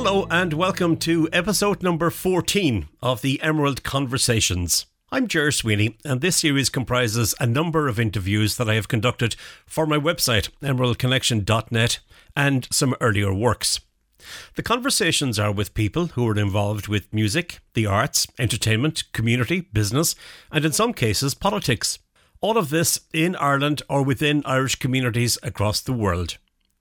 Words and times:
Hello, 0.00 0.28
and 0.30 0.52
welcome 0.52 0.96
to 0.98 1.28
episode 1.32 1.82
number 1.82 2.08
14 2.08 2.86
of 3.02 3.20
the 3.20 3.42
Emerald 3.42 3.82
Conversations. 3.82 4.86
I'm 5.10 5.26
Ger 5.26 5.50
Sweeney, 5.50 5.98
and 6.04 6.20
this 6.20 6.36
series 6.36 6.68
comprises 6.68 7.34
a 7.40 7.46
number 7.48 7.88
of 7.88 7.98
interviews 7.98 8.58
that 8.58 8.70
I 8.70 8.74
have 8.74 8.86
conducted 8.86 9.34
for 9.66 9.86
my 9.86 9.96
website, 9.98 10.50
emeraldconnection.net, 10.62 11.98
and 12.36 12.68
some 12.70 12.94
earlier 13.00 13.34
works. 13.34 13.80
The 14.54 14.62
conversations 14.62 15.36
are 15.36 15.50
with 15.50 15.74
people 15.74 16.06
who 16.06 16.28
are 16.28 16.38
involved 16.38 16.86
with 16.86 17.12
music, 17.12 17.58
the 17.74 17.86
arts, 17.86 18.28
entertainment, 18.38 19.02
community, 19.12 19.62
business, 19.72 20.14
and 20.52 20.64
in 20.64 20.70
some 20.70 20.92
cases, 20.92 21.34
politics. 21.34 21.98
All 22.40 22.56
of 22.56 22.70
this 22.70 23.00
in 23.12 23.34
Ireland 23.34 23.82
or 23.90 24.04
within 24.04 24.44
Irish 24.46 24.76
communities 24.76 25.38
across 25.42 25.80
the 25.80 25.92
world. 25.92 26.38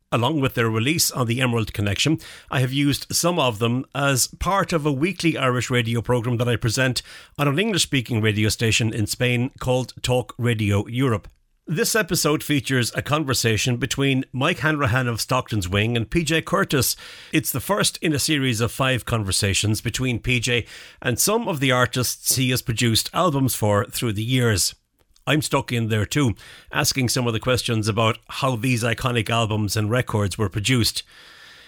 Along 0.09 0.39
with 0.39 0.53
their 0.53 0.69
release 0.69 1.11
on 1.11 1.27
the 1.27 1.41
Emerald 1.41 1.73
Connection, 1.73 2.19
I 2.49 2.61
have 2.61 2.71
used 2.71 3.07
some 3.11 3.37
of 3.37 3.59
them 3.59 3.85
as 3.93 4.27
part 4.39 4.71
of 4.71 4.85
a 4.85 4.91
weekly 4.91 5.37
Irish 5.37 5.69
radio 5.69 6.01
programme 6.01 6.37
that 6.37 6.47
I 6.47 6.55
present 6.55 7.01
on 7.37 7.49
an 7.49 7.59
English 7.59 7.83
speaking 7.83 8.21
radio 8.21 8.47
station 8.47 8.93
in 8.93 9.05
Spain 9.05 9.51
called 9.59 9.93
Talk 10.01 10.33
Radio 10.37 10.87
Europe. 10.87 11.27
This 11.69 11.93
episode 11.93 12.41
features 12.41 12.93
a 12.95 13.01
conversation 13.01 13.75
between 13.75 14.23
Mike 14.31 14.59
Hanrahan 14.59 15.09
of 15.09 15.19
Stockton's 15.19 15.67
Wing 15.67 15.97
and 15.97 16.09
PJ 16.09 16.45
Curtis. 16.45 16.95
It's 17.33 17.51
the 17.51 17.59
first 17.59 17.97
in 17.97 18.13
a 18.13 18.19
series 18.19 18.61
of 18.61 18.71
five 18.71 19.03
conversations 19.03 19.81
between 19.81 20.21
PJ 20.21 20.65
and 21.01 21.19
some 21.19 21.49
of 21.49 21.59
the 21.59 21.73
artists 21.73 22.37
he 22.37 22.51
has 22.51 22.61
produced 22.61 23.09
albums 23.13 23.55
for 23.55 23.83
through 23.83 24.13
the 24.13 24.23
years. 24.23 24.73
I'm 25.27 25.41
stuck 25.41 25.73
in 25.73 25.89
there 25.89 26.05
too, 26.05 26.35
asking 26.71 27.09
some 27.09 27.27
of 27.27 27.33
the 27.33 27.39
questions 27.41 27.89
about 27.89 28.17
how 28.29 28.55
these 28.55 28.81
iconic 28.81 29.29
albums 29.29 29.75
and 29.75 29.91
records 29.91 30.37
were 30.37 30.47
produced. 30.47 31.03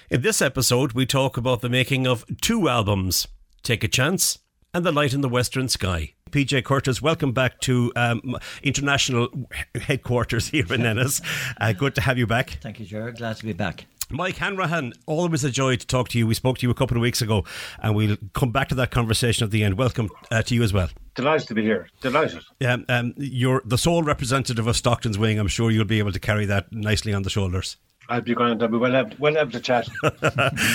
In 0.09 0.21
this 0.21 0.41
episode, 0.41 0.93
we 0.93 1.05
talk 1.05 1.35
about 1.35 1.59
the 1.59 1.67
making 1.67 2.07
of 2.07 2.23
two 2.41 2.69
albums 2.69 3.27
Take 3.61 3.83
a 3.83 3.89
Chance 3.89 4.39
and 4.73 4.85
The 4.85 4.93
Light 4.93 5.13
in 5.13 5.19
the 5.19 5.27
Western 5.27 5.67
Sky. 5.67 6.13
PJ 6.31 6.63
Curtis, 6.63 7.01
welcome 7.01 7.33
back 7.33 7.59
to 7.61 7.91
um, 7.97 8.37
international 8.63 9.27
headquarters 9.75 10.47
here 10.47 10.73
in 10.73 10.85
Ennis. 10.85 11.21
Uh, 11.59 11.73
good 11.73 11.95
to 11.95 12.01
have 12.01 12.17
you 12.17 12.25
back. 12.25 12.59
Thank 12.61 12.79
you, 12.79 12.85
Jared. 12.85 13.17
Glad 13.17 13.35
to 13.37 13.45
be 13.45 13.51
back. 13.51 13.87
Mike 14.09 14.37
Hanrahan, 14.37 14.93
always 15.05 15.43
a 15.43 15.51
joy 15.51 15.75
to 15.75 15.85
talk 15.85 16.07
to 16.09 16.17
you. 16.17 16.25
We 16.25 16.33
spoke 16.33 16.59
to 16.59 16.65
you 16.65 16.71
a 16.71 16.75
couple 16.75 16.95
of 16.95 17.01
weeks 17.01 17.21
ago, 17.21 17.43
and 17.83 17.93
we'll 17.93 18.17
come 18.33 18.53
back 18.53 18.69
to 18.69 18.75
that 18.75 18.89
conversation 18.89 19.43
at 19.43 19.51
the 19.51 19.65
end. 19.65 19.77
Welcome 19.77 20.09
uh, 20.31 20.43
to 20.43 20.55
you 20.55 20.63
as 20.63 20.71
well. 20.71 20.89
Delighted 21.19 21.49
to 21.49 21.53
be 21.53 21.63
here. 21.63 21.89
Delighted. 21.99 22.39
Um, 22.65 22.85
um, 22.87 23.13
you're 23.17 23.61
the 23.65 23.77
sole 23.77 24.03
representative 24.03 24.67
of 24.67 24.77
Stockton's 24.77 25.17
Wing. 25.17 25.37
I'm 25.37 25.49
sure 25.49 25.69
you'll 25.69 25.83
be 25.83 25.99
able 25.99 26.13
to 26.13 26.19
carry 26.19 26.45
that 26.45 26.71
nicely 26.71 27.13
on 27.13 27.23
the 27.23 27.29
shoulders. 27.29 27.75
I'll 28.07 28.21
be 28.21 28.33
going 28.33 28.57
to 28.57 28.69
be 28.69 28.77
well 28.77 28.95
able, 28.95 29.17
well 29.19 29.37
able 29.37 29.51
to 29.51 29.59
chat. 29.59 29.89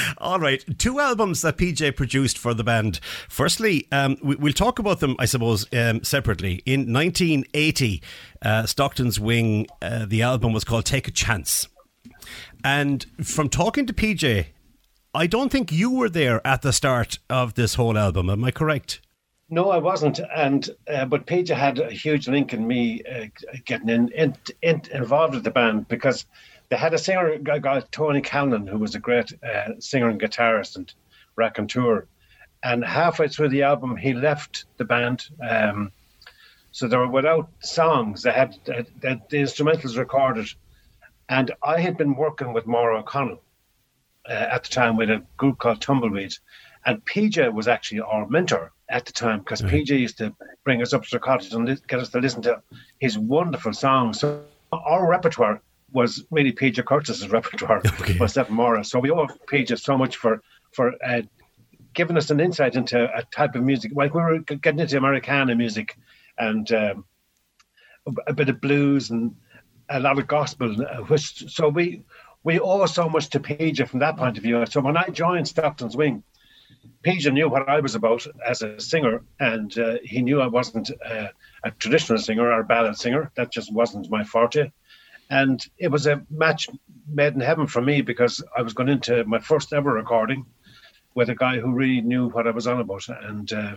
All 0.19 0.39
right. 0.39 0.63
Two 0.79 1.01
albums 1.01 1.41
that 1.41 1.57
PJ 1.57 1.97
produced 1.97 2.37
for 2.37 2.53
the 2.53 2.63
band. 2.63 3.01
Firstly, 3.31 3.89
um, 3.91 4.19
we, 4.23 4.37
will 4.37 4.53
talk 4.53 4.79
about 4.79 5.01
them, 5.01 5.17
I 5.19 5.25
suppose, 5.25 5.67
um, 5.73 6.05
separately. 6.05 6.61
In 6.67 6.93
1980, 6.93 8.03
uh, 8.43 8.67
Stockton's 8.67 9.19
Wing, 9.19 9.67
uh, 9.81 10.05
the 10.05 10.21
album 10.21 10.53
was 10.53 10.65
called 10.65 10.85
Take 10.85 11.09
a 11.09 11.11
Chance. 11.11 11.69
And 12.63 13.07
from 13.23 13.49
talking 13.49 13.87
to 13.87 13.95
PJ, 13.95 14.49
I 15.15 15.27
don't 15.27 15.51
think 15.51 15.73
you 15.73 15.91
were 15.91 16.11
there 16.11 16.47
at 16.47 16.61
the 16.61 16.73
start 16.75 17.19
of 17.31 17.55
this 17.55 17.77
whole 17.77 17.97
album. 17.97 18.29
Am 18.29 18.45
I 18.45 18.51
correct? 18.51 19.01
No, 19.51 19.71
I 19.71 19.79
wasn't. 19.79 20.21
And 20.35 20.69
uh, 20.89 21.05
but 21.05 21.27
PJ 21.27 21.55
had 21.55 21.79
a 21.79 21.91
huge 21.91 22.29
link 22.29 22.53
in 22.53 22.67
me 22.67 23.03
uh, 23.03 23.27
getting 23.65 23.89
in, 23.89 24.09
in, 24.13 24.37
in, 24.63 24.83
involved 24.93 25.35
with 25.35 25.45
the 25.45 25.51
band 25.51 25.89
because 25.89 26.25
they 26.71 26.77
had 26.77 26.95
a 26.95 26.99
singer, 26.99 27.29
a 27.33 27.39
guy 27.61 27.81
Tony 27.91 28.21
Callan, 28.21 28.67
who 28.67 28.79
was 28.79 28.95
a 28.95 29.01
great 29.01 29.33
uh, 29.43 29.79
singer 29.79 30.09
and 30.09 30.21
guitarist 30.21 30.77
and 30.77 30.93
raconteur. 31.37 32.07
And 32.63 32.83
halfway 32.85 33.29
through 33.29 33.51
the 33.51 33.65
album, 33.65 33.97
he 33.97 34.15
left 34.15 34.65
the 34.79 34.85
band. 34.85 35.29
Um, 35.47 35.93
so 36.73 36.89
they 36.89 36.97
were 36.97 37.07
without 37.07 37.51
songs. 37.61 38.23
They 38.23 38.33
had, 38.33 38.57
they 38.65 38.87
had 39.11 39.29
the 39.29 39.37
instrumentals 39.37 39.99
recorded 39.99 40.49
and 41.29 41.53
I 41.63 41.81
had 41.81 41.97
been 41.97 42.15
working 42.15 42.53
with 42.53 42.67
Maura 42.67 43.01
O'Connell 43.01 43.43
uh, 44.29 44.33
at 44.33 44.65
the 44.65 44.71
time 44.71 44.97
with 44.97 45.11
a 45.11 45.23
group 45.37 45.59
called 45.59 45.81
Tumbleweed. 45.81 46.35
And 46.87 47.05
PJ 47.05 47.53
was 47.53 47.69
actually 47.69 48.01
our 48.01 48.29
mentor 48.29 48.73
at 48.89 49.07
the 49.07 49.13
time 49.13 49.41
because 49.41 49.63
mm-hmm. 49.63 49.77
PJ 49.77 49.89
used 49.99 50.19
to 50.19 50.35
bring 50.65 50.83
us 50.83 50.93
up 50.93 51.03
to 51.05 51.11
the 51.13 51.19
cottage 51.19 51.53
and 51.53 51.67
li- 51.67 51.79
get 51.89 52.01
us 52.01 52.11
to 52.11 52.19
listen 52.21 52.43
to 52.43 52.63
his 53.01 53.19
wonderful 53.19 53.73
songs. 53.73 54.21
So 54.21 54.45
our 54.73 55.09
repertoire 55.09 55.63
was 55.93 56.25
really 56.31 56.53
PJ 56.53 56.85
Curtis's 56.85 57.29
repertoire, 57.39 57.81
okay. 58.01 58.19
myself 58.19 58.49
and 58.49 58.57
Maura. 58.57 58.85
So 58.85 58.99
we 58.99 59.11
owe 59.11 59.27
PJ 59.27 59.81
so 59.81 59.97
much 59.97 60.17
for 60.17 60.43
for 60.73 60.93
uh, 61.05 61.23
giving 61.95 62.17
us 62.17 62.31
an 62.31 62.41
insight 62.41 62.75
into 62.75 63.09
a 63.17 63.23
type 63.25 63.55
of 63.55 63.63
music. 63.63 63.93
Like 63.95 64.15
we 64.15 64.23
were 64.23 64.39
getting 64.41 64.81
into 64.81 64.99
Americana 64.99 65.55
music 65.55 65.97
and 66.37 66.71
um, 66.73 67.05
a 68.27 68.35
bit 68.35 68.49
of 68.49 68.61
blues 68.61 69.11
and 69.11 69.37
a 69.89 70.01
lot 70.01 70.19
of 70.19 70.27
gospel, 70.27 70.77
uh, 70.83 70.97
which 71.05 71.45
so 71.51 71.69
we 71.69 72.03
we 72.43 72.61
owe 72.61 72.85
so 72.87 73.09
much 73.09 73.31
to 73.31 73.41
PJ 73.41 73.89
from 73.89 74.01
that 74.01 74.17
point 74.17 74.37
of 74.37 74.43
view. 74.43 74.65
So 74.67 74.81
when 74.81 74.97
I 74.97 75.09
joined 75.09 75.49
Stockton's 75.49 75.97
Wing, 75.97 76.23
PJ 77.05 77.33
knew 77.33 77.49
what 77.49 77.69
I 77.69 77.81
was 77.81 77.95
about 77.95 78.27
as 78.47 78.63
a 78.63 78.81
singer, 78.81 79.23
and 79.39 79.77
uh, 79.79 79.97
he 80.03 80.23
knew 80.23 80.41
I 80.41 80.47
wasn't 80.47 80.91
uh, 81.05 81.29
a 81.63 81.71
traditional 81.73 82.19
singer 82.19 82.51
or 82.51 82.61
a 82.61 82.65
ballad 82.65 82.97
singer. 82.97 83.31
That 83.37 83.53
just 83.53 83.73
wasn't 83.73 84.11
my 84.11 84.25
forte. 84.25 84.71
And 85.31 85.65
it 85.79 85.89
was 85.89 86.07
a 86.07 86.23
match 86.31 86.69
made 87.09 87.35
in 87.35 87.41
heaven 87.41 87.67
for 87.67 87.81
me 87.81 88.03
because 88.03 88.43
I 88.57 88.63
was 88.63 88.75
going 88.75 88.89
into 88.89 89.25
my 89.25 89.39
first 89.39 89.73
ever 89.73 89.93
recording 89.93 90.47
with 91.15 91.31
a 91.31 91.35
guy 91.35 91.59
who 91.59 91.73
really 91.73 92.01
knew 92.01 92.29
what 92.29 92.47
I 92.47 92.51
was 92.51 92.67
on 92.67 92.81
about, 92.81 93.09
and 93.09 93.53
uh, 93.53 93.77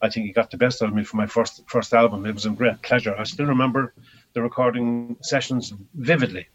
I 0.00 0.08
think 0.08 0.26
he 0.26 0.32
got 0.32 0.50
the 0.50 0.56
best 0.56 0.82
out 0.82 0.88
of 0.88 0.94
me 0.94 1.04
for 1.04 1.16
my 1.16 1.26
first 1.26 1.62
first 1.68 1.92
album. 1.94 2.26
It 2.26 2.34
was 2.34 2.46
a 2.46 2.50
great 2.50 2.82
pleasure. 2.82 3.14
I 3.16 3.24
still 3.24 3.46
remember 3.46 3.94
the 4.32 4.42
recording 4.42 5.16
sessions 5.22 5.72
vividly. 5.94 6.48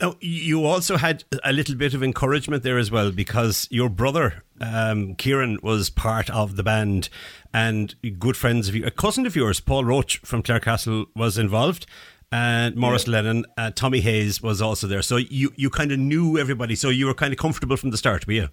Now, 0.00 0.16
you 0.20 0.64
also 0.64 0.96
had 0.96 1.24
a 1.44 1.52
little 1.52 1.74
bit 1.74 1.94
of 1.94 2.02
encouragement 2.02 2.62
there 2.62 2.78
as 2.78 2.90
well 2.90 3.10
because 3.10 3.66
your 3.70 3.88
brother, 3.88 4.44
um, 4.60 5.14
Kieran, 5.14 5.58
was 5.62 5.90
part 5.90 6.28
of 6.30 6.56
the 6.56 6.62
band 6.62 7.08
and 7.52 7.94
good 8.18 8.36
friends 8.36 8.68
of 8.68 8.74
you. 8.74 8.84
A 8.84 8.90
cousin 8.90 9.26
of 9.26 9.34
yours, 9.34 9.60
Paul 9.60 9.84
Roche 9.84 10.20
from 10.20 10.42
Clarecastle, 10.42 11.06
was 11.16 11.38
involved. 11.38 11.86
And 12.30 12.76
Maurice 12.76 13.06
yeah. 13.06 13.12
Lennon, 13.12 13.46
uh, 13.56 13.70
Tommy 13.74 14.00
Hayes 14.00 14.42
was 14.42 14.60
also 14.60 14.86
there. 14.86 15.00
So 15.00 15.16
you, 15.16 15.50
you 15.56 15.70
kind 15.70 15.92
of 15.92 15.98
knew 15.98 16.36
everybody. 16.36 16.74
So 16.74 16.90
you 16.90 17.06
were 17.06 17.14
kind 17.14 17.32
of 17.32 17.38
comfortable 17.38 17.76
from 17.76 17.90
the 17.90 17.96
start, 17.96 18.26
were 18.26 18.34
you? 18.34 18.48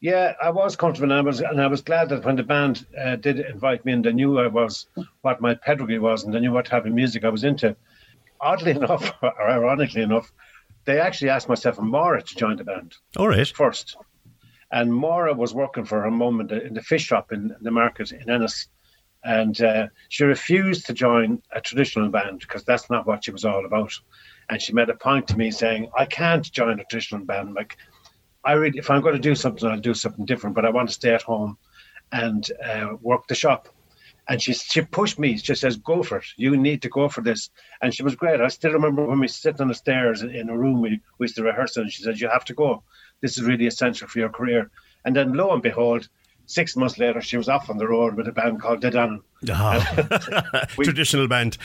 Yeah, 0.00 0.34
I 0.42 0.50
was 0.50 0.76
comfortable, 0.76 1.10
and 1.10 1.18
I 1.18 1.22
was, 1.22 1.40
and 1.40 1.60
I 1.60 1.66
was 1.66 1.80
glad 1.80 2.10
that 2.10 2.24
when 2.24 2.36
the 2.36 2.42
band 2.42 2.86
uh, 3.02 3.16
did 3.16 3.40
invite 3.40 3.84
me, 3.84 3.92
and 3.92 4.04
they 4.04 4.12
knew 4.12 4.38
I 4.38 4.46
was 4.46 4.86
what 5.22 5.40
my 5.40 5.54
pedigree 5.54 5.98
was, 5.98 6.22
and 6.22 6.34
they 6.34 6.40
knew 6.40 6.52
what 6.52 6.66
type 6.66 6.84
of 6.84 6.92
music 6.92 7.24
I 7.24 7.30
was 7.30 7.44
into. 7.44 7.74
Oddly 8.40 8.70
enough, 8.82 9.12
or 9.22 9.50
ironically 9.50 10.02
enough, 10.02 10.32
they 10.84 11.00
actually 11.00 11.30
asked 11.30 11.48
myself 11.48 11.78
and 11.78 11.88
Maura 11.88 12.22
to 12.22 12.36
join 12.36 12.56
the 12.56 12.64
band. 12.64 12.96
All 13.16 13.28
right. 13.28 13.46
First, 13.48 13.96
and 14.70 14.92
Maura 14.92 15.34
was 15.34 15.54
working 15.54 15.84
for 15.84 16.02
her 16.02 16.10
mum 16.10 16.40
in 16.40 16.46
the, 16.46 16.64
in 16.64 16.74
the 16.74 16.82
fish 16.82 17.04
shop 17.04 17.32
in, 17.32 17.50
in 17.50 17.62
the 17.62 17.70
market 17.70 18.12
in 18.12 18.28
Ennis, 18.30 18.68
and 19.24 19.60
uh, 19.60 19.88
she 20.08 20.24
refused 20.24 20.86
to 20.86 20.92
join 20.92 21.42
a 21.52 21.60
traditional 21.60 22.08
band 22.08 22.40
because 22.40 22.64
that's 22.64 22.88
not 22.90 23.06
what 23.06 23.24
she 23.24 23.32
was 23.32 23.44
all 23.44 23.66
about. 23.66 23.92
And 24.48 24.62
she 24.62 24.72
made 24.72 24.88
a 24.88 24.94
point 24.94 25.26
to 25.28 25.36
me 25.36 25.50
saying, 25.50 25.90
"I 25.96 26.06
can't 26.06 26.50
join 26.52 26.78
a 26.78 26.84
traditional 26.84 27.24
band. 27.24 27.54
Like 27.54 27.76
I 28.44 28.52
really, 28.52 28.78
if 28.78 28.90
I'm 28.90 29.02
going 29.02 29.16
to 29.16 29.20
do 29.20 29.34
something, 29.34 29.68
I'll 29.68 29.80
do 29.80 29.94
something 29.94 30.24
different. 30.24 30.54
But 30.54 30.64
I 30.64 30.70
want 30.70 30.88
to 30.88 30.94
stay 30.94 31.12
at 31.12 31.22
home 31.22 31.58
and 32.12 32.48
uh, 32.64 32.90
work 33.00 33.26
the 33.26 33.34
shop. 33.34 33.68
And 34.28 34.42
she 34.42 34.54
she 34.54 34.82
pushed 34.82 35.18
me. 35.18 35.36
She 35.38 35.54
says, 35.54 35.76
"Go 35.76 36.02
for 36.02 36.18
it. 36.18 36.26
You 36.36 36.56
need 36.56 36.82
to 36.82 36.88
go 36.88 37.08
for 37.08 37.20
this." 37.20 37.50
And 37.80 37.94
she 37.94 38.02
was 38.02 38.16
great. 38.16 38.40
I 38.40 38.48
still 38.48 38.72
remember 38.72 39.06
when 39.06 39.20
we 39.20 39.28
sit 39.28 39.60
on 39.60 39.68
the 39.68 39.74
stairs 39.74 40.22
in 40.22 40.48
a 40.48 40.58
room 40.58 40.80
we, 40.80 41.00
we 41.18 41.24
used 41.24 41.36
to 41.36 41.42
rehearse, 41.42 41.76
and 41.76 41.90
she 41.90 42.02
said, 42.02 42.20
"You 42.20 42.28
have 42.28 42.44
to 42.46 42.54
go. 42.54 42.82
This 43.20 43.38
is 43.38 43.44
really 43.44 43.66
essential 43.66 44.08
for 44.08 44.18
your 44.18 44.28
career." 44.28 44.70
And 45.04 45.14
then, 45.14 45.34
lo 45.34 45.52
and 45.52 45.62
behold, 45.62 46.08
six 46.46 46.76
months 46.76 46.98
later, 46.98 47.20
she 47.20 47.36
was 47.36 47.48
off 47.48 47.70
on 47.70 47.78
the 47.78 47.86
road 47.86 48.16
with 48.16 48.26
a 48.26 48.32
band 48.32 48.60
called 48.60 48.80
Dead 48.80 48.96
Oh. 48.96 49.20
Traditional 50.82 51.28
band 51.28 51.58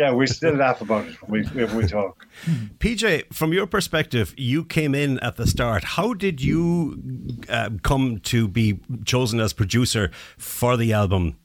yeah, 0.00 0.14
we 0.14 0.26
still 0.26 0.54
laugh 0.54 0.80
about 0.80 1.06
it 1.06 1.14
when 1.28 1.42
we, 1.42 1.64
when 1.64 1.76
we 1.76 1.86
talk. 1.86 2.26
PJ, 2.78 3.32
from 3.34 3.52
your 3.52 3.66
perspective, 3.66 4.34
you 4.36 4.64
came 4.64 4.94
in 4.94 5.18
at 5.20 5.36
the 5.36 5.46
start. 5.46 5.84
How 5.84 6.14
did 6.14 6.40
you 6.40 7.02
uh, 7.48 7.70
come 7.82 8.18
to 8.20 8.48
be 8.48 8.80
chosen 9.04 9.40
as 9.40 9.52
producer 9.52 10.10
for 10.38 10.76
the 10.78 10.92
album 10.92 11.36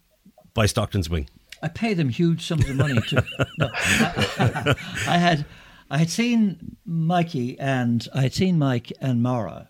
by 0.55 0.65
Stockton's 0.65 1.09
Wing? 1.09 1.29
I 1.61 1.67
pay 1.67 1.93
them 1.93 2.09
huge 2.09 2.45
sums 2.45 2.67
of 2.67 2.75
money 2.75 2.99
to. 2.99 3.23
no, 3.59 3.69
I, 3.75 4.75
I, 5.07 5.17
had, 5.17 5.45
I 5.91 5.97
had 5.99 6.09
seen 6.09 6.75
Mikey 6.85 7.59
and 7.59 8.07
I 8.13 8.21
had 8.23 8.33
seen 8.33 8.57
Mike 8.57 8.91
and 8.99 9.21
Maura 9.21 9.69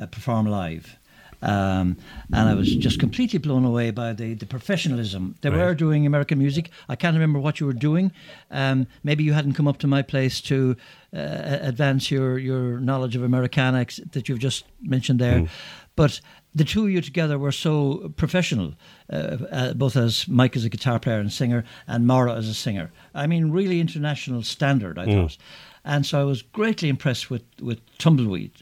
uh, 0.00 0.06
perform 0.06 0.46
live, 0.46 0.96
Um, 1.42 1.96
and 2.32 2.48
I 2.48 2.54
was 2.54 2.74
just 2.74 2.98
completely 2.98 3.38
blown 3.38 3.64
away 3.64 3.90
by 3.92 4.12
the, 4.14 4.34
the 4.34 4.46
professionalism. 4.46 5.34
They 5.42 5.50
Right. 5.50 5.58
were 5.58 5.74
doing 5.74 6.06
American 6.06 6.38
music. 6.38 6.70
I 6.88 6.96
can't 6.96 7.14
remember 7.14 7.38
what 7.38 7.60
you 7.60 7.66
were 7.66 7.78
doing. 7.78 8.10
Um, 8.50 8.86
maybe 9.04 9.22
you 9.22 9.34
hadn't 9.34 9.52
come 9.54 9.68
up 9.68 9.78
to 9.78 9.86
my 9.86 10.02
place 10.02 10.40
to 10.42 10.76
uh, 11.14 11.58
advance 11.70 12.10
your, 12.10 12.38
your 12.38 12.80
knowledge 12.80 13.14
of 13.16 13.22
Americana 13.22 13.86
that 14.12 14.28
you've 14.28 14.38
just 14.40 14.64
mentioned 14.82 15.18
there. 15.20 15.46
But 15.94 16.20
the 16.56 16.64
two 16.64 16.84
of 16.84 16.90
you 16.90 17.02
together 17.02 17.38
were 17.38 17.52
so 17.52 18.12
professional, 18.16 18.72
uh, 19.12 19.36
uh, 19.52 19.72
both 19.74 19.94
as 19.94 20.26
Mike 20.26 20.56
as 20.56 20.64
a 20.64 20.70
guitar 20.70 20.98
player 20.98 21.20
and 21.20 21.30
singer, 21.30 21.64
and 21.86 22.06
Maura 22.06 22.34
as 22.34 22.48
a 22.48 22.54
singer. 22.54 22.90
I 23.14 23.26
mean, 23.26 23.50
really 23.50 23.78
international 23.78 24.42
standard, 24.42 24.98
I 24.98 25.04
thought. 25.04 25.36
And 25.84 26.06
so 26.06 26.18
I 26.18 26.24
was 26.24 26.40
greatly 26.40 26.88
impressed 26.88 27.30
with, 27.30 27.44
with 27.60 27.80
Tumbleweed. 27.98 28.52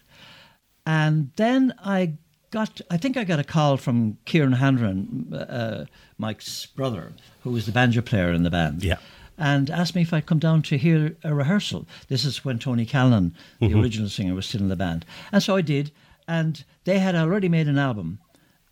And 0.84 1.30
then 1.36 1.72
I 1.84 2.14
got, 2.50 2.80
I 2.90 2.96
think 2.96 3.16
I 3.16 3.24
got 3.24 3.38
a 3.38 3.44
call 3.44 3.76
from 3.76 4.18
Kieran 4.24 4.52
Hanrahan, 4.52 5.32
uh, 5.32 5.84
Mike's 6.18 6.66
brother, 6.66 7.12
who 7.42 7.50
was 7.50 7.64
the 7.66 7.72
banjo 7.72 8.02
player 8.02 8.32
in 8.32 8.42
the 8.42 8.50
band. 8.50 8.82
Yeah. 8.82 8.98
And 9.38 9.70
asked 9.70 9.94
me 9.94 10.02
if 10.02 10.12
I'd 10.12 10.26
come 10.26 10.40
down 10.40 10.62
to 10.62 10.76
hear 10.76 11.16
a 11.22 11.32
rehearsal. 11.32 11.86
This 12.08 12.24
is 12.24 12.44
when 12.44 12.58
Tony 12.58 12.86
Callan, 12.86 13.34
the 13.60 13.72
original 13.72 14.08
singer, 14.08 14.34
was 14.34 14.46
still 14.46 14.62
in 14.62 14.68
the 14.68 14.76
band. 14.76 15.04
And 15.32 15.42
so 15.42 15.56
I 15.56 15.62
did. 15.62 15.92
And 16.26 16.64
they 16.84 16.98
had 16.98 17.14
already 17.14 17.48
made 17.48 17.68
an 17.68 17.78
album 17.78 18.18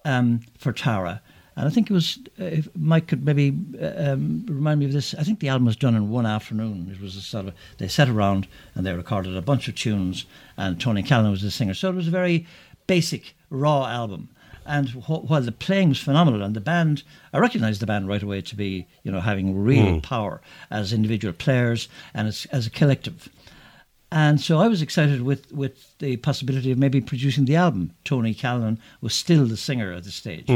um, 0.04 0.40
for 0.58 0.72
Tara. 0.72 1.20
And 1.54 1.66
I 1.66 1.70
think 1.70 1.90
it 1.90 1.94
was, 1.94 2.19
uh, 2.40 2.44
if 2.44 2.69
Mike 2.75 3.08
could 3.08 3.26
maybe 3.26 3.54
uh, 3.81 4.12
um, 4.12 4.46
remind 4.49 4.81
me 4.81 4.87
of 4.87 4.93
this. 4.93 5.14
I 5.14 5.22
think 5.22 5.40
the 5.40 5.49
album 5.49 5.66
was 5.66 5.76
done 5.76 5.94
in 5.94 6.08
one 6.08 6.25
afternoon. 6.25 6.90
It 6.90 7.00
was 7.02 7.14
a 7.14 7.20
sort 7.20 7.46
of, 7.49 7.54
they 7.76 7.88
sat 7.88 8.08
around 8.08 8.49
and 8.75 8.87
they 8.87 8.94
recorded 8.94 9.37
a 9.37 9.43
bunch 9.43 9.69
of 9.69 9.75
tunes, 9.75 10.25
and 10.56 10.81
Tony 10.81 11.02
Callan 11.02 11.31
was 11.31 11.43
the 11.43 11.50
singer. 11.50 11.75
So 11.75 11.90
it 11.90 11.94
was 11.94 12.08
a 12.08 12.12
very 12.12 12.46
basic, 12.87 13.34
raw 13.50 13.87
album. 13.87 14.31
And 14.64 14.88
wh- 14.90 15.28
while 15.28 15.43
the 15.43 15.52
playing 15.52 15.90
was 15.90 15.99
phenomenal, 15.99 16.43
and 16.43 16.56
the 16.56 16.60
band, 16.60 17.02
I 17.34 17.38
recognised 17.38 17.82
the 17.82 17.87
band 17.87 18.08
right 18.08 18.22
away 18.22 18.40
to 18.40 18.56
be, 18.56 18.87
you 19.02 19.12
know, 19.12 19.20
having 19.20 19.62
real 19.62 20.00
power 20.00 20.40
as 20.70 20.93
individual 20.93 21.34
players 21.34 21.88
and 22.14 22.28
as, 22.28 22.46
as 22.50 22.66
a 22.66 22.70
collective. 22.70 23.28
And 24.14 24.38
so 24.43 24.59
I 24.59 24.69
was 24.69 24.82
excited 24.82 25.23
with, 25.23 25.50
with 25.53 25.97
the 25.99 26.19
possibility 26.19 26.70
of 26.70 26.76
maybe 26.76 27.00
producing 27.00 27.47
the 27.47 27.56
album. 27.56 27.93
Tony 28.05 28.35
Callan 28.35 28.79
was 29.00 29.14
still 29.14 29.47
the 29.47 29.56
singer 29.56 29.91
at 29.94 30.05
the 30.05 30.11
stage. 30.11 30.50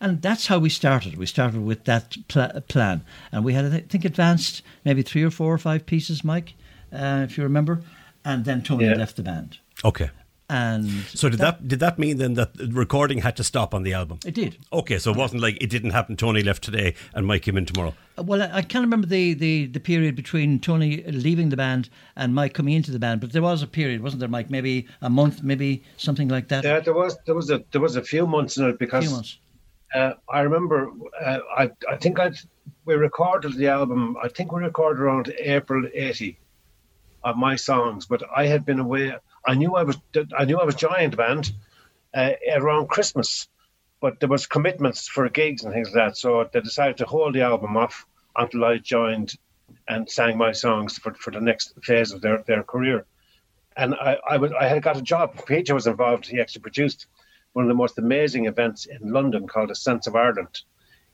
And 0.00 0.20
that's 0.22 0.48
how 0.48 0.58
we 0.58 0.68
started. 0.70 1.16
We 1.16 1.26
started 1.26 1.60
with 1.64 1.84
that 1.84 2.16
pl- 2.26 2.60
plan. 2.68 3.02
And 3.30 3.44
we 3.44 3.52
had, 3.54 3.64
I 3.72 3.78
think, 3.80 4.04
advanced 4.04 4.62
maybe 4.84 5.02
three 5.02 5.22
or 5.22 5.30
four 5.30 5.54
or 5.54 5.58
five 5.58 5.86
pieces, 5.86 6.24
Mike, 6.24 6.54
uh, 6.92 7.24
if 7.28 7.38
you 7.38 7.44
remember. 7.44 7.82
And 8.24 8.44
then 8.44 8.62
Tony 8.62 8.86
Yeah. 8.86 8.94
left 8.94 9.14
the 9.14 9.22
band. 9.22 9.58
Okay. 9.84 10.10
And 10.48 10.88
So 11.12 11.28
did 11.28 11.40
that, 11.40 11.66
did 11.66 11.80
that 11.80 11.98
mean 11.98 12.18
then 12.18 12.34
that 12.34 12.54
the 12.54 12.68
recording 12.68 13.18
had 13.18 13.36
to 13.36 13.44
stop 13.44 13.74
on 13.74 13.82
the 13.82 13.92
album? 13.94 14.20
it 14.24 14.34
did. 14.34 14.58
Okay, 14.72 14.98
so 14.98 15.10
it 15.10 15.16
wasn't 15.16 15.42
like 15.42 15.58
it 15.60 15.70
didn't 15.70 15.90
happen. 15.90 16.16
Tony 16.16 16.42
left 16.42 16.62
today 16.62 16.94
and 17.14 17.26
Mike 17.26 17.42
came 17.42 17.56
in 17.56 17.66
tomorrow. 17.66 17.94
Well, 18.16 18.42
I 18.42 18.58
I 18.58 18.62
can't 18.62 18.84
remember 18.84 19.06
the, 19.06 19.34
the, 19.34 19.66
the 19.66 19.80
period 19.80 20.14
between 20.14 20.60
Tony 20.60 21.02
leaving 21.02 21.48
the 21.48 21.56
band 21.56 21.88
and 22.14 22.34
Mike 22.34 22.54
coming 22.54 22.74
into 22.74 22.90
the 22.92 22.98
band, 22.98 23.20
but 23.20 23.32
there 23.32 23.42
was 23.42 23.62
a 23.62 23.66
period, 23.66 24.02
wasn't 24.02 24.20
there, 24.20 24.28
Mike? 24.28 24.48
Maybe 24.50 24.86
a 25.02 25.10
month, 25.10 25.42
maybe 25.42 25.82
something 25.96 26.28
like 26.28 26.48
that. 26.48 26.62
Yeah, 26.64 26.80
there 26.80 26.94
was 26.94 27.18
there 27.26 27.34
was 27.34 27.50
a 27.50 27.64
there 27.72 27.80
was 27.80 27.96
a 27.96 28.02
few 28.02 28.26
months 28.26 28.56
in 28.56 28.64
it 28.66 28.70
a 28.70 28.72
because 28.74 29.04
few 29.04 29.14
months. 29.14 29.38
Uh, 29.94 30.12
I 30.28 30.40
remember, 30.40 30.90
uh, 31.24 31.38
I 31.56 31.70
I 31.88 31.96
think 31.96 32.18
I 32.18 32.32
we 32.84 32.94
recorded 32.94 33.54
the 33.56 33.68
album. 33.68 34.16
I 34.22 34.28
think 34.28 34.52
we 34.52 34.62
recorded 34.62 35.00
around 35.02 35.32
April 35.38 35.88
'80 35.92 36.38
of 37.24 37.36
my 37.36 37.56
songs, 37.56 38.06
but 38.06 38.22
I 38.34 38.46
had 38.46 38.64
been 38.64 38.78
away. 38.78 39.14
I 39.46 39.54
knew 39.54 39.74
I 39.76 39.84
was 39.84 39.96
I 40.36 40.44
knew 40.44 40.58
I 40.58 40.64
was 40.64 40.74
giant 40.74 41.16
band 41.16 41.52
uh, 42.14 42.32
around 42.52 42.88
Christmas, 42.88 43.48
but 44.00 44.18
there 44.20 44.28
was 44.28 44.46
commitments 44.46 45.08
for 45.08 45.28
gigs 45.28 45.64
and 45.64 45.72
things 45.72 45.88
like 45.88 45.94
that. 45.94 46.16
So 46.16 46.48
they 46.52 46.60
decided 46.60 46.96
to 46.98 47.06
hold 47.06 47.34
the 47.34 47.42
album 47.42 47.76
off 47.76 48.06
until 48.36 48.64
I 48.64 48.78
joined 48.78 49.34
and 49.88 50.10
sang 50.10 50.36
my 50.36 50.52
songs 50.52 50.98
for, 50.98 51.14
for 51.14 51.30
the 51.30 51.40
next 51.40 51.74
phase 51.82 52.12
of 52.12 52.20
their, 52.20 52.42
their 52.42 52.62
career. 52.62 53.06
And 53.76 53.94
I, 53.94 54.18
I 54.28 54.36
was 54.38 54.52
I 54.52 54.66
had 54.66 54.82
got 54.82 54.96
a 54.96 55.02
job. 55.02 55.36
PJ 55.36 55.72
was 55.72 55.86
involved. 55.86 56.26
He 56.26 56.40
actually 56.40 56.62
produced 56.62 57.06
one 57.52 57.64
of 57.64 57.68
the 57.68 57.74
most 57.74 57.98
amazing 57.98 58.46
events 58.46 58.86
in 58.86 59.12
London 59.12 59.46
called 59.46 59.70
the 59.70 59.74
Sense 59.74 60.06
of 60.06 60.16
Ireland 60.16 60.60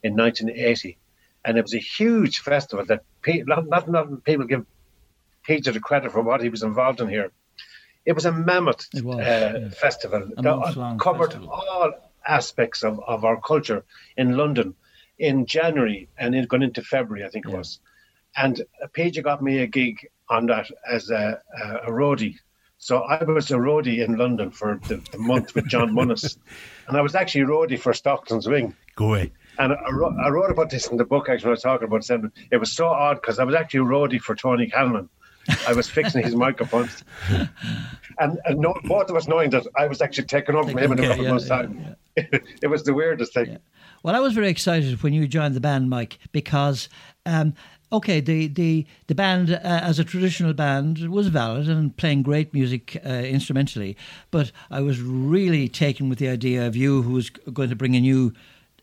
in 0.02 0.16
1980, 0.16 0.98
and 1.44 1.56
it 1.56 1.62
was 1.62 1.74
a 1.74 1.78
huge 1.78 2.40
festival 2.40 2.84
that 2.86 3.04
pe- 3.22 3.44
not, 3.46 3.88
not 3.88 4.24
people 4.24 4.46
give 4.46 4.66
PJ 5.46 5.72
the 5.72 5.80
credit 5.80 6.12
for 6.12 6.22
what 6.22 6.42
he 6.42 6.48
was 6.48 6.62
involved 6.62 7.00
in 7.00 7.08
here. 7.08 7.30
It 8.04 8.12
was 8.12 8.24
a 8.24 8.32
mammoth 8.32 8.88
was, 8.94 9.18
uh, 9.18 9.60
yeah. 9.62 9.68
festival 9.70 10.28
A 10.36 10.42
that 10.42 10.98
covered 11.00 11.32
festival. 11.32 11.50
all 11.50 11.92
aspects 12.26 12.82
of, 12.82 13.00
of 13.00 13.24
our 13.24 13.40
culture 13.40 13.84
in 14.16 14.36
London 14.36 14.74
in 15.18 15.46
January 15.46 16.08
and 16.18 16.34
it 16.34 16.48
going 16.48 16.62
into 16.62 16.82
February, 16.82 17.24
I 17.24 17.28
think 17.28 17.46
it 17.46 17.52
was. 17.52 17.80
And 18.36 18.62
PJ 18.94 19.22
got 19.22 19.42
me 19.42 19.58
a 19.58 19.66
gig 19.66 20.08
on 20.28 20.46
that 20.46 20.70
as 20.90 21.10
a, 21.10 21.40
a, 21.62 21.74
a 21.88 21.90
roadie. 21.90 22.38
So 22.78 22.98
I 22.98 23.22
was 23.22 23.50
a 23.52 23.56
roadie 23.56 24.04
in 24.04 24.16
London 24.16 24.50
for 24.50 24.80
the, 24.88 24.96
the 25.12 25.18
month 25.18 25.54
with 25.54 25.68
John 25.68 25.94
Munnis. 25.94 26.36
And 26.88 26.96
I 26.96 27.02
was 27.02 27.14
actually 27.14 27.42
a 27.42 27.46
roadie 27.46 27.78
for 27.78 27.92
Stockton's 27.92 28.48
Wing. 28.48 28.74
Go 28.96 29.08
away. 29.10 29.32
And 29.58 29.72
I 29.72 29.90
wrote, 29.92 30.14
I 30.18 30.30
wrote 30.30 30.50
about 30.50 30.70
this 30.70 30.88
in 30.88 30.96
the 30.96 31.04
book, 31.04 31.28
actually, 31.28 31.44
when 31.44 31.50
I 31.50 31.52
was 31.52 31.62
talking 31.62 31.86
about 31.86 32.10
it. 32.10 32.32
It 32.50 32.56
was 32.56 32.72
so 32.72 32.88
odd 32.88 33.20
because 33.20 33.38
I 33.38 33.44
was 33.44 33.54
actually 33.54 33.80
a 33.80 33.84
roadie 33.84 34.20
for 34.20 34.34
Tony 34.34 34.68
Callan. 34.68 35.08
I 35.68 35.72
was 35.72 35.88
fixing 35.88 36.22
his 36.22 36.34
microphones. 36.34 37.04
And, 38.18 38.38
and 38.44 38.58
no, 38.58 38.74
both 38.84 39.10
of 39.10 39.16
us 39.16 39.26
knowing 39.26 39.50
that 39.50 39.66
I 39.76 39.86
was 39.86 40.00
actually 40.00 40.26
taking 40.26 40.54
over 40.54 40.70
from 40.70 40.78
him 40.78 40.92
in 40.92 40.98
a 40.98 41.02
Okay, 41.02 41.08
couple 41.08 41.24
yeah, 41.24 41.30
months' 41.30 41.48
yeah, 41.48 41.56
time. 41.56 41.96
it 42.16 42.68
was 42.68 42.84
the 42.84 42.94
weirdest 42.94 43.34
thing. 43.34 43.58
Well, 44.02 44.14
I 44.14 44.20
was 44.20 44.34
very 44.34 44.48
excited 44.48 45.02
when 45.02 45.12
you 45.12 45.26
joined 45.26 45.54
the 45.54 45.60
band, 45.60 45.88
Mike, 45.88 46.18
because 46.32 46.88
um, 47.24 47.54
okay, 47.92 48.20
the 48.20 48.48
the 48.48 48.86
the 49.06 49.14
band 49.14 49.50
uh, 49.50 49.58
as 49.62 49.98
a 49.98 50.04
traditional 50.04 50.52
band 50.52 51.08
was 51.08 51.28
valid 51.28 51.68
and 51.68 51.96
playing 51.96 52.22
great 52.22 52.52
music 52.52 53.00
uh, 53.06 53.08
instrumentally, 53.08 53.96
but 54.30 54.50
I 54.70 54.80
was 54.80 55.00
really 55.00 55.68
taken 55.68 56.08
with 56.08 56.18
the 56.18 56.28
idea 56.28 56.66
of 56.66 56.74
you, 56.74 57.02
who 57.02 57.12
was 57.12 57.30
going 57.30 57.68
to 57.68 57.76
bring 57.76 57.94
a 57.94 58.00
new 58.00 58.32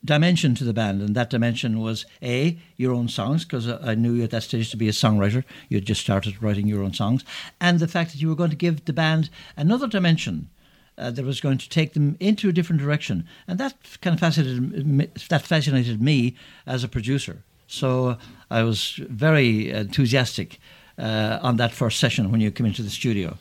dimension 0.03 0.55
to 0.55 0.63
the 0.63 0.73
band, 0.73 1.01
and 1.01 1.15
that 1.15 1.29
dimension 1.29 1.79
was 1.79 2.05
a 2.21 2.57
your 2.77 2.93
own 2.93 3.07
songs 3.07 3.43
because 3.43 3.67
I 3.67 3.95
knew 3.95 4.13
you 4.13 4.23
at 4.23 4.31
that 4.31 4.43
stage 4.43 4.71
to 4.71 4.77
be 4.77 4.87
a 4.87 4.93
songwriter. 4.93 5.43
You 5.67 5.77
had 5.77 5.85
just 5.85 6.01
started 6.01 6.41
writing 6.41 6.67
your 6.67 6.83
own 6.83 6.93
songs, 6.93 7.23
and 7.59 7.79
the 7.79 7.87
fact 7.87 8.11
that 8.11 8.21
you 8.21 8.29
were 8.29 8.35
going 8.35 8.49
to 8.49 8.55
give 8.55 8.85
the 8.85 8.93
band 8.93 9.29
another 9.57 9.87
dimension 9.87 10.49
uh, 10.97 11.11
that 11.11 11.25
was 11.25 11.41
going 11.41 11.57
to 11.57 11.69
take 11.69 11.93
them 11.93 12.15
into 12.19 12.49
a 12.49 12.53
different 12.53 12.81
direction, 12.81 13.27
and 13.47 13.59
that 13.59 13.75
kind 14.01 14.13
of 14.13 14.19
fascinated 14.19 14.87
me, 14.87 15.07
that 15.29 15.41
fascinated 15.41 16.01
me 16.01 16.35
as 16.65 16.83
a 16.83 16.87
producer. 16.87 17.43
So 17.67 18.17
I 18.49 18.63
was 18.63 18.99
very 19.09 19.69
enthusiastic 19.69 20.59
uh, 20.97 21.39
on 21.41 21.57
that 21.57 21.71
first 21.71 21.99
session 21.99 22.31
when 22.31 22.41
you 22.41 22.51
came 22.51 22.65
into 22.65 22.83
the 22.83 22.89
studio. 22.89 23.37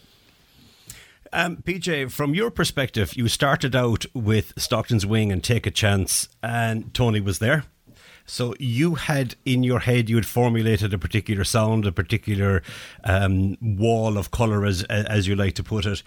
Um, 1.33 1.59
PJ, 1.59 2.11
from 2.11 2.35
your 2.35 2.51
perspective, 2.51 3.17
you 3.17 3.29
started 3.29 3.77
out 3.77 4.07
with 4.15 4.53
Stockton's 4.57 5.05
Wing 5.05 5.31
and 5.33 5.43
Take 5.43 5.67
a 5.67 5.71
Chance, 5.71 6.29
and 6.43 6.93
Tony 6.95 7.21
was 7.21 7.39
there. 7.39 7.65
So 8.27 8.55
you 8.59 8.97
had 8.97 9.37
in 9.45 9.63
your 9.63 9.81
head, 9.81 10.11
you 10.11 10.17
had 10.17 10.27
formulated 10.27 10.93
a 10.93 10.99
particular 10.99 11.45
sound, 11.45 11.87
a 11.87 11.93
particular 11.93 12.63
um, 13.05 13.57
wall 13.61 14.19
of 14.19 14.31
colour, 14.31 14.67
as 14.67 14.83
as 14.85 15.27
you 15.27 15.35
like 15.35 15.55
to 15.55 15.63
put 15.63 15.87
it. 15.87 16.03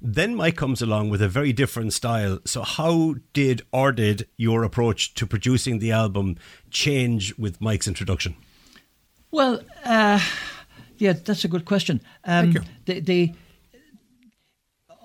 Then 0.00 0.36
Mike 0.36 0.56
comes 0.56 0.82
along 0.82 1.10
with 1.10 1.22
a 1.22 1.28
very 1.28 1.52
different 1.52 1.92
style. 1.92 2.38
So 2.44 2.62
how 2.62 3.16
did 3.32 3.62
or 3.72 3.90
did 3.90 4.28
your 4.36 4.62
approach 4.62 5.14
to 5.14 5.26
producing 5.26 5.78
the 5.78 5.92
album 5.92 6.36
change 6.70 7.36
with 7.38 7.60
Mike's 7.60 7.88
introduction? 7.88 8.36
Well, 9.30 9.60
uh, 9.84 10.20
yeah, 10.98 11.14
that's 11.14 11.44
a 11.44 11.48
good 11.48 11.64
question. 11.64 12.00
Um, 12.24 12.52
Thank 12.52 12.54
you. 12.54 12.62
The, 12.84 13.00
the 13.00 13.32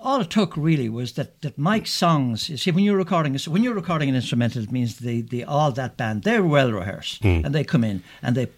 all 0.02 0.20
it 0.20 0.30
took 0.30 0.56
really 0.56 0.88
was 0.88 1.12
that, 1.12 1.40
that 1.42 1.58
Mike's 1.58 1.92
songs. 1.92 2.48
You 2.48 2.56
see, 2.56 2.70
when 2.70 2.84
you're 2.84 2.96
recording, 2.96 3.36
when 3.48 3.62
you're 3.62 3.74
recording 3.74 4.08
an 4.08 4.14
instrumental, 4.16 4.62
it 4.62 4.72
means 4.72 4.96
the, 4.96 5.20
the 5.22 5.44
all 5.44 5.72
that 5.72 5.96
band 5.96 6.22
they're 6.22 6.44
well 6.44 6.72
rehearsed 6.72 7.22
Hmm. 7.22 7.44
and 7.44 7.54
they 7.54 7.64
come 7.64 7.84
in 7.84 8.02
and 8.22 8.36
they 8.36 8.48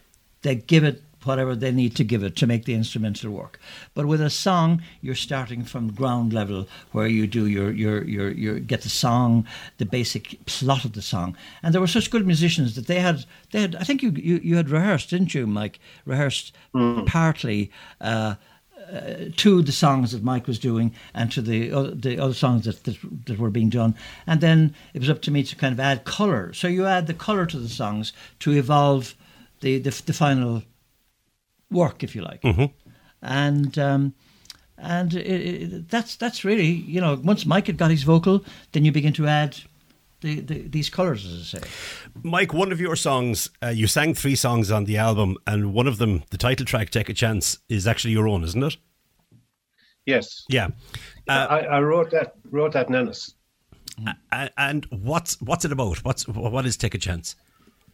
they 0.42 0.54
give 0.56 0.84
it 0.84 1.02
whatever 1.24 1.54
they 1.54 1.70
need 1.70 1.94
to 1.94 2.04
give 2.04 2.24
it 2.24 2.34
to 2.34 2.46
make 2.46 2.64
the 2.64 2.74
instrumental 2.74 3.30
work. 3.30 3.60
But 3.94 4.06
with 4.06 4.20
a 4.20 4.28
song, 4.30 4.82
you're 5.00 5.14
starting 5.14 5.62
from 5.64 5.92
ground 5.92 6.32
level 6.32 6.66
where 6.90 7.06
you 7.06 7.26
do 7.28 7.46
your 7.46 7.70
your 7.70 8.04
your 8.04 8.30
your 8.32 8.58
get 8.58 8.82
the 8.82 8.88
song, 8.88 9.46
the 9.78 9.86
basic 9.86 10.44
plot 10.46 10.84
of 10.84 10.92
the 10.92 11.02
song. 11.02 11.36
And 11.62 11.72
there 11.72 11.80
were 11.80 11.86
such 11.86 12.10
good 12.10 12.26
musicians 12.26 12.74
that 12.74 12.86
they 12.86 13.00
had 13.00 13.24
they 13.52 13.60
had. 13.60 13.76
I 13.76 13.84
think 13.84 14.02
you 14.02 14.10
you, 14.10 14.40
you 14.42 14.56
had 14.56 14.70
rehearsed, 14.70 15.10
didn't 15.10 15.34
you, 15.34 15.46
Mike? 15.46 15.78
Rehearsed 16.04 16.54
partly. 17.06 17.70
Uh, 18.00 18.34
uh, 18.92 19.30
to 19.36 19.62
the 19.62 19.72
songs 19.72 20.12
that 20.12 20.22
Mike 20.22 20.46
was 20.46 20.58
doing 20.58 20.94
and 21.14 21.32
to 21.32 21.40
the 21.40 21.72
other, 21.72 21.90
the 21.92 22.18
other 22.18 22.34
songs 22.34 22.64
that, 22.66 22.84
that 22.84 22.98
that 23.26 23.38
were 23.38 23.50
being 23.50 23.70
done, 23.70 23.94
and 24.26 24.40
then 24.40 24.74
it 24.94 25.00
was 25.00 25.10
up 25.10 25.22
to 25.22 25.30
me 25.30 25.42
to 25.42 25.56
kind 25.56 25.72
of 25.72 25.80
add 25.80 26.04
color. 26.04 26.52
So 26.52 26.68
you 26.68 26.86
add 26.86 27.06
the 27.06 27.14
color 27.14 27.46
to 27.46 27.58
the 27.58 27.68
songs 27.68 28.12
to 28.40 28.52
evolve 28.52 29.14
the 29.60 29.78
the, 29.78 30.02
the 30.06 30.12
final 30.12 30.62
work, 31.70 32.02
if 32.02 32.14
you 32.14 32.22
like. 32.22 32.44
And 33.22 33.78
um, 33.78 34.14
and 34.76 35.14
it, 35.14 35.26
it, 35.26 35.88
that's 35.88 36.16
that's 36.16 36.44
really 36.44 36.66
you 36.66 37.00
know 37.00 37.20
once 37.22 37.46
Mike 37.46 37.68
had 37.68 37.78
got 37.78 37.90
his 37.90 38.02
vocal, 38.02 38.44
then 38.72 38.84
you 38.84 38.92
begin 38.92 39.12
to 39.14 39.26
add 39.26 39.56
the, 40.22 40.40
the, 40.40 40.68
these 40.68 40.88
colours, 40.88 41.26
as 41.26 41.54
I 41.54 41.58
say. 41.58 41.68
Mike, 42.22 42.54
one 42.54 42.72
of 42.72 42.80
your 42.80 42.96
songs, 42.96 43.50
uh, 43.62 43.68
you 43.68 43.86
sang 43.86 44.14
three 44.14 44.34
songs 44.34 44.70
on 44.70 44.84
the 44.84 44.96
album, 44.96 45.36
and 45.46 45.74
one 45.74 45.86
of 45.86 45.98
them, 45.98 46.22
the 46.30 46.38
title 46.38 46.64
track, 46.64 46.90
"Take 46.90 47.08
a 47.08 47.14
Chance," 47.14 47.58
is 47.68 47.86
actually 47.86 48.12
your 48.12 48.26
own, 48.26 48.44
isn't 48.44 48.62
it? 48.62 48.76
Yes. 50.06 50.44
Yeah. 50.48 50.68
Uh, 51.28 51.46
I, 51.48 51.58
I, 51.60 51.80
wrote 51.80 52.10
that 52.10 52.34
wrote 52.50 52.72
that 52.72 52.88
in 52.88 52.94
Ennis. 52.94 53.34
And 54.58 54.86
what's 54.86 55.40
what's 55.40 55.64
it 55.64 55.72
about? 55.72 56.04
What's 56.04 56.26
what 56.26 56.66
is 56.66 56.76
Take 56.76 56.94
a 56.94 56.98
Chance? 56.98 57.36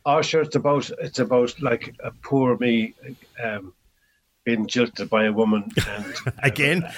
Oh, 0.07 0.23
sure. 0.23 0.43
It's 0.43 0.57
about 0.57 0.91
it's 1.01 1.19
about 1.19 1.61
like 1.61 1.95
a 2.03 2.13
poor 2.23 2.57
me 2.57 2.95
um, 3.43 3.75
being 4.45 4.67
jilted 4.67 5.11
by 5.11 5.25
a 5.25 5.33
woman 5.33 5.71
and 5.87 6.15
again. 6.43 6.85
Uh, 6.85 6.93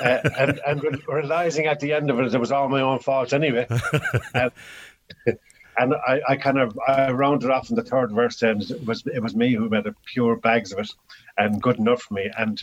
and, 0.00 0.60
and 0.66 1.08
realizing 1.08 1.66
at 1.66 1.80
the 1.80 1.92
end 1.92 2.10
of 2.10 2.18
it, 2.20 2.34
it 2.34 2.38
was 2.38 2.52
all 2.52 2.68
my 2.68 2.80
own 2.80 2.98
fault 2.98 3.32
anyway. 3.32 3.66
and, 4.34 4.52
and 5.76 5.94
I, 5.94 6.20
I, 6.28 6.36
kind 6.36 6.58
of 6.58 6.78
I 6.86 7.10
rounded 7.10 7.50
off 7.50 7.70
in 7.70 7.76
the 7.76 7.82
third 7.82 8.12
verse, 8.12 8.42
and 8.42 8.62
it 8.62 8.84
was 8.84 9.04
it 9.06 9.22
was 9.22 9.34
me 9.34 9.54
who 9.54 9.68
made 9.68 9.86
a 9.86 9.94
pure 10.04 10.36
bags 10.36 10.72
of 10.72 10.80
it, 10.80 10.90
and 11.36 11.62
good 11.62 11.78
enough 11.78 12.02
for 12.02 12.14
me. 12.14 12.30
And 12.36 12.62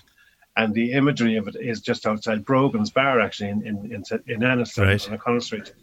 and 0.56 0.74
the 0.74 0.94
imagery 0.94 1.38
of 1.38 1.48
it 1.48 1.56
is 1.60 1.82
just 1.82 2.06
outside 2.06 2.46
Brogan's 2.46 2.92
Bar, 2.92 3.20
actually 3.20 3.50
in 3.50 3.66
in 3.66 3.92
in, 3.92 4.04
in 4.28 4.44
Ennis 4.44 4.78
right. 4.78 5.08
on 5.08 5.16
O'Connell 5.16 5.42
Street. 5.42 5.74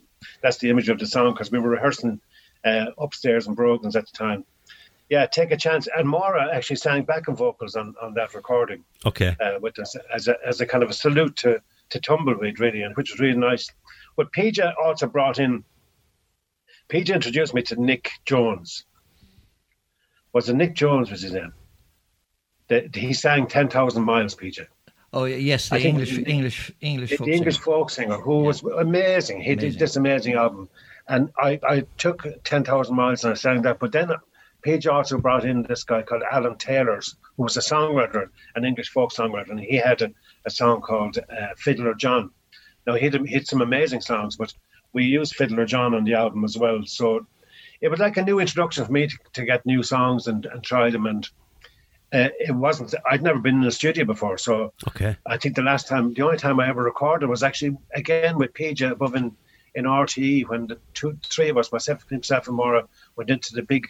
That's 0.43 0.59
the 0.59 0.71
image 0.71 0.89
of 0.89 0.99
the 0.99 1.07
song 1.07 1.33
because 1.33 1.51
we 1.51 1.59
were 1.59 1.71
rehearsing 1.71 2.21
uh, 2.65 2.87
upstairs 2.99 3.47
in 3.47 3.55
Brogan's 3.55 3.97
at 3.97 4.07
the 4.07 4.17
time. 4.17 4.45
Yeah, 5.09 5.27
take 5.27 5.53
a 5.53 5.57
chance. 5.57 5.89
And 5.97 6.09
Maura 6.09 6.49
actually 6.53 6.77
sang 6.77 7.05
backing 7.05 7.37
vocals 7.37 7.77
on, 7.77 7.95
on 8.03 8.15
that 8.15 8.35
recording. 8.35 8.85
Okay. 9.05 9.37
Uh, 9.41 9.59
with 9.61 9.79
us 9.79 9.95
as 10.13 10.29
a 10.29 10.37
as 10.45 10.61
a 10.61 10.67
kind 10.67 10.83
of 10.83 10.91
a 10.91 10.95
salute 10.95 11.37
to 11.37 11.61
to 11.91 12.01
Tumbleweed, 12.01 12.59
really, 12.59 12.83
and 12.83 12.97
which 12.97 13.13
was 13.13 13.21
really 13.21 13.39
nice. 13.39 13.71
But 14.17 14.33
PJ 14.33 14.75
also 14.83 15.07
brought 15.07 15.39
in. 15.39 15.65
PJ 16.89 17.15
introduced 17.15 17.55
me 17.55 17.63
to 17.63 17.81
Nic 17.81 18.11
Jones. 18.25 18.85
Was 20.33 20.49
it 20.49 20.55
Nic 20.57 20.75
Jones? 20.75 21.11
Was 21.11 21.23
his 21.23 21.33
name? 21.33 21.53
The, 22.69 22.91
he 22.93 23.13
sang 23.13 23.47
ten 23.47 23.69
thousand 23.69 24.03
miles, 24.03 24.35
PJ. 24.35 24.67
Oh 25.13 25.25
yes, 25.25 25.69
the 25.69 25.81
English 25.81 26.19
English 26.19 26.73
English 26.81 27.11
the, 27.11 27.17
folk 27.17 27.27
the 27.27 27.33
English 27.33 27.55
singer. 27.55 27.65
folk 27.65 27.91
singer 27.91 28.19
who 28.19 28.41
yeah. 28.41 28.47
was 28.47 28.63
amazing. 28.63 29.41
He 29.41 29.53
amazing. 29.53 29.71
did 29.71 29.79
this 29.79 29.95
amazing 29.95 30.35
album, 30.35 30.69
and 31.07 31.31
I, 31.39 31.61
I 31.67 31.87
took 31.97 32.27
ten 32.43 32.65
thousand 32.65 32.97
miles 32.97 33.23
and 33.23 33.33
I 33.33 33.37
sang 33.37 33.63
that. 33.63 33.79
But 33.79 33.93
then 33.93 34.11
PJ 34.67 34.93
also 34.93 35.19
brought 35.19 35.45
in 35.45 35.63
this 35.63 35.85
guy 35.85 36.03
called 36.03 36.23
Alan 36.31 36.57
Taylors, 36.59 37.17
who 37.37 37.45
was 37.45 37.57
a 37.57 37.61
songwriter, 37.61 38.29
an 38.57 38.65
English 38.65 38.91
folk 38.91 39.13
songwriter, 39.13 39.51
and 39.51 39.61
he 39.61 39.77
had 39.77 40.03
a, 40.03 40.11
a 40.45 40.51
song 40.51 40.81
called 40.81 41.19
uh, 41.19 41.55
Fiddler 41.57 41.95
John. 41.95 42.31
Now 42.87 42.95
he 42.95 43.05
had, 43.05 43.15
he 43.27 43.35
had 43.35 43.47
some 43.47 43.63
amazing 43.63 44.01
songs, 44.01 44.37
but 44.37 44.53
we 44.93 45.05
used 45.05 45.37
Fiddler 45.37 45.67
John 45.67 45.95
on 45.95 46.05
the 46.05 46.15
album 46.15 46.45
as 46.45 46.59
well. 46.59 46.83
So 46.85 47.27
it 47.81 47.89
was 47.89 48.01
like 48.01 48.17
a 48.17 48.25
new 48.25 48.41
introduction 48.41 48.85
for 48.85 48.93
me 48.93 49.07
to, 49.07 49.17
to 49.35 49.45
get 49.45 49.67
new 49.67 49.83
songs 49.83 50.27
and, 50.27 50.47
and 50.47 50.65
try 50.65 50.91
them 50.91 51.07
and 51.07 51.29
uh, 52.13 52.29
it 52.39 52.55
wasn't. 52.55 52.95
I'd 53.11 53.23
never 53.23 53.41
been 53.41 53.61
in 53.61 53.67
a 53.67 53.73
studio 53.73 54.05
before, 54.05 54.39
so 54.39 54.73
okay. 54.89 55.17
I 55.27 55.39
think 55.39 55.57
the 55.57 55.63
last 55.63 55.89
time, 55.89 56.15
the 56.15 56.23
only 56.23 56.39
time 56.39 56.61
I 56.61 56.69
ever 56.69 56.83
recorded 56.83 57.29
was 57.29 57.43
actually 57.43 57.77
again 57.95 58.39
with 58.39 58.55
PJ 58.55 58.89
above 58.89 59.17
in 59.17 59.37
in 59.75 59.85
RTE 59.85 60.49
when 60.49 60.69
the 60.69 60.79
two, 60.95 61.19
three 61.25 61.49
of 61.51 61.59
us, 61.59 61.73
myself, 61.73 62.09
himself, 62.09 62.47
and 62.47 62.57
Maura, 62.57 62.87
went 63.17 63.29
into 63.29 63.55
the 63.55 63.63
big 63.63 63.89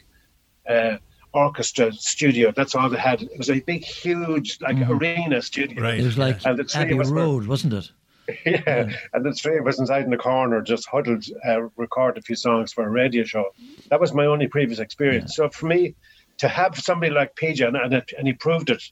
uh, 0.68 0.96
orchestra 1.32 1.92
studio. 1.92 2.52
That's 2.54 2.75
all 2.75 2.88
they 2.88 2.99
had. 2.99 3.23
It 3.23 3.38
was 3.38 3.50
a 3.50 3.61
big, 3.61 3.85
huge, 3.85 4.58
like 4.61 4.76
mm-hmm. 4.76 4.92
arena 4.92 5.42
studio. 5.42 5.82
Right. 5.82 6.00
It 6.00 6.04
was 6.04 6.18
like 6.18 6.44
and 6.44 6.58
the 6.58 6.64
three 6.64 6.82
Abbey 6.82 6.94
Road, 6.94 7.44
were, 7.44 7.49
wasn't 7.49 7.75
it? 7.75 7.90
Yeah. 8.44 8.61
yeah. 8.66 8.90
and 9.12 9.25
the 9.25 9.32
three 9.32 9.56
of 9.56 9.68
us 9.68 9.78
inside 9.78 10.02
in 10.02 10.11
the 10.11 10.16
corner 10.16 10.61
just 10.61 10.88
huddled, 10.88 11.25
uh, 11.46 11.62
record 11.76 12.18
a 12.18 12.23
few 12.23 12.35
songs 12.35 12.73
for 12.73 12.85
a 12.85 12.90
radio 12.90 13.23
show. 13.23 13.50
That 13.88 14.00
was 14.00 14.12
my 14.12 14.26
only 14.26 14.49
previous 14.49 14.80
experience. 14.80 15.37
Yeah. 15.38 15.44
So 15.44 15.50
for 15.50 15.66
me, 15.66 15.94
to 16.38 16.49
have 16.49 16.76
somebody 16.76 17.12
like 17.12 17.37
PJ, 17.37 17.66
and, 17.66 17.76
and, 17.76 17.94
it, 17.94 18.12
and 18.18 18.26
he 18.26 18.32
proved 18.32 18.70
it 18.70 18.82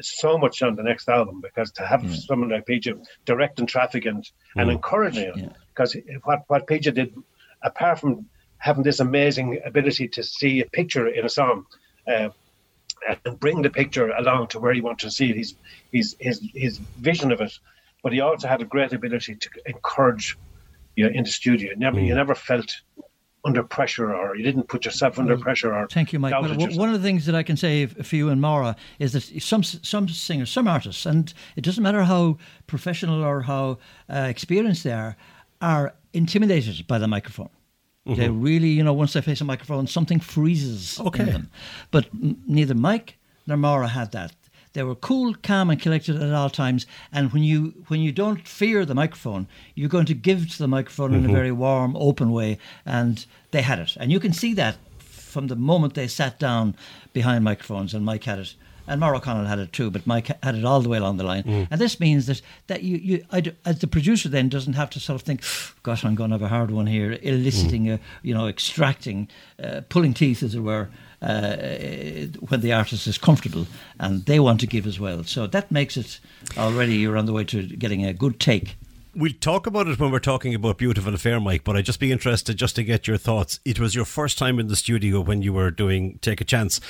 so 0.00 0.36
much 0.36 0.62
on 0.62 0.74
the 0.74 0.82
next 0.82 1.08
album 1.08 1.40
because 1.40 1.70
to 1.72 1.86
have 1.86 2.04
yeah. 2.04 2.16
someone 2.16 2.50
like 2.50 2.66
PJ 2.66 3.02
directing 3.24 3.66
traffic 3.66 4.04
and, 4.04 4.28
and 4.56 4.68
mm. 4.68 4.72
encouraging 4.72 5.32
it, 5.34 5.52
because 5.68 5.96
what, 6.24 6.40
what 6.48 6.66
PJ 6.66 6.92
did, 6.92 7.14
apart 7.62 8.00
from 8.00 8.26
having 8.58 8.82
this 8.82 9.00
amazing 9.00 9.60
ability 9.64 10.08
to 10.08 10.22
see 10.22 10.60
a 10.60 10.66
picture 10.66 11.06
in 11.06 11.24
a 11.24 11.28
song, 11.28 11.66
uh, 12.06 12.28
and 13.24 13.40
bring 13.40 13.62
the 13.62 13.70
picture 13.70 14.10
along 14.10 14.48
to 14.48 14.58
where 14.58 14.72
he 14.72 14.80
wanted 14.80 15.04
to 15.06 15.10
see 15.10 15.30
it, 15.30 15.36
his, 15.36 15.54
his, 15.92 16.16
his, 16.18 16.42
his 16.54 16.78
vision 16.98 17.30
of 17.30 17.40
it, 17.40 17.58
but 18.02 18.12
he 18.12 18.20
also 18.20 18.48
had 18.48 18.62
a 18.62 18.64
great 18.64 18.92
ability 18.92 19.34
to 19.36 19.48
encourage 19.66 20.36
you 20.96 21.06
in 21.08 21.24
the 21.24 21.30
studio. 21.30 21.72
Never, 21.76 21.98
mm. 21.98 22.06
You 22.06 22.14
never 22.14 22.34
felt 22.34 22.80
under 23.46 23.62
pressure 23.62 24.12
or 24.12 24.34
you 24.34 24.42
didn't 24.42 24.64
put 24.64 24.84
yourself 24.84 25.18
under 25.20 25.34
well, 25.34 25.42
pressure 25.42 25.72
or 25.72 25.86
thank 25.86 26.12
you 26.12 26.18
mike 26.18 26.32
well, 26.32 26.52
one 26.76 26.88
of 26.88 27.00
the 27.00 27.06
things 27.06 27.26
that 27.26 27.34
i 27.36 27.44
can 27.44 27.56
say 27.56 27.86
for 27.86 28.16
you 28.16 28.28
and 28.28 28.40
Maura 28.40 28.74
is 28.98 29.12
that 29.12 29.22
some 29.40 29.62
some 29.62 30.08
singers 30.08 30.50
some 30.50 30.66
artists 30.66 31.06
and 31.06 31.32
it 31.54 31.62
doesn't 31.62 31.84
matter 31.84 32.02
how 32.02 32.36
professional 32.66 33.22
or 33.22 33.42
how 33.42 33.78
uh, 34.12 34.26
experienced 34.28 34.82
they 34.82 34.92
are 34.92 35.16
are 35.60 35.94
intimidated 36.12 36.88
by 36.88 36.98
the 36.98 37.06
microphone 37.06 37.50
mm-hmm. 38.06 38.20
they 38.20 38.28
really 38.28 38.68
you 38.68 38.82
know 38.82 38.92
once 38.92 39.12
they 39.12 39.20
face 39.20 39.40
a 39.40 39.44
microphone 39.44 39.86
something 39.86 40.20
freezes 40.20 41.00
okay. 41.00 41.22
in 41.22 41.32
them 41.32 41.50
but 41.90 42.08
neither 42.46 42.74
mike 42.74 43.18
nor 43.46 43.56
Maura 43.56 43.88
had 43.88 44.12
that 44.12 44.32
they 44.76 44.82
were 44.82 44.94
cool, 44.94 45.34
calm, 45.42 45.70
and 45.70 45.80
collected 45.80 46.20
at 46.22 46.34
all 46.34 46.50
times. 46.50 46.84
And 47.10 47.32
when 47.32 47.42
you 47.42 47.82
when 47.88 48.02
you 48.02 48.12
don't 48.12 48.46
fear 48.46 48.84
the 48.84 48.94
microphone, 48.94 49.48
you're 49.74 49.88
going 49.88 50.04
to 50.04 50.12
give 50.12 50.50
to 50.50 50.58
the 50.58 50.68
microphone 50.68 51.12
mm-hmm. 51.12 51.20
in 51.20 51.24
a 51.24 51.28
mm-hmm. 51.28 51.34
very 51.34 51.50
warm, 51.50 51.96
open 51.96 52.30
way. 52.30 52.58
And 52.84 53.24
they 53.52 53.62
had 53.62 53.78
it, 53.78 53.96
and 53.98 54.12
you 54.12 54.20
can 54.20 54.34
see 54.34 54.52
that 54.52 54.76
from 54.98 55.46
the 55.46 55.56
moment 55.56 55.94
they 55.94 56.06
sat 56.06 56.38
down 56.38 56.76
behind 57.14 57.42
microphones. 57.42 57.94
And 57.94 58.04
Mike 58.04 58.24
had 58.24 58.38
it 58.38 58.54
and 58.86 59.00
Maura 59.00 59.18
O'Connell 59.18 59.46
had 59.46 59.58
it 59.58 59.72
too, 59.72 59.90
but 59.90 60.06
Mike 60.06 60.28
had 60.42 60.54
it 60.54 60.64
all 60.64 60.80
the 60.80 60.88
way 60.88 60.98
along 60.98 61.16
the 61.16 61.24
line. 61.24 61.42
Mm. 61.42 61.68
And 61.70 61.80
this 61.80 61.98
means 62.00 62.26
that 62.26 62.42
that 62.66 62.82
you, 62.82 62.96
you 62.96 63.24
as 63.64 63.78
the 63.80 63.86
producer 63.86 64.28
then 64.28 64.48
doesn't 64.48 64.74
have 64.74 64.90
to 64.90 65.00
sort 65.00 65.20
of 65.20 65.22
think, 65.22 65.42
gosh, 65.82 66.04
I'm 66.04 66.14
going 66.14 66.30
to 66.30 66.34
have 66.34 66.42
a 66.42 66.48
hard 66.48 66.70
one 66.70 66.86
here, 66.86 67.18
eliciting, 67.22 67.84
mm. 67.84 67.94
a, 67.94 68.00
you 68.22 68.34
know, 68.34 68.46
extracting, 68.48 69.28
uh, 69.62 69.82
pulling 69.88 70.14
teeth, 70.14 70.42
as 70.42 70.54
it 70.54 70.60
were, 70.60 70.88
uh, 71.22 71.56
when 72.48 72.60
the 72.60 72.72
artist 72.72 73.06
is 73.06 73.18
comfortable 73.18 73.66
and 73.98 74.24
they 74.26 74.40
want 74.40 74.60
to 74.60 74.66
give 74.66 74.86
as 74.86 75.00
well. 75.00 75.24
So 75.24 75.46
that 75.46 75.70
makes 75.70 75.96
it 75.96 76.20
already 76.56 76.96
you're 76.96 77.16
on 77.16 77.26
the 77.26 77.32
way 77.32 77.44
to 77.44 77.62
getting 77.62 78.04
a 78.04 78.12
good 78.12 78.38
take. 78.40 78.76
We'll 79.14 79.32
talk 79.40 79.66
about 79.66 79.88
it 79.88 79.98
when 79.98 80.10
we're 80.10 80.18
talking 80.18 80.54
about 80.54 80.76
Beautiful 80.76 81.14
Affair, 81.14 81.40
Mike, 81.40 81.64
but 81.64 81.74
I'd 81.74 81.86
just 81.86 82.00
be 82.00 82.12
interested 82.12 82.58
just 82.58 82.76
to 82.76 82.84
get 82.84 83.06
your 83.06 83.16
thoughts. 83.16 83.60
It 83.64 83.80
was 83.80 83.94
your 83.94 84.04
first 84.04 84.36
time 84.36 84.58
in 84.58 84.68
the 84.68 84.76
studio 84.76 85.22
when 85.22 85.40
you 85.40 85.54
were 85.54 85.70
doing 85.70 86.18
Take 86.20 86.42
a 86.42 86.44
Chance. 86.44 86.82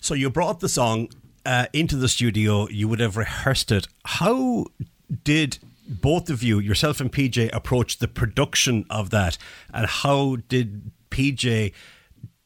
So 0.00 0.14
you 0.14 0.30
brought 0.30 0.60
the 0.60 0.68
song 0.68 1.08
uh, 1.44 1.66
into 1.72 1.96
the 1.96 2.08
studio, 2.08 2.68
you 2.68 2.88
would 2.88 3.00
have 3.00 3.16
rehearsed 3.16 3.70
it. 3.72 3.86
How 4.04 4.66
did 5.22 5.58
both 5.88 6.30
of 6.30 6.42
you, 6.42 6.58
yourself 6.58 7.00
and 7.00 7.12
PJ, 7.12 7.54
approach 7.54 7.98
the 7.98 8.08
production 8.08 8.86
of 8.90 9.10
that? 9.10 9.38
And 9.72 9.86
how 9.86 10.36
did 10.48 10.90
PJ 11.10 11.72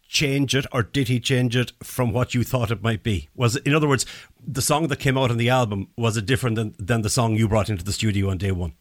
change 0.08 0.54
it 0.54 0.66
or 0.72 0.82
did 0.82 1.08
he 1.08 1.20
change 1.20 1.54
it 1.54 1.72
from 1.82 2.12
what 2.12 2.34
you 2.34 2.42
thought 2.42 2.70
it 2.70 2.82
might 2.82 3.02
be? 3.02 3.28
Was 3.34 3.56
it, 3.56 3.66
in 3.66 3.74
other 3.74 3.88
words, 3.88 4.06
the 4.44 4.62
song 4.62 4.88
that 4.88 4.98
came 4.98 5.18
out 5.18 5.30
on 5.30 5.36
the 5.36 5.50
album, 5.50 5.88
was 5.96 6.16
it 6.16 6.26
different 6.26 6.56
than, 6.56 6.74
than 6.78 7.02
the 7.02 7.10
song 7.10 7.36
you 7.36 7.48
brought 7.48 7.68
into 7.68 7.84
the 7.84 7.92
studio 7.92 8.30
on 8.30 8.38
day 8.38 8.52
one? 8.52 8.72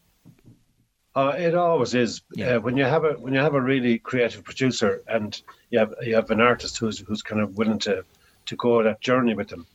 Uh, 1.18 1.34
it 1.36 1.56
always 1.56 1.96
is. 1.96 2.22
Yeah. 2.36 2.56
Uh, 2.56 2.60
when 2.60 2.78
you 2.78 2.84
have 2.84 3.04
a 3.04 3.14
when 3.14 3.34
you 3.34 3.40
have 3.40 3.56
a 3.56 3.62
really 3.62 3.98
creative 3.98 4.44
producer 4.44 5.02
and 5.08 5.42
you 5.72 5.80
have 5.80 5.96
you 6.04 6.14
have 6.14 6.30
an 6.30 6.40
artist 6.40 6.78
who's 6.78 7.00
who's 7.00 7.24
kind 7.24 7.42
of 7.42 7.58
willing 7.58 7.80
to 7.80 8.06
to 8.46 8.56
go 8.56 8.84
that 8.84 9.02
journey 9.02 9.34
with 9.34 9.48
them, 9.48 9.66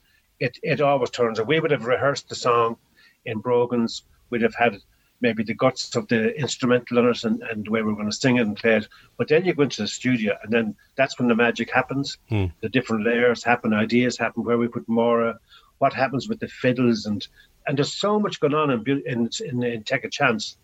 it 0.42 0.58
it 0.62 0.80
always 0.80 1.10
turns 1.10 1.38
out. 1.38 1.46
We 1.46 1.60
would 1.60 1.70
have 1.70 1.86
rehearsed 1.86 2.28
the 2.28 2.34
song 2.34 2.76
in 3.24 3.38
Brogan's. 3.38 4.02
We'd 4.30 4.42
have 4.42 4.54
had 4.54 4.78
maybe 5.20 5.44
the 5.44 5.54
guts 5.54 5.94
of 5.94 6.08
the 6.08 6.36
instrumental 6.36 6.98
on 6.98 7.08
it 7.08 7.22
and, 7.22 7.40
and 7.42 7.64
the 7.64 7.70
way 7.70 7.82
we're 7.82 7.94
going 7.94 8.10
to 8.10 8.16
sing 8.24 8.38
it 8.38 8.46
and 8.46 8.56
play 8.56 8.76
it. 8.78 8.88
But 9.16 9.28
then 9.28 9.44
you 9.44 9.54
go 9.54 9.62
into 9.62 9.82
the 9.82 9.88
studio 9.88 10.36
and 10.42 10.52
then 10.52 10.74
that's 10.96 11.16
when 11.16 11.28
the 11.28 11.36
magic 11.36 11.70
happens. 11.70 12.18
Hmm. 12.28 12.46
The 12.60 12.68
different 12.68 13.04
layers 13.04 13.44
happen, 13.44 13.72
ideas 13.72 14.18
happen, 14.18 14.42
where 14.42 14.58
we 14.58 14.66
put 14.66 14.88
more, 14.88 15.34
what 15.78 15.92
happens 15.92 16.28
with 16.28 16.40
the 16.40 16.48
fiddles 16.48 17.06
and 17.06 17.26
and 17.66 17.78
there's 17.78 17.94
so 17.94 18.18
much 18.18 18.40
going 18.40 18.54
on 18.54 18.70
in 18.72 19.02
in, 19.06 19.30
in, 19.48 19.62
in 19.62 19.82
Take 19.84 20.04
a 20.04 20.10
Chance 20.10 20.56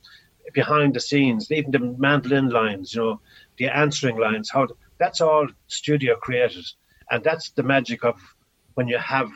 behind 0.53 0.95
the 0.95 1.01
scenes, 1.01 1.53
even 1.53 1.71
the 1.71 1.95
mandolin 2.07 2.49
lines, 2.49 2.95
you 2.95 3.01
know, 3.01 3.21
the 3.59 3.67
answering 3.67 4.19
lines, 4.19 4.51
how 4.51 4.67
that's 4.99 5.21
all 5.21 5.47
studio 5.69 6.17
created. 6.17 6.67
And 7.11 7.23
that's 7.23 7.51
the 7.51 7.63
magic 7.63 8.05
of 8.05 8.17
when 8.75 8.89
you 8.89 8.99
have 8.99 9.31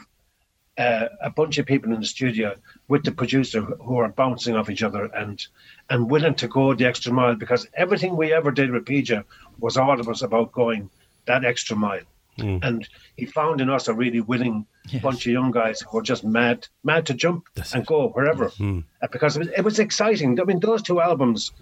uh, 0.78 1.08
a 1.20 1.30
bunch 1.30 1.58
of 1.58 1.66
people 1.66 1.92
in 1.92 2.00
the 2.00 2.06
studio 2.06 2.54
with 2.88 3.04
the 3.04 3.12
producer 3.12 3.60
who 3.60 3.96
are 3.98 4.08
bouncing 4.08 4.56
off 4.56 4.70
each 4.70 4.82
other 4.82 5.04
and 5.04 5.46
and 5.90 6.10
willing 6.10 6.34
to 6.34 6.48
go 6.48 6.72
the 6.74 6.86
extra 6.86 7.12
mile 7.12 7.34
because 7.34 7.66
everything 7.74 8.16
we 8.16 8.32
ever 8.32 8.50
did 8.50 8.70
with 8.70 8.86
PJ 8.86 9.22
was 9.58 9.76
all 9.76 10.00
of 10.00 10.08
us 10.08 10.22
about 10.22 10.52
going 10.52 10.88
that 11.26 11.44
extra 11.44 11.76
mile. 11.76 12.00
Mm. 12.38 12.64
And 12.64 12.88
he 13.16 13.26
found 13.26 13.60
in 13.60 13.68
us 13.68 13.88
a 13.88 13.94
really 13.94 14.22
willing 14.22 14.66
yes. 14.88 15.02
bunch 15.02 15.26
of 15.26 15.32
young 15.32 15.50
guys 15.50 15.82
who 15.82 15.98
were 15.98 16.02
just 16.02 16.24
mad, 16.24 16.66
mad 16.82 17.04
to 17.06 17.14
jump 17.14 17.46
That's 17.54 17.74
and 17.74 17.82
it. 17.82 17.86
go 17.86 18.08
wherever, 18.08 18.48
mm-hmm. 18.48 18.80
because 19.12 19.36
it 19.36 19.40
was, 19.40 19.48
it 19.48 19.62
was, 19.62 19.78
exciting. 19.78 20.40
I 20.40 20.44
mean, 20.44 20.58
those 20.58 20.80
two 20.80 21.02
albums, 21.02 21.52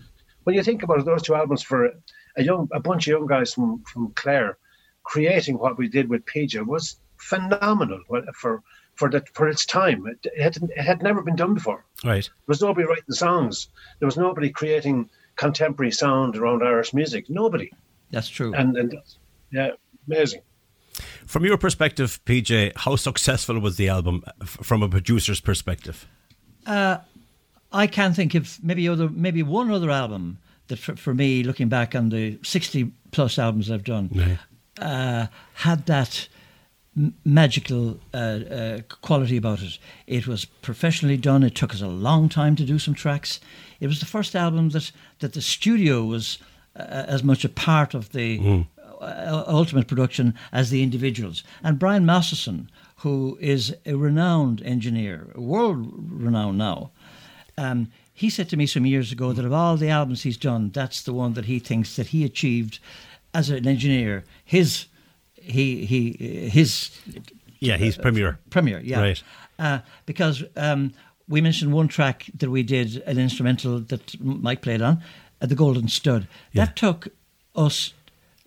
when 0.45 0.55
you 0.55 0.62
think 0.62 0.85
about 0.85 1.00
it, 1.00 1.07
those 1.07 1.23
two 1.23 1.35
albums 1.35 1.62
for 1.62 1.90
a 2.37 2.45
young, 2.45 2.69
a 2.73 2.79
bunch 2.79 3.09
of 3.09 3.11
young 3.11 3.26
guys 3.26 3.52
from 3.52 3.83
from 3.83 4.12
Clare, 4.14 4.59
creating 5.02 5.59
what 5.59 5.76
we 5.76 5.88
did 5.88 6.09
with 6.09 6.25
PJ 6.25 6.64
was 6.64 7.00
phenomenal 7.17 8.00
for 8.35 8.62
for 9.00 9.11
that 9.11 9.28
for 9.30 9.49
its 9.49 9.64
time. 9.64 10.07
It, 10.07 10.19
it, 10.37 10.42
had, 10.42 10.57
it 10.76 10.83
had 10.83 11.02
never 11.02 11.23
been 11.23 11.37
done 11.37 11.54
before. 11.54 11.85
Right. 12.04 12.25
There 12.25 12.52
was 12.54 12.61
nobody 12.61 12.87
writing 12.87 13.14
songs. 13.14 13.69
There 13.99 14.07
was 14.07 14.19
nobody 14.19 14.50
creating 14.50 15.09
contemporary 15.37 15.90
sound 15.90 16.37
around 16.37 16.62
Irish 16.62 16.92
music. 16.92 17.30
Nobody. 17.30 17.73
That's 18.11 18.28
true. 18.28 18.52
And, 18.54 18.76
and 18.76 18.95
yeah, 19.50 19.71
amazing. 20.07 20.42
From 21.25 21.47
your 21.47 21.57
perspective, 21.57 22.21
PJ, 22.26 22.73
how 22.76 22.97
successful 22.97 23.59
was 23.59 23.76
the 23.76 23.88
album 23.88 24.23
from 24.45 24.83
a 24.83 24.88
producer's 24.88 25.40
perspective? 25.40 26.07
Uh, 26.66 26.99
I 27.73 27.87
can't 27.87 28.14
think 28.14 28.35
of 28.35 28.62
maybe 28.62 28.87
other 28.87 29.09
maybe 29.09 29.42
one 29.42 29.71
other 29.71 29.90
album 29.90 30.38
that 30.66 30.78
for, 30.78 30.97
for 30.97 31.14
me, 31.14 31.42
looking 31.42 31.69
back 31.69 31.95
on 31.95 32.11
the 32.11 32.38
sixty 32.42 32.92
plus 33.12 33.38
albums 33.38 33.71
I've 33.71 33.85
done, 33.85 34.11
right. 34.12 34.85
uh, 34.85 35.26
had 35.54 35.87
that 35.87 36.28
magical 37.25 37.99
uh, 38.13 38.17
uh, 38.17 38.81
quality 39.01 39.37
about 39.37 39.63
it. 39.63 39.79
It 40.07 40.27
was 40.27 40.45
professionally 40.45 41.17
done. 41.17 41.43
It 41.43 41.55
took 41.55 41.73
us 41.73 41.83
a 41.83 41.89
long 41.89 42.29
time 42.29 42.57
to 42.57 42.65
do 42.65 42.79
some 42.79 42.95
tracks. 42.95 43.41
It 43.79 43.87
was 43.87 44.01
the 44.01 44.07
first 44.07 44.35
album 44.35 44.71
that 44.71 44.91
that 45.21 45.33
the 45.33 45.43
studio 45.43 46.05
was 46.05 46.39
uh, 46.77 46.83
as 46.83 47.23
much 47.23 47.45
a 47.45 47.49
part 47.49 47.95
of 47.95 48.11
the 48.11 48.39
mm. 48.39 48.67
ultimate 49.47 49.87
production 49.87 50.35
as 50.53 50.71
the 50.71 50.83
individuals. 50.83 51.45
And 51.63 51.79
Brian 51.79 52.05
Masterson, 52.05 52.71
who 52.97 53.39
is 53.41 53.75
a 53.87 53.95
renowned 53.95 54.63
engineer, 54.63 55.33
world 55.37 55.95
renowned 56.11 56.59
now. 56.59 56.91
Um, 57.57 57.91
he 58.13 58.31
said 58.31 58.49
to 58.51 58.57
me 58.57 58.67
some 58.67 58.85
years 58.85 59.13
ago 59.13 59.33
that 59.33 59.45
of 59.45 59.53
all 59.53 59.77
the 59.77 59.89
albums 59.89 60.23
he's 60.23 60.37
done, 60.37 60.71
that's 60.71 61.03
the 61.03 61.15
one 61.15 61.35
that 61.35 61.47
he 61.47 61.59
thinks 61.59 61.97
that 61.97 62.09
he 62.09 62.25
achieved 62.25 62.79
as 63.33 63.49
an 63.49 63.67
engineer. 63.67 64.25
His 64.45 64.87
he 65.41 65.85
he 65.85 66.49
his 66.49 66.91
yeah 67.59 67.77
he's 67.77 67.99
uh, 67.99 68.03
premier 68.03 68.39
premier 68.51 68.81
yeah 68.81 69.01
right 69.01 69.23
uh, 69.59 69.79
because 70.07 70.45
um, 70.57 70.93
we 71.29 71.41
mentioned 71.41 71.73
one 71.73 71.89
track 71.89 72.27
that 72.35 72.51
we 72.51 72.63
did 72.63 73.03
an 73.07 73.19
instrumental 73.19 73.79
that 73.79 74.21
Mike 74.21 74.63
played 74.63 74.81
on 74.83 75.03
uh, 75.41 75.47
the 75.47 75.55
Golden 75.55 75.89
Stud 75.89 76.27
yeah. 76.53 76.65
that 76.65 76.77
took 76.77 77.09
us 77.55 77.93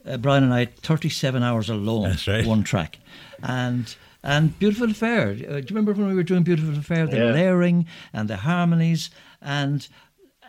uh, 0.05 0.17
Brian 0.17 0.43
and 0.43 0.53
I 0.53 0.65
37 0.65 1.43
hours 1.43 1.69
alone 1.69 2.09
That's 2.09 2.27
right. 2.27 2.45
one 2.45 2.63
track 2.63 2.99
and 3.41 3.95
and 4.25 4.57
Beautiful 4.57 4.89
Affair. 4.89 5.31
Uh, 5.31 5.33
do 5.33 5.43
you 5.43 5.65
remember 5.69 5.91
when 5.91 6.07
we 6.07 6.15
were 6.15 6.23
doing 6.23 6.43
Beautiful 6.43 6.77
Affair? 6.77 7.07
The 7.07 7.17
yeah. 7.17 7.31
layering 7.31 7.85
and 8.13 8.29
the 8.29 8.37
harmonies 8.37 9.09
and 9.41 9.87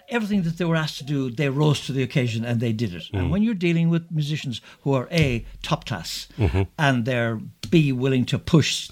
everything 0.09 0.43
that 0.43 0.59
they 0.59 0.65
were 0.65 0.77
asked 0.77 0.99
to 0.99 1.05
do, 1.05 1.31
they 1.31 1.49
rose 1.49 1.85
to 1.87 1.93
the 1.93 2.03
occasion 2.03 2.45
and 2.45 2.61
they 2.61 2.73
did 2.73 2.95
it. 2.95 3.05
Mm. 3.13 3.19
And 3.19 3.31
when 3.31 3.43
you're 3.43 3.55
dealing 3.55 3.89
with 3.91 4.11
musicians 4.11 4.61
who 4.83 4.93
are 4.95 5.09
A, 5.11 5.45
top 5.63 5.87
class, 5.87 6.29
mm-hmm. 6.39 6.63
and 6.79 7.05
they're 7.05 7.41
B, 7.71 7.93
willing 7.93 8.25
to 8.27 8.39
push 8.39 8.91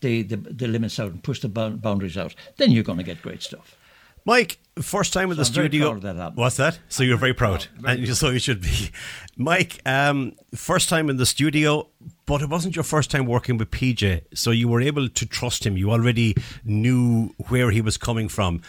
the, 0.00 0.22
the, 0.22 0.36
the 0.36 0.66
limits 0.66 0.98
out 0.98 1.12
and 1.12 1.22
push 1.22 1.40
the 1.40 1.48
boundaries 1.48 2.16
out, 2.16 2.34
then 2.56 2.70
you're 2.70 2.84
going 2.84 2.98
to 2.98 3.04
get 3.04 3.22
great 3.22 3.42
stuff. 3.42 3.76
Mike, 4.24 4.58
first 4.80 5.12
time 5.12 5.30
in 5.30 5.36
the 5.36 5.44
so 5.44 5.52
studio. 5.52 5.98
That 5.98 6.34
What's 6.36 6.56
that? 6.56 6.78
So 6.88 7.02
you're 7.02 7.16
very 7.16 7.32
proud, 7.32 7.66
oh, 7.78 7.82
very 7.82 8.04
and 8.04 8.16
so 8.16 8.30
you 8.30 8.38
should 8.38 8.60
be. 8.60 8.90
Mike, 9.36 9.80
um, 9.86 10.34
first 10.54 10.88
time 10.88 11.08
in 11.08 11.16
the 11.16 11.26
studio, 11.26 11.88
but 12.26 12.42
it 12.42 12.48
wasn't 12.48 12.76
your 12.76 12.82
first 12.82 13.10
time 13.10 13.24
working 13.24 13.56
with 13.56 13.70
PJ, 13.70 14.22
so 14.34 14.50
you 14.50 14.68
were 14.68 14.80
able 14.80 15.08
to 15.08 15.26
trust 15.26 15.64
him. 15.64 15.76
You 15.76 15.90
already 15.90 16.36
knew 16.64 17.34
where 17.48 17.70
he 17.70 17.80
was 17.80 17.96
coming 17.96 18.28
from 18.28 18.60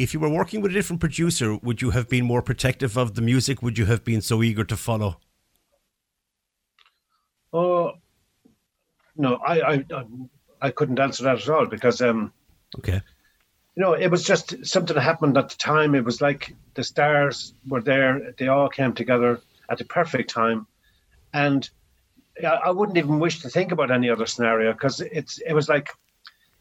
if 0.00 0.14
you 0.14 0.20
were 0.20 0.30
working 0.30 0.62
with 0.62 0.70
a 0.70 0.74
different 0.74 0.98
producer, 0.98 1.56
would 1.56 1.82
you 1.82 1.90
have 1.90 2.08
been 2.08 2.24
more 2.24 2.40
protective 2.40 2.96
of 2.96 3.14
the 3.16 3.20
music? 3.20 3.62
Would 3.62 3.76
you 3.76 3.84
have 3.84 4.02
been 4.02 4.22
so 4.22 4.42
eager 4.42 4.64
to 4.64 4.76
follow? 4.76 5.20
Oh 7.52 7.92
no, 9.16 9.36
I 9.36 9.60
I 9.60 9.84
I 10.62 10.70
couldn't 10.70 10.98
answer 10.98 11.24
that 11.24 11.42
at 11.42 11.48
all 11.50 11.66
because 11.66 12.00
um 12.00 12.32
okay 12.78 13.02
you 13.76 13.82
know 13.82 13.92
it 13.92 14.08
was 14.08 14.24
just 14.24 14.64
something 14.64 14.94
that 14.94 15.02
happened 15.02 15.36
at 15.36 15.50
the 15.50 15.56
time. 15.56 15.94
It 15.94 16.04
was 16.04 16.22
like 16.22 16.56
the 16.74 16.84
stars 16.84 17.52
were 17.68 17.82
there; 17.82 18.32
they 18.38 18.48
all 18.48 18.70
came 18.70 18.94
together 18.94 19.40
at 19.68 19.76
the 19.76 19.84
perfect 19.84 20.30
time, 20.30 20.66
and 21.34 21.68
I 22.42 22.70
wouldn't 22.70 22.96
even 22.96 23.18
wish 23.18 23.40
to 23.42 23.50
think 23.50 23.70
about 23.70 23.90
any 23.90 24.08
other 24.08 24.26
scenario 24.26 24.72
because 24.72 25.00
it's 25.00 25.38
it 25.38 25.52
was 25.52 25.68
like 25.68 25.90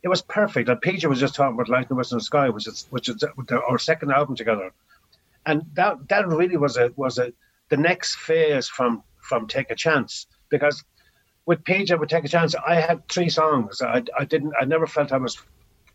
it 0.01 0.07
was 0.07 0.21
perfect. 0.21 0.69
And 0.69 0.81
PJ 0.81 1.05
was 1.07 1.19
just 1.19 1.35
talking 1.35 1.55
about 1.55 1.69
Light 1.69 1.83
in 1.83 1.89
the 1.89 1.95
Western 1.95 2.19
Sky, 2.19 2.49
which 2.49 2.67
is 2.67 2.87
which 2.89 3.09
is 3.09 3.23
uh, 3.23 3.55
our 3.69 3.77
second 3.77 4.11
album 4.11 4.35
together, 4.35 4.71
and 5.45 5.63
that 5.73 6.07
that 6.09 6.27
really 6.27 6.57
was 6.57 6.77
a 6.77 6.91
was 6.95 7.17
a 7.17 7.33
the 7.69 7.77
next 7.77 8.15
phase 8.15 8.67
from 8.67 9.03
from 9.21 9.47
Take 9.47 9.71
a 9.71 9.75
Chance 9.75 10.27
because 10.49 10.83
with 11.45 11.63
PJ 11.63 11.97
would 11.99 12.09
Take 12.09 12.25
a 12.25 12.29
Chance, 12.29 12.55
I 12.55 12.75
had 12.75 13.07
three 13.09 13.29
songs. 13.29 13.81
I 13.81 14.03
I 14.17 14.25
didn't 14.25 14.53
I 14.59 14.65
never 14.65 14.87
felt 14.87 15.11
I 15.11 15.17
was 15.17 15.37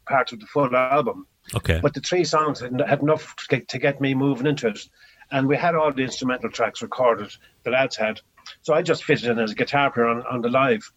part 0.07 0.33
of 0.33 0.41
the 0.41 0.47
full 0.47 0.75
album. 0.77 1.27
Okay. 1.55 1.81
But 1.81 1.95
the 1.95 2.01
three 2.01 2.25
songs 2.25 2.61
had, 2.61 2.81
had 2.81 3.03
enough 3.03 3.37
to 3.37 3.47
get, 3.49 3.69
to 3.69 3.79
get 3.79 4.01
me 4.01 4.15
moving 4.15 4.47
into 4.47 4.69
it, 4.69 4.89
and 5.31 5.47
we 5.47 5.57
had 5.57 5.75
all 5.75 5.93
the 5.93 6.03
instrumental 6.03 6.51
tracks 6.51 6.83
recorded. 6.83 7.35
The 7.65 7.71
lads 7.71 7.97
had, 7.97 8.21
so 8.63 8.75
I 8.75 8.83
just 8.83 9.05
fitted 9.05 9.29
in 9.29 9.39
as 9.39 9.53
a 9.53 9.55
guitar 9.55 9.91
player 9.91 10.07
on, 10.07 10.23
on 10.27 10.41
the 10.41 10.49
live 10.49 10.91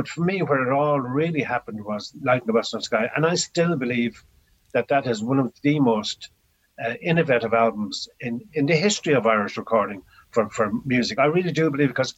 but 0.00 0.08
for 0.08 0.22
me, 0.22 0.40
where 0.40 0.66
it 0.66 0.72
all 0.72 0.98
really 0.98 1.42
happened 1.42 1.84
was 1.84 2.14
Light 2.22 2.40
in 2.40 2.46
the 2.46 2.54
Western 2.54 2.80
Sky. 2.80 3.10
And 3.14 3.26
I 3.26 3.34
still 3.34 3.76
believe 3.76 4.24
that 4.72 4.88
that 4.88 5.06
is 5.06 5.22
one 5.22 5.38
of 5.38 5.52
the 5.60 5.78
most 5.78 6.30
uh, 6.82 6.94
innovative 7.02 7.52
albums 7.52 8.08
in, 8.18 8.40
in 8.54 8.64
the 8.64 8.74
history 8.74 9.12
of 9.12 9.26
Irish 9.26 9.58
recording 9.58 10.00
for, 10.30 10.48
for 10.48 10.72
music. 10.86 11.18
I 11.18 11.26
really 11.26 11.52
do 11.52 11.70
believe 11.70 11.88
because, 11.88 12.14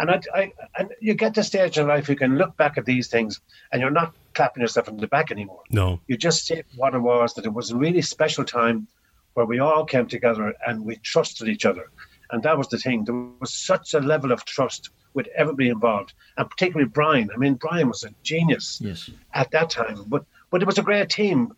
and 0.00 0.10
I, 0.10 0.22
I 0.34 0.52
and 0.76 0.88
you 1.00 1.14
get 1.14 1.34
to 1.34 1.44
stage 1.44 1.78
in 1.78 1.86
life 1.86 2.08
you 2.08 2.16
can 2.16 2.36
look 2.36 2.56
back 2.56 2.78
at 2.78 2.84
these 2.84 3.06
things 3.06 3.40
and 3.70 3.80
you're 3.80 3.92
not 3.92 4.12
clapping 4.32 4.62
yourself 4.62 4.88
in 4.88 4.96
the 4.96 5.06
back 5.06 5.30
anymore. 5.30 5.62
No, 5.70 6.00
you 6.08 6.16
just 6.16 6.44
see 6.44 6.64
what 6.74 6.96
it 6.96 6.98
was 6.98 7.34
that 7.34 7.46
it 7.46 7.54
was 7.54 7.70
a 7.70 7.76
really 7.76 8.02
special 8.02 8.44
time 8.44 8.88
where 9.34 9.46
we 9.46 9.60
all 9.60 9.84
came 9.84 10.08
together 10.08 10.52
and 10.66 10.84
we 10.84 10.96
trusted 10.96 11.46
each 11.46 11.64
other, 11.64 11.92
and 12.32 12.42
that 12.42 12.58
was 12.58 12.66
the 12.70 12.78
thing. 12.78 13.04
There 13.04 13.14
was 13.38 13.54
such 13.54 13.94
a 13.94 14.00
level 14.00 14.32
of 14.32 14.44
trust 14.44 14.90
with 15.14 15.28
everybody 15.36 15.68
involved, 15.68 16.12
and 16.36 16.48
particularly 16.50 16.88
Brian. 16.88 17.30
I 17.32 17.38
mean, 17.38 17.54
Brian 17.54 17.88
was 17.88 18.04
a 18.04 18.10
genius 18.22 18.80
yes. 18.82 19.10
at 19.32 19.50
that 19.52 19.70
time, 19.70 20.04
but 20.06 20.24
but 20.50 20.62
it 20.62 20.66
was 20.66 20.78
a 20.78 20.82
great 20.82 21.08
team. 21.08 21.54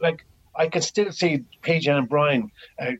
Like 0.00 0.24
I 0.54 0.68
can 0.68 0.82
still 0.82 1.12
see 1.12 1.44
PJ 1.62 1.88
and 1.88 2.08
Brian 2.08 2.50
uh, 2.78 2.92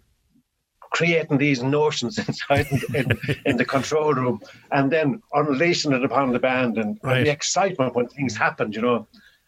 creating 0.81 1.39
these 1.39 1.63
notions 1.63 2.19
inside 2.29 2.67
in, 2.95 3.19
in, 3.45 3.57
the 3.57 3.65
control 3.65 4.15
room, 4.15 4.41
and 4.71 4.91
then 4.91 5.23
unleashing 5.33 5.93
it 5.93 6.05
upon 6.05 6.33
the 6.33 6.39
band, 6.39 6.79
and, 6.79 6.99
right. 7.03 7.19
and 7.19 7.27
the 7.27 7.31
excitement 7.31 7.95
when 7.95 8.09
things 8.09 8.37
happened. 8.37 8.75
You 8.75 8.83
know, 8.83 9.07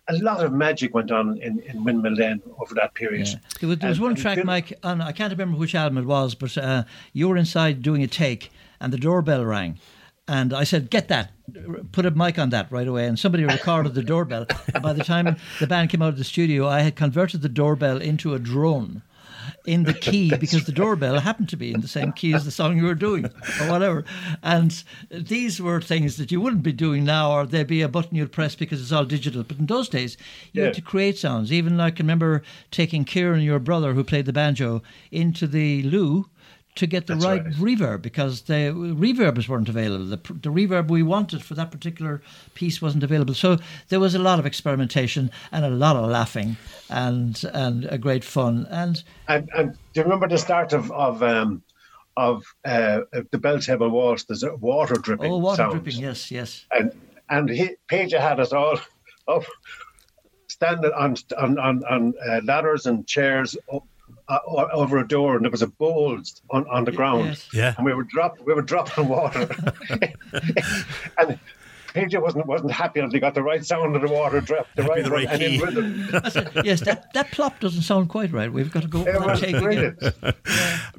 a 0.09 0.15
lot 0.19 0.45
of 0.45 0.53
magic 0.53 0.95
went 0.95 1.11
on 1.11 1.39
in, 1.39 1.61
in 1.61 1.85
Windmill 1.85 2.15
Lane 2.15 2.43
over 2.59 2.75
that 2.75 2.95
period. 2.95 3.29
Yeah. 3.29 3.35
There 3.61 3.69
was, 3.69 3.79
there 3.79 3.89
was 3.91 3.99
and, 3.99 4.05
one 4.05 4.15
track, 4.15 4.45
Mike, 4.45 4.73
on, 4.83 5.01
I 5.01 5.13
can't 5.13 5.31
remember 5.31 5.57
which 5.57 5.75
album 5.75 5.99
it 5.99 6.07
was, 6.07 6.35
but 6.35 6.57
uh, 6.59 6.85
you 7.13 7.29
were 7.29 7.37
inside 7.37 7.83
doing 7.83 8.03
a 8.03 8.07
take 8.07 8.51
and 8.81 8.93
the 8.93 8.99
doorbell 8.99 9.45
rang. 9.45 9.79
And 10.29 10.53
I 10.53 10.65
said, 10.65 10.91
get 10.91 11.09
that, 11.09 11.33
put 11.93 12.05
a 12.05 12.11
mic 12.11 12.39
on 12.39 12.51
that 12.51 12.71
right 12.71 12.87
away. 12.87 13.07
And 13.07 13.19
somebody 13.19 13.45
recorded 13.45 13.95
the 13.95 14.03
doorbell. 14.03 14.47
And 14.75 14.83
by 14.83 14.93
the 14.93 15.03
time 15.03 15.37
the 15.59 15.67
band 15.67 15.89
came 15.89 16.03
out 16.03 16.11
of 16.11 16.19
the 16.19 16.25
studio, 16.25 16.69
I 16.69 16.81
had 16.81 16.97
converted 16.97 17.41
the 17.41 17.49
doorbell 17.49 17.97
into 18.01 18.35
a 18.35 18.39
drone 18.39 19.03
in 19.67 19.85
the 19.85 19.95
key 19.95 20.35
because 20.37 20.65
the 20.65 20.73
doorbell 20.73 21.21
happened 21.21 21.49
to 21.49 21.57
be 21.57 21.73
in 21.73 21.81
the 21.81 21.89
same 21.89 22.13
key 22.13 22.35
as 22.35 22.45
the 22.45 22.51
song 22.51 22.77
you 22.77 22.85
were 22.85 22.95
doing 22.95 23.25
or 23.27 23.71
whatever. 23.71 24.05
And 24.43 24.83
these 25.11 25.61
were 25.61 25.81
things 25.81 26.17
that 26.19 26.31
you 26.31 26.41
wouldn't 26.41 26.63
be 26.63 26.73
doing 26.73 27.05
now 27.05 27.33
or 27.33 27.47
there'd 27.47 27.67
be 27.67 27.83
a 27.83 27.89
button 27.89 28.17
you'd 28.17 28.33
press 28.33 28.55
because 28.55 28.81
it's 28.81 28.93
all 28.93 29.05
digital. 29.05 29.43
But 29.43 29.59
in 29.59 29.67
those 29.67 29.89
days, 29.89 30.17
you 30.53 30.61
yeah. 30.61 30.67
had 30.67 30.75
to 30.75 30.83
create 30.83 31.19
sounds. 31.19 31.53
Even 31.53 31.77
like 31.77 31.95
I 31.95 32.03
remember 32.03 32.43
taking 32.71 33.05
Kieran, 33.05 33.41
your 33.41 33.59
brother 33.59 33.95
who 33.95 34.05
played 34.05 34.27
the 34.27 34.33
banjo, 34.33 34.83
into 35.11 35.47
the 35.47 35.83
loo 35.85 36.29
to 36.79 36.87
get 36.87 37.07
the 37.07 37.17
right, 37.17 37.45
right, 37.45 37.55
reverb 37.55 38.03
because 38.03 38.43
the 38.43 38.73
reverbs 38.73 39.49
weren't 39.49 39.69
available. 39.69 40.05
The, 40.05 40.17
the 40.17 40.51
reverb 40.51 40.89
we 40.89 41.03
wanted 41.03 41.43
for 41.43 41.55
that 41.55 41.71
particular 41.71 42.23
piece 42.55 42.81
wasn't 42.81 43.03
available. 43.03 43.35
So 43.35 43.59
there 43.89 44.01
was 44.01 44.15
a 44.15 44.19
lot 44.19 44.39
of 44.39 44.47
experimentation 44.47 45.31
and 45.51 45.65
a 45.65 45.71
lot 45.71 45.97
of 45.97 46.09
laughing 46.09 46.57
and 46.89 47.43
and 47.53 47.85
a 47.87 47.99
great 47.99 48.25
fun. 48.25 48.67
And 48.71 49.03
and, 49.27 49.51
and 49.57 49.73
do 49.73 50.01
you 50.01 50.03
remember 50.05 50.29
the 50.29 50.39
start 50.39 50.73
of 50.73 50.91
of 50.93 51.23
um, 51.23 51.63
of 52.17 52.45
uh, 52.65 53.01
the 53.13 53.39
Belltable 53.39 53.91
Waltz? 53.91 54.25
There's 54.25 54.45
water 54.61 54.95
dripping. 54.95 55.33
Oh, 55.33 55.39
water 55.39 55.57
sounds. 55.57 55.75
dripping! 55.75 56.01
Yes, 56.01 56.31
yes. 56.31 56.65
And 56.71 56.93
and 57.29 57.51
he, 57.51 57.77
PJ 57.91 58.19
had 58.19 58.39
us 58.39 58.53
all 58.53 58.79
up 59.27 59.45
standing 60.47 60.93
on 60.93 61.17
on 61.37 61.59
on, 61.59 61.85
on 61.85 62.15
uh, 62.29 62.41
ladders 62.45 62.87
and 62.87 63.07
chairs 63.07 63.57
up 63.73 63.85
uh, 64.29 64.39
over 64.73 64.99
a 64.99 65.07
door, 65.09 65.37
and 65.37 65.45
there 65.45 65.51
was 65.51 65.63
a 65.63 65.67
bowl 65.69 66.21
on, 66.51 66.67
on 66.69 66.85
the 66.85 66.93
ground. 66.93 67.27
Yes. 67.27 67.49
Yeah, 67.53 67.75
and 67.77 67.85
we 67.87 67.95
were 67.95 68.05
drop 68.05 68.39
we 68.45 68.53
were 68.55 68.63
dropping 68.63 69.09
water, 69.09 69.49
and 71.19 71.39
PJ 71.95 72.21
wasn't 72.21 72.47
wasn't 72.47 72.71
happy 72.71 73.01
that 73.01 73.13
he 73.13 73.19
got 73.21 73.35
the 73.35 73.43
right 73.43 73.65
sound 73.65 73.97
of 73.97 74.03
the 74.03 74.09
water 74.09 74.41
drip, 74.41 74.67
the 74.77 74.83
Happy 74.83 74.93
right, 75.03 75.05
the 75.05 75.11
right 75.11 75.39
key. 75.41 75.61
rhythm. 75.63 76.09
yes, 76.65 76.81
that, 76.83 77.13
that 77.15 77.31
plop 77.31 77.59
doesn't 77.61 77.83
sound 77.83 78.09
quite 78.11 78.31
right. 78.33 78.53
We've 78.53 78.71
got 78.71 78.83
to 78.83 78.89
go 78.89 79.01
It 79.01 79.15
and 79.17 79.25
was 79.25 79.41
take 79.41 79.51
again. 79.57 79.63
brilliant. 79.63 79.99
But 80.21 80.37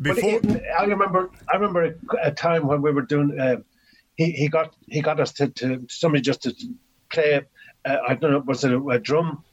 Before, 0.02 0.40
it- 0.44 0.64
I 0.80 0.86
remember, 0.86 1.30
I 1.52 1.56
remember 1.58 1.84
a, 1.84 1.94
a 2.30 2.32
time 2.32 2.66
when 2.68 2.82
we 2.82 2.92
were 2.92 3.04
doing. 3.04 3.40
Uh, 3.40 3.58
he, 4.16 4.32
he 4.32 4.48
got 4.50 4.76
he 4.88 5.02
got 5.02 5.20
us 5.20 5.32
to, 5.34 5.48
to 5.50 5.86
somebody 5.90 6.22
just 6.22 6.42
to 6.44 6.54
play. 7.12 7.42
Uh, 7.86 7.98
I 8.08 8.16
don't 8.16 8.32
know, 8.32 8.40
was 8.40 8.64
it 8.66 8.74
a, 8.74 8.80
a 8.90 9.00
drum, 9.00 9.44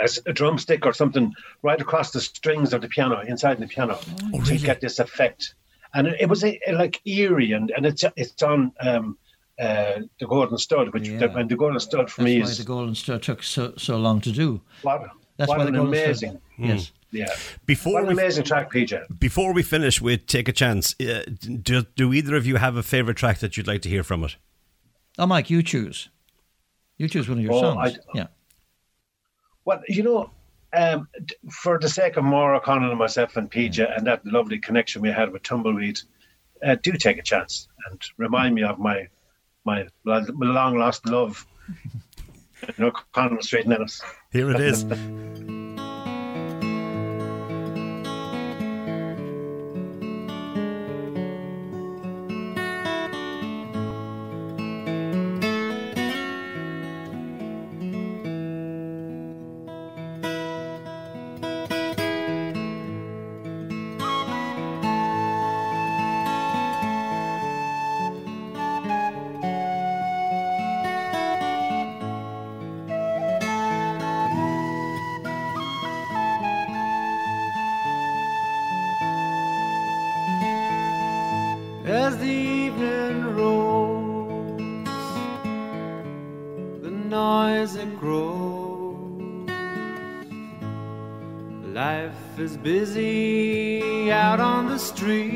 a, 0.00 0.04
s- 0.04 0.18
a 0.26 0.32
drumstick 0.32 0.86
or 0.86 0.92
something, 0.92 1.32
right 1.62 1.80
across 1.80 2.10
the 2.10 2.20
strings 2.20 2.72
of 2.72 2.80
the 2.82 2.88
piano, 2.88 3.20
inside 3.20 3.58
the 3.58 3.66
piano, 3.66 3.98
Oh, 4.34 4.40
to 4.44 4.58
get 4.58 4.80
this 4.80 4.98
effect. 4.98 5.54
And 5.94 6.06
it, 6.08 6.16
it 6.22 6.28
was 6.28 6.44
a, 6.44 6.58
a, 6.66 6.72
like 6.72 7.00
eerie, 7.06 7.52
and, 7.52 7.70
and 7.76 7.84
it's 7.86 8.04
it's 8.16 8.42
on 8.42 8.72
um, 8.80 9.18
uh, 9.58 10.00
the 10.18 10.26
Golden 10.26 10.56
Stud, 10.58 10.92
which 10.94 11.08
Yeah. 11.08 11.26
and 11.38 11.48
the 11.50 11.56
Golden 11.56 11.80
Stud 11.80 12.10
for 12.10 12.22
That's 12.22 12.24
me 12.34 12.40
why 12.42 12.48
is 12.48 12.58
the 12.58 12.64
Golden 12.64 12.94
Stud 12.94 13.22
took 13.22 13.42
so, 13.42 13.74
so 13.76 13.96
long 13.98 14.20
to 14.22 14.32
do. 14.32 14.60
what, 14.82 15.02
That's 15.36 15.48
what 15.48 15.58
why 15.58 15.66
an 15.66 15.72
the 15.72 15.78
Golden 15.78 15.94
amazing, 15.94 16.30
Star. 16.30 16.40
Yes. 16.68 16.92
yeah, 17.10 17.26
before 17.66 17.94
what 17.94 18.02
an 18.02 18.08
we 18.08 18.12
amazing 18.14 18.44
track, 18.44 18.70
PJ. 18.72 19.18
Before 19.18 19.52
we 19.52 19.62
finish 19.62 20.00
with 20.00 20.26
Take 20.26 20.48
a 20.48 20.52
Chance, 20.52 20.94
uh, 21.00 21.24
do, 21.62 21.82
do 21.96 22.12
either 22.14 22.36
of 22.36 22.46
you 22.46 22.56
have 22.56 22.76
a 22.76 22.82
favourite 22.82 23.16
track 23.16 23.38
that 23.40 23.56
you'd 23.56 23.66
like 23.66 23.82
to 23.82 23.88
hear 23.88 24.02
from 24.04 24.22
it? 24.24 24.36
Oh, 25.18 25.26
Mike, 25.26 25.50
you 25.50 25.62
choose. 25.62 26.08
You 26.98 27.08
choose 27.08 27.28
one 27.28 27.38
of 27.38 27.44
your 27.44 27.52
Oh, 27.54 27.60
songs. 27.60 27.98
I- 27.98 28.16
yeah. 28.18 28.26
Well, 29.70 29.82
you 29.86 30.02
know, 30.02 30.32
um, 30.72 31.06
for 31.48 31.78
the 31.78 31.88
sake 31.88 32.16
of 32.16 32.24
Maura 32.24 32.56
O'Connell 32.56 32.90
and 32.90 32.98
myself 32.98 33.36
and 33.36 33.48
PJ 33.48 33.96
and 33.96 34.04
that 34.04 34.26
lovely 34.26 34.58
connection 34.58 35.00
we 35.00 35.12
had 35.12 35.30
with 35.30 35.44
Tumbleweed, 35.44 36.00
uh, 36.66 36.74
do 36.82 36.90
take 36.94 37.18
a 37.18 37.22
chance 37.22 37.68
and 37.88 38.02
remind 38.16 38.56
me 38.56 38.64
of 38.64 38.80
my 38.80 39.06
my, 39.64 39.86
long 40.04 40.76
lost 40.76 41.06
love. 41.06 41.46
you 42.66 42.74
know, 42.78 42.88
O'Connell 42.88 43.42
Street 43.42 43.66
and 43.66 43.74
Ennis. 43.74 44.02
Here 44.32 44.50
it 44.50 44.58
is. 44.58 44.84
busy 92.62 94.12
out 94.12 94.40
on 94.40 94.66
the 94.66 94.78
street. 94.78 95.30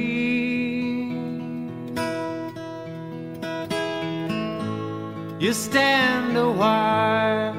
You 5.41 5.53
stand 5.53 6.37
a 6.37 6.51
while 6.51 7.55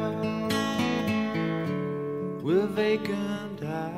with 2.41 2.69
vacant 2.71 3.63
eyes 3.63 3.95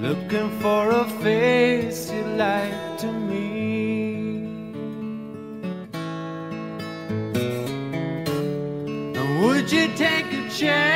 looking 0.00 0.50
for 0.60 0.90
a 0.90 1.04
face 1.22 2.10
you'd 2.10 2.36
like 2.36 2.98
to 2.98 3.12
meet. 3.12 4.42
And 9.16 9.44
would 9.44 9.70
you 9.70 9.88
take 9.96 10.32
a 10.32 10.48
chance? 10.50 10.91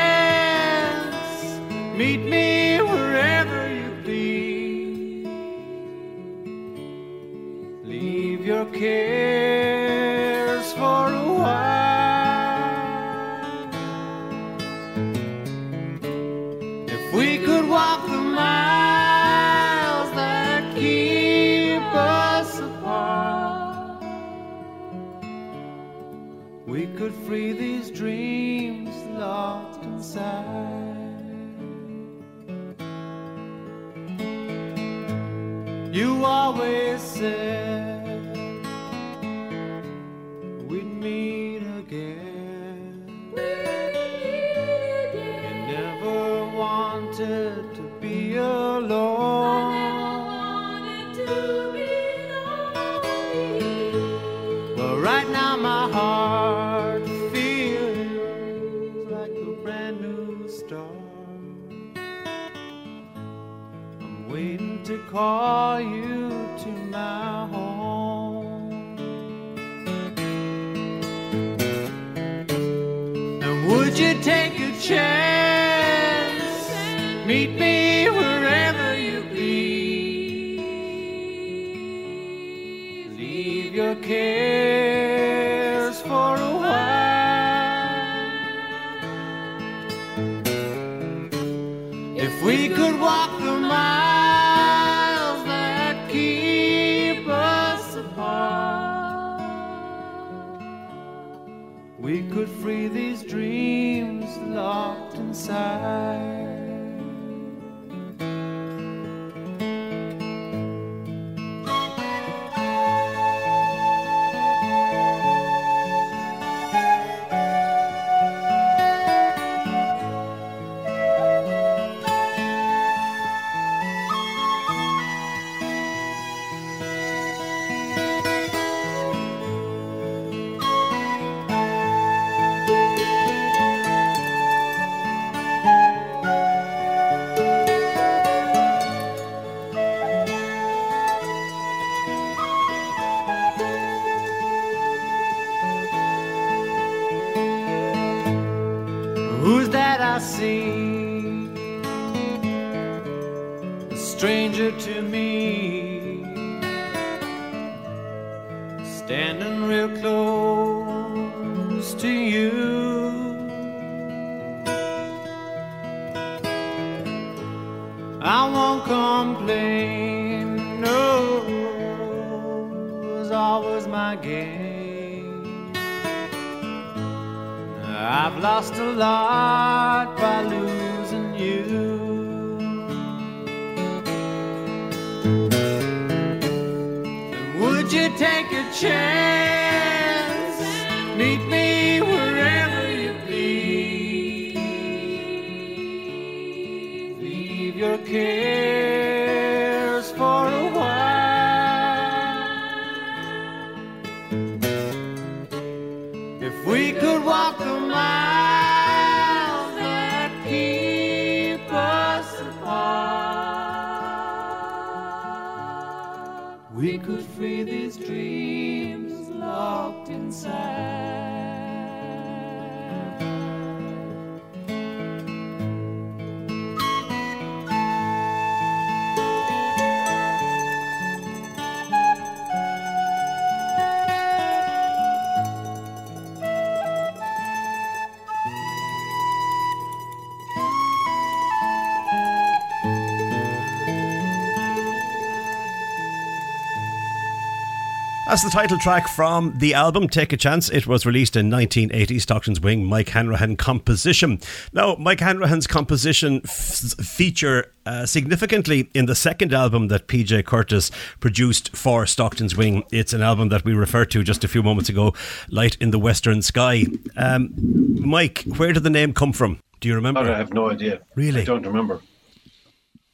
That's 248.37 248.45
the 248.45 248.51
title 248.51 248.77
track 248.77 249.09
from 249.09 249.55
the 249.57 249.73
album 249.73 250.11
Take 250.11 250.31
a 250.31 250.37
Chance. 250.37 250.69
It 250.69 250.87
was 250.87 251.07
released 251.07 251.37
in 251.37 251.49
1980. 251.49 252.19
Stockton's 252.19 252.61
Wing, 252.61 252.85
Mike 252.85 253.09
Hanrahan 253.09 253.57
composition. 253.57 254.41
Now, 254.75 254.95
Mike 254.97 255.21
Hanrahan's 255.21 255.67
composition 255.67 256.43
f- 256.45 256.93
feature 257.03 257.73
uh, 257.87 258.05
significantly 258.05 258.91
in 258.93 259.07
the 259.07 259.15
second 259.15 259.55
album 259.55 259.89
that 259.89 260.07
PJ 260.07 260.45
Curtis 260.45 260.91
produced 261.19 261.75
for 261.75 262.05
Stockton's 262.05 262.55
Wing. 262.55 262.85
It's 262.93 263.15
an 263.15 263.23
album 263.23 263.49
that 263.49 263.65
we 263.65 263.73
referred 263.73 264.11
to 264.11 264.23
just 264.23 264.45
a 264.45 264.49
few 264.49 264.63
moments 264.63 264.91
ago, 264.91 265.15
Light 265.49 265.79
in 265.81 265.91
the 265.91 265.99
Western 265.99 266.43
Sky. 266.43 266.85
Um, 267.17 267.55
Mike, 267.99 268.45
where 268.59 268.75
did 268.75 268.83
the 268.83 268.91
name 268.91 269.15
come 269.15 269.33
from? 269.33 269.61
Do 269.81 269.89
you 269.89 269.95
remember? 269.95 270.21
I 270.21 270.37
have 270.37 270.53
no 270.53 270.71
idea. 270.71 271.01
Really? 271.15 271.41
I 271.41 271.45
don't 271.45 271.67
remember. 271.67 272.03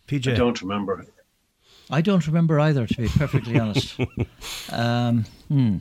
PJ. 0.09 0.33
I 0.33 0.35
don't 0.35 0.61
remember. 0.61 1.07
I 1.91 2.01
don't 2.01 2.27
remember 2.27 2.59
either, 2.61 2.87
to 2.87 2.97
be 2.97 3.09
perfectly 3.09 3.59
honest. 3.59 3.99
Um, 4.71 5.25
hmm. 5.49 5.77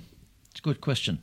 It's 0.51 0.59
a 0.59 0.63
good 0.63 0.81
question. 0.81 1.19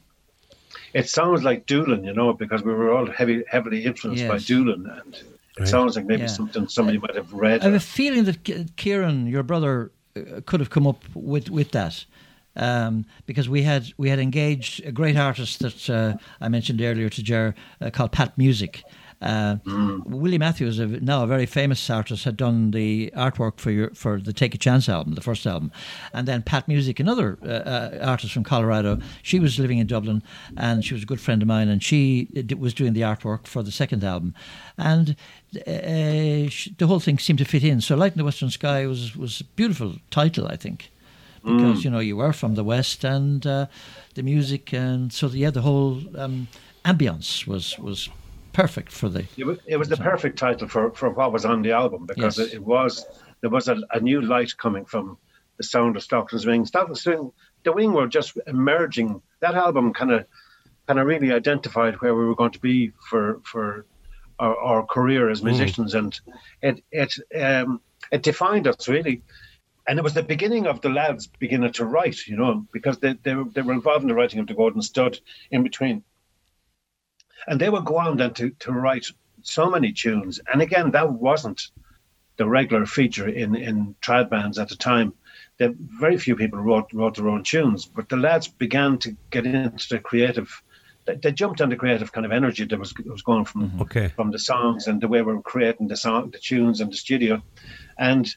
It 0.94 1.08
sounds 1.08 1.42
like 1.42 1.66
Doolin, 1.66 2.04
you 2.04 2.14
know, 2.14 2.32
because 2.32 2.62
we 2.62 2.72
were 2.72 2.90
all 2.92 3.06
heavy, 3.10 3.44
heavily 3.48 3.84
influenced 3.84 4.26
by 4.26 4.34
Yes. 4.34 4.46
Doolin, 4.46 4.86
and 4.88 5.14
it 5.14 5.26
Right. 5.60 5.68
sounds 5.68 5.96
like 5.96 6.06
maybe 6.06 6.22
Yeah. 6.22 6.28
something 6.28 6.66
somebody 6.68 6.98
might 6.98 7.14
have 7.14 7.32
read. 7.32 7.60
I 7.60 7.64
have 7.64 7.74
a 7.74 7.80
feeling 7.80 8.24
that 8.24 8.44
Kieran, 8.76 9.26
your 9.26 9.42
brother, 9.42 9.90
uh, 10.16 10.40
could 10.46 10.60
have 10.60 10.70
come 10.70 10.86
up 10.86 11.04
with 11.14 11.50
with 11.50 11.72
that. 11.72 12.04
Um, 12.56 13.04
because 13.26 13.48
we 13.48 13.62
had 13.62 13.92
we 13.98 14.08
had 14.08 14.18
engaged 14.18 14.84
a 14.84 14.90
great 14.92 15.16
artist 15.16 15.60
that 15.60 15.90
uh, 15.90 16.14
I 16.40 16.48
mentioned 16.48 16.80
earlier 16.80 17.08
to 17.10 17.22
Jer 17.22 17.54
uh, 17.80 17.90
called 17.90 18.10
Pat 18.12 18.36
Musick. 18.38 18.82
Uh, 19.20 19.56
Willie 20.06 20.38
Matthews, 20.38 20.78
a, 20.78 20.86
now 20.86 21.24
a 21.24 21.26
very 21.26 21.46
famous 21.46 21.90
artist, 21.90 22.24
had 22.24 22.36
done 22.36 22.70
the 22.70 23.12
artwork 23.16 23.58
for 23.58 23.72
your 23.72 23.90
for 23.90 24.20
the 24.20 24.32
Take 24.32 24.54
a 24.54 24.58
Chance 24.58 24.88
album, 24.88 25.14
the 25.14 25.20
first 25.20 25.44
album, 25.44 25.72
and 26.12 26.28
then 26.28 26.42
Pat 26.42 26.68
Musick, 26.68 27.00
another 27.00 27.36
uh, 27.42 27.48
uh, 27.48 27.98
artist 28.02 28.32
from 28.32 28.44
Colorado. 28.44 28.98
She 29.22 29.40
was 29.40 29.58
living 29.58 29.78
in 29.78 29.88
Dublin, 29.88 30.22
and 30.56 30.84
she 30.84 30.94
was 30.94 31.02
a 31.02 31.06
good 31.06 31.20
friend 31.20 31.42
of 31.42 31.48
mine, 31.48 31.68
and 31.68 31.82
she 31.82 32.26
d- 32.26 32.54
was 32.54 32.72
doing 32.72 32.92
the 32.92 33.00
artwork 33.00 33.48
for 33.48 33.64
the 33.64 33.72
second 33.72 34.04
album, 34.04 34.34
and 34.76 35.16
uh, 35.66 36.48
sh- 36.48 36.68
the 36.78 36.86
whole 36.86 37.00
thing 37.00 37.18
seemed 37.18 37.40
to 37.40 37.44
fit 37.44 37.64
in. 37.64 37.80
So, 37.80 37.96
Light 37.96 38.12
in 38.12 38.18
the 38.18 38.24
Western 38.24 38.50
Sky 38.50 38.86
was 38.86 39.16
was 39.16 39.40
a 39.40 39.44
beautiful 39.56 39.96
title, 40.10 40.46
I 40.46 40.54
think, 40.56 40.92
because 41.42 41.82
you 41.82 41.90
know 41.90 41.98
you 41.98 42.16
were 42.16 42.32
from 42.32 42.54
the 42.54 42.62
West 42.64 43.02
and 43.02 43.44
uh, 43.44 43.66
the 44.14 44.22
music, 44.22 44.72
and 44.72 45.12
so 45.12 45.26
yeah, 45.28 45.50
the 45.50 45.62
whole 45.62 46.02
um, 46.16 46.46
ambience 46.84 47.48
was 47.48 47.76
was 47.80 48.08
perfect 48.58 48.90
for 48.92 49.08
the. 49.08 49.24
It 49.36 49.46
was, 49.46 49.58
it 49.66 49.76
was 49.76 49.88
the 49.88 49.96
perfect 49.96 50.38
title 50.38 50.66
for, 50.68 50.90
for 50.92 51.10
what 51.10 51.32
was 51.32 51.44
on 51.44 51.62
the 51.62 51.72
album 51.72 52.06
because 52.06 52.38
Yes. 52.38 52.48
it, 52.48 52.54
it 52.54 52.62
was 52.62 53.06
there 53.40 53.50
was 53.50 53.68
a, 53.68 53.76
a 53.92 54.00
new 54.00 54.20
light 54.20 54.52
coming 54.56 54.84
from 54.84 55.16
the 55.58 55.62
sound 55.62 55.96
of 55.96 56.02
Stockton's 56.02 56.44
Wing. 56.44 56.66
Stockton's 56.66 57.06
Wing, 57.06 57.30
the 57.64 57.72
Wing 57.72 57.92
were 57.92 58.08
just 58.08 58.36
emerging. 58.46 59.22
That 59.40 59.54
album 59.54 59.92
kind 59.92 60.12
of 60.12 60.26
kind 60.88 60.98
of 60.98 61.06
really 61.06 61.32
identified 61.32 61.94
where 62.00 62.14
we 62.14 62.24
were 62.24 62.34
going 62.34 62.50
to 62.52 62.60
be 62.60 62.92
for 63.08 63.40
for 63.44 63.86
our, 64.40 64.56
our 64.56 64.86
career 64.86 65.30
as 65.30 65.42
musicians, 65.42 65.94
and 65.94 66.18
it 66.60 66.82
it 66.90 67.14
um, 67.40 67.80
it 68.10 68.22
defined 68.22 68.66
us 68.66 68.88
really. 68.88 69.22
And 69.86 69.98
it 69.98 70.02
was 70.02 70.12
the 70.14 70.22
beginning 70.22 70.66
of 70.66 70.82
the 70.82 70.90
lads 70.90 71.28
beginning 71.28 71.72
to 71.72 71.86
write, 71.86 72.26
you 72.26 72.36
know, 72.36 72.66
because 72.72 72.98
they, 72.98 73.14
they, 73.22 73.34
were, 73.34 73.44
they 73.44 73.62
were 73.62 73.72
involved 73.72 74.02
in 74.02 74.08
the 74.08 74.14
writing 74.14 74.38
of 74.38 74.46
the 74.46 74.52
Golden 74.52 74.82
Stud 74.82 75.18
in 75.50 75.62
between 75.62 76.04
and 77.46 77.60
they 77.60 77.70
would 77.70 77.84
go 77.84 77.98
on 77.98 78.16
then 78.16 78.34
to, 78.34 78.50
to 78.60 78.72
write 78.72 79.06
so 79.42 79.70
many 79.70 79.92
tunes. 79.92 80.40
And 80.52 80.60
again, 80.62 80.90
that 80.92 81.12
wasn't 81.12 81.70
the 82.36 82.48
regular 82.48 82.86
feature 82.86 83.28
in, 83.28 83.54
in 83.56 83.94
trad 84.00 84.30
bands 84.30 84.58
at 84.58 84.68
the 84.68 84.76
time. 84.76 85.12
That 85.58 85.74
very 85.76 86.18
few 86.18 86.36
people 86.36 86.60
wrote 86.60 86.92
wrote 86.92 87.16
their 87.16 87.28
own 87.28 87.42
tunes, 87.42 87.84
but 87.86 88.08
the 88.08 88.16
lads 88.16 88.46
began 88.46 88.98
to 88.98 89.16
get 89.30 89.44
into 89.44 89.88
the 89.90 89.98
creative. 89.98 90.62
They, 91.04 91.16
they 91.16 91.32
jumped 91.32 91.60
on 91.60 91.68
the 91.68 91.76
creative 91.76 92.12
kind 92.12 92.24
of 92.24 92.30
energy 92.32 92.64
that 92.64 92.78
was 92.78 92.94
was 93.04 93.22
going 93.22 93.44
from 93.44 93.80
Okay. 93.80 94.08
from 94.08 94.30
the 94.30 94.38
songs 94.38 94.86
and 94.86 95.00
the 95.00 95.08
way 95.08 95.20
we 95.22 95.34
were 95.34 95.42
creating 95.42 95.88
the 95.88 95.96
song, 95.96 96.30
the 96.30 96.38
tunes, 96.38 96.80
and 96.80 96.92
the 96.92 96.96
studio. 96.96 97.42
And 97.98 98.28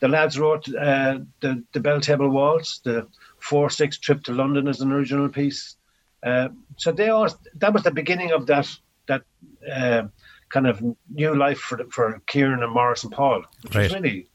the 0.00 0.06
lads 0.08 0.38
wrote 0.38 0.68
uh, 0.72 1.18
the 1.40 1.64
the 1.72 1.80
Belltable 1.80 2.30
Waltz, 2.30 2.78
the 2.80 3.08
four 3.40 3.70
six 3.70 3.98
trip 3.98 4.22
to 4.24 4.32
London 4.32 4.68
as 4.68 4.80
an 4.80 4.92
original 4.92 5.28
piece. 5.28 5.74
Uh, 6.22 6.48
so 6.76 6.92
they 6.92 7.08
all 7.08 7.28
that 7.60 7.72
was 7.72 7.82
the 7.82 7.90
beginning 7.90 8.32
of 8.32 8.46
that 8.46 8.68
that 9.06 9.22
uh, 9.72 10.02
kind 10.50 10.66
of 10.66 10.82
new 11.08 11.34
life 11.34 11.58
for 11.58 11.78
for 11.90 12.20
Kieran 12.26 12.62
and 12.62 12.72
Maurice 12.72 13.04
and 13.04 13.12
Paul, 13.12 13.42
which 13.62 13.74
was 13.74 13.92
Right. 13.92 14.02
really 14.02 14.26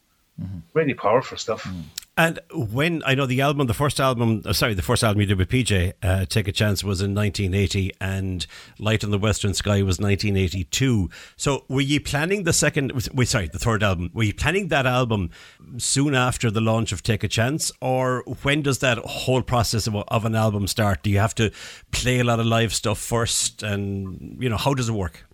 really 0.73 0.93
powerful 0.93 1.37
stuff. 1.37 1.67
And 2.15 2.39
when 2.53 3.01
I 3.07 3.15
know 3.15 3.25
the 3.25 3.41
album, 3.41 3.65
the 3.65 3.73
first 3.73 3.99
album, 3.99 4.43
uh, 4.45 4.53
sorry, 4.53 4.75
the 4.75 4.83
first 4.83 5.03
album 5.03 5.21
you 5.21 5.25
did 5.25 5.39
with 5.39 5.49
PJ, 5.49 5.93
uh, 6.03 6.25
Take 6.25 6.47
a 6.47 6.51
Chance, 6.51 6.83
was 6.83 7.01
in 7.01 7.15
1980, 7.15 7.91
and 7.99 8.45
Light 8.77 9.03
in 9.03 9.09
the 9.09 9.17
Western 9.17 9.55
Sky 9.55 9.81
was 9.81 9.99
1982. 9.99 11.09
So, 11.35 11.65
were 11.69 11.81
you 11.81 11.99
planning 11.99 12.43
the 12.43 12.53
second? 12.53 12.91
Wait, 13.15 13.27
sorry, 13.27 13.47
the 13.47 13.57
third 13.57 13.81
album. 13.81 14.11
Were 14.13 14.23
you 14.23 14.33
planning 14.33 14.67
that 14.67 14.85
album 14.85 15.31
soon 15.77 16.13
after 16.13 16.51
the 16.51 16.61
launch 16.61 16.91
of 16.91 17.01
Take 17.01 17.23
a 17.23 17.27
Chance, 17.27 17.71
or 17.81 18.23
when 18.43 18.61
does 18.61 18.77
that 18.79 18.99
whole 18.99 19.41
process 19.41 19.87
of, 19.87 19.95
of 19.95 20.23
an 20.23 20.35
album 20.35 20.67
start? 20.67 21.01
Do 21.01 21.09
you 21.09 21.17
have 21.17 21.33
to 21.35 21.51
play 21.89 22.19
a 22.19 22.23
lot 22.23 22.39
of 22.39 22.45
live 22.45 22.75
stuff 22.75 22.99
first, 22.99 23.63
and 23.63 24.37
you 24.39 24.49
know 24.49 24.57
how 24.57 24.75
does 24.75 24.87
it 24.87 24.93
work? 24.93 25.25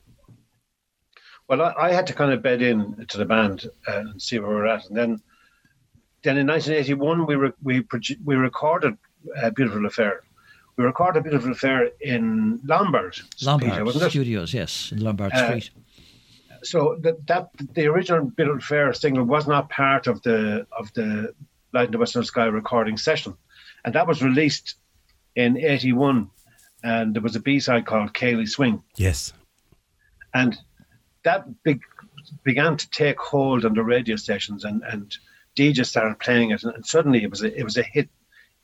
Well, 1.50 1.62
I, 1.62 1.74
I 1.78 1.92
had 1.92 2.08
to 2.08 2.14
kind 2.14 2.32
of 2.32 2.42
bed 2.42 2.62
in 2.62 3.06
to 3.10 3.18
the 3.18 3.26
band 3.26 3.66
uh, 3.86 3.98
and 3.98 4.22
see 4.22 4.40
where 4.40 4.50
we 4.50 4.56
we're 4.56 4.68
at, 4.68 4.88
and 4.88 4.96
then 4.98 5.22
then 6.24 6.38
in 6.38 6.48
1981 6.48 7.26
we 7.26 7.36
re- 7.36 7.52
we 7.64 7.82
produ- 7.82 8.18
we 8.24 8.36
recorded 8.36 8.98
a 9.42 9.52
Beautiful 9.52 9.86
Affair. 9.86 10.22
We 10.78 10.86
recorded 10.86 11.20
a 11.20 11.24
Beautiful 11.24 11.52
Affair 11.52 11.90
in 12.02 12.60
Lombard, 12.64 13.18
Lombard 13.44 13.72
PJ, 13.74 13.86
wasn't 13.86 14.06
it? 14.06 14.10
Studios, 14.12 14.54
yes, 14.54 14.92
in 14.92 15.00
Lombard 15.04 15.34
Uh, 15.34 15.46
Street. 15.60 15.70
so 16.64 16.98
that, 17.02 17.26
that 17.28 17.50
the 17.74 17.88
original 17.88 18.26
Beautiful 18.26 18.60
Affair 18.60 18.94
single 18.94 19.24
was 19.26 19.48
not 19.48 19.70
part 19.70 20.08
of 20.08 20.22
the 20.24 20.66
of 20.72 20.92
the 20.94 21.34
Light 21.74 21.86
in 21.88 21.92
the 21.92 21.98
Western 22.00 22.24
Sky 22.24 22.46
recording 22.46 22.98
session, 22.98 23.36
and 23.86 23.94
that 23.96 24.08
was 24.08 24.24
released 24.24 24.76
in 25.36 25.58
'81, 25.58 26.30
and 26.84 27.14
there 27.14 27.22
was 27.22 27.36
a 27.36 27.40
B 27.40 27.60
side 27.60 27.86
called 27.86 28.14
Kaylee 28.14 28.48
Swing, 28.50 28.82
Yes. 28.98 29.34
and 30.34 30.58
that 31.24 31.46
big, 31.64 31.82
began 32.44 32.76
to 32.78 32.90
take 32.90 33.20
hold 33.20 33.66
on 33.66 33.74
the 33.76 33.84
radio 33.84 34.16
stations, 34.16 34.64
and 34.66 34.82
and 34.84 35.16
DJs 35.58 35.86
started 35.88 36.20
playing 36.20 36.52
it, 36.52 36.64
and, 36.64 36.76
and 36.76 36.86
suddenly 36.86 37.24
it 37.24 37.30
was 37.30 37.44
a, 37.44 37.58
it 37.58 37.64
was 37.64 37.78
a 37.78 37.84
hit 37.84 38.10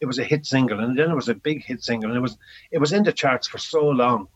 it 0.01 0.05
was 0.05 0.19
a 0.19 0.23
hit 0.23 0.45
single, 0.45 0.79
and 0.81 0.97
then 0.99 1.09
it 1.09 1.15
was 1.15 1.29
a 1.29 1.33
big 1.35 1.63
hit 1.63 1.83
single, 1.83 2.09
and 2.09 2.17
it 2.17 2.21
was 2.21 2.37
it 2.71 2.79
was 2.79 2.93
in 2.93 3.03
the 3.03 3.13
charts 3.13 3.47
for 3.47 3.57
so 3.57 3.87
long, 3.87 4.27